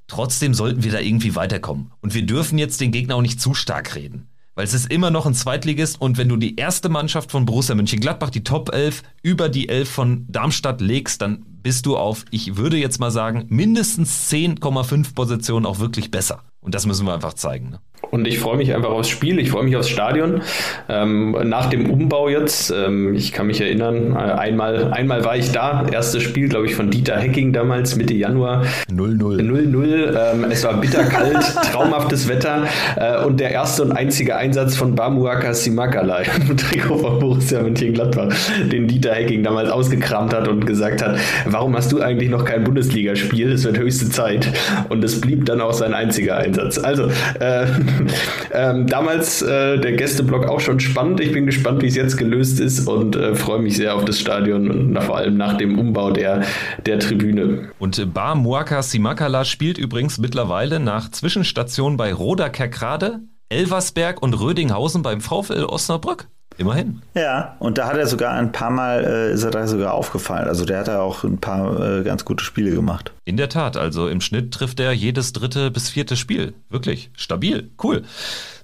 [0.09, 1.93] Trotzdem sollten wir da irgendwie weiterkommen.
[2.01, 4.29] Und wir dürfen jetzt den Gegner auch nicht zu stark reden.
[4.55, 7.75] Weil es ist immer noch ein Zweitligist und wenn du die erste Mannschaft von Borussia
[7.75, 12.57] Mönchengladbach, die Top 11, über die 11 von Darmstadt legst, dann bist du auf, ich
[12.57, 16.43] würde jetzt mal sagen, mindestens 10,5 Positionen auch wirklich besser.
[16.61, 17.71] Und das müssen wir einfach zeigen.
[17.71, 17.81] Ne?
[18.11, 20.43] Und ich freue mich einfach aufs Spiel, ich freue mich aufs Stadion.
[20.89, 25.51] Ähm, nach dem Umbau jetzt, ähm, ich kann mich erinnern, äh, einmal, einmal war ich
[25.51, 28.65] da, erstes Spiel, glaube ich, von Dieter Hecking damals, Mitte Januar.
[28.91, 29.41] 0-0.
[29.41, 31.39] 0-0, ähm, es war bitterkalt,
[31.73, 32.67] traumhaftes Wetter
[32.97, 36.19] äh, und der erste und einzige Einsatz von Bamuaka Simakala
[36.49, 38.29] im Trikot von Borussia Mönchengladbach,
[38.71, 42.65] den Dieter Hecking damals ausgekramt hat und gesagt hat, warum hast du eigentlich noch kein
[42.65, 43.53] Bundesligaspiel?
[43.53, 44.49] Es wird höchste Zeit.
[44.89, 46.79] Und es blieb dann auch sein einziger Einsatz.
[46.79, 47.07] Also,
[47.41, 47.67] äh,
[48.53, 51.21] ähm, damals äh, der Gästeblock auch schon spannend.
[51.21, 54.21] Ich bin gespannt, wie es jetzt gelöst ist und äh, freue mich sehr auf das
[54.21, 56.43] Stadion und vor allem nach dem Umbau der,
[56.87, 57.71] der Tribüne.
[57.79, 65.03] Und Bar Muaka Simakala spielt übrigens mittlerweile nach Zwischenstation bei Roda Kerkrade, Elversberg und Rödinghausen
[65.03, 66.29] beim VfL Osnabrück.
[66.59, 67.03] Immerhin.
[67.15, 70.49] Ja, und da hat er sogar ein paar Mal, äh, ist er da sogar aufgefallen.
[70.49, 73.13] Also der hat da auch ein paar äh, ganz gute Spiele gemacht.
[73.25, 76.55] In der Tat, also im Schnitt trifft er jedes dritte bis vierte Spiel.
[76.71, 78.03] Wirklich stabil, cool.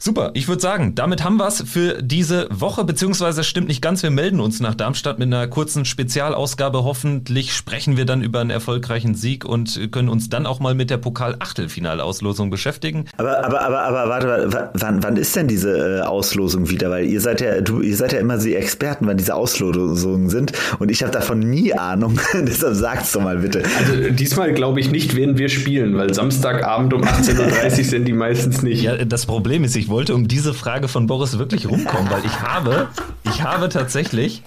[0.01, 4.03] Super, ich würde sagen, damit haben wir es für diese Woche, beziehungsweise stimmt nicht ganz,
[4.03, 6.85] wir melden uns nach Darmstadt mit einer kurzen Spezialausgabe.
[6.85, 10.91] Hoffentlich sprechen wir dann über einen erfolgreichen Sieg und können uns dann auch mal mit
[10.91, 13.07] der Pokal-Achtelfinalauslosung beschäftigen.
[13.17, 16.91] Aber, aber, aber, aber warte, wann, wann ist denn diese äh, Auslosung wieder?
[16.91, 20.53] Weil ihr seid ja, du, ihr seid ja immer die Experten, wann diese Auslosungen sind
[20.79, 22.19] und ich habe davon nie Ahnung.
[22.35, 23.63] Deshalb sag's doch mal bitte.
[23.79, 28.13] Also diesmal glaube ich nicht, werden wir spielen, weil Samstagabend um 18.30 Uhr sind die
[28.13, 28.83] meistens nicht.
[28.83, 32.41] Ja, das Problem ist, ich wollte um diese Frage von Boris wirklich rumkommen, weil ich
[32.41, 32.89] habe,
[33.25, 34.43] ich habe tatsächlich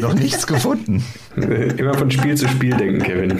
[0.00, 1.04] noch nichts gefunden.
[1.76, 3.38] Immer von Spiel zu Spiel denken, Kevin.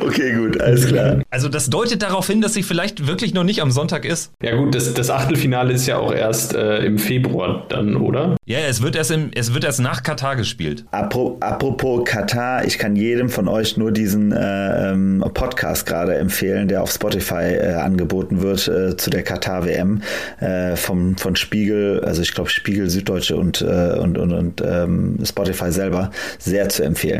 [0.00, 1.22] Okay, gut, alles klar.
[1.30, 4.32] Also das deutet darauf hin, dass sie vielleicht wirklich noch nicht am Sonntag ist.
[4.42, 8.36] Ja gut, das, das Achtelfinale ist ja auch erst äh, im Februar dann, oder?
[8.44, 10.84] Ja, es wird erst im, es wird erst nach Katar gespielt.
[10.92, 16.82] Apropos Katar, ich kann jedem von euch nur diesen äh, ähm, Podcast gerade empfehlen, der
[16.82, 20.02] auf Spotify äh, angeboten wird äh, zu der Katar WM
[20.40, 25.18] äh, vom von Spiegel, also ich glaube Spiegel Süddeutsche und äh, und und, und ähm,
[25.24, 27.15] Spotify selber sehr zu empfehlen.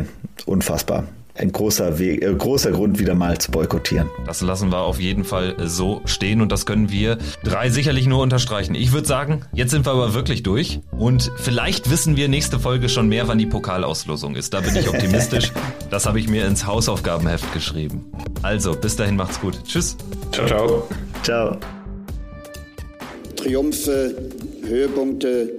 [0.47, 1.05] Unfassbar
[1.39, 4.09] ein großer Weg, äh, großer Grund, wieder mal zu boykottieren.
[4.27, 8.21] Das lassen wir auf jeden Fall so stehen und das können wir drei sicherlich nur
[8.23, 8.75] unterstreichen.
[8.75, 12.89] Ich würde sagen, jetzt sind wir aber wirklich durch und vielleicht wissen wir nächste Folge
[12.89, 14.55] schon mehr, wann die Pokalauslosung ist.
[14.55, 15.53] Da bin ich optimistisch.
[15.91, 18.05] das habe ich mir ins Hausaufgabenheft geschrieben.
[18.43, 19.59] Also, bis dahin macht's gut.
[19.65, 19.97] Tschüss.
[20.33, 20.89] Ciao, ciao.
[21.23, 21.57] Ciao.
[23.37, 24.15] Triumphe,
[24.67, 25.51] Höhepunkte,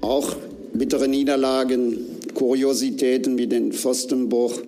[0.00, 0.36] auch
[0.74, 2.09] bittere Niederlagen,
[2.40, 4.62] Kuriositäten wie den Pfostenbruch.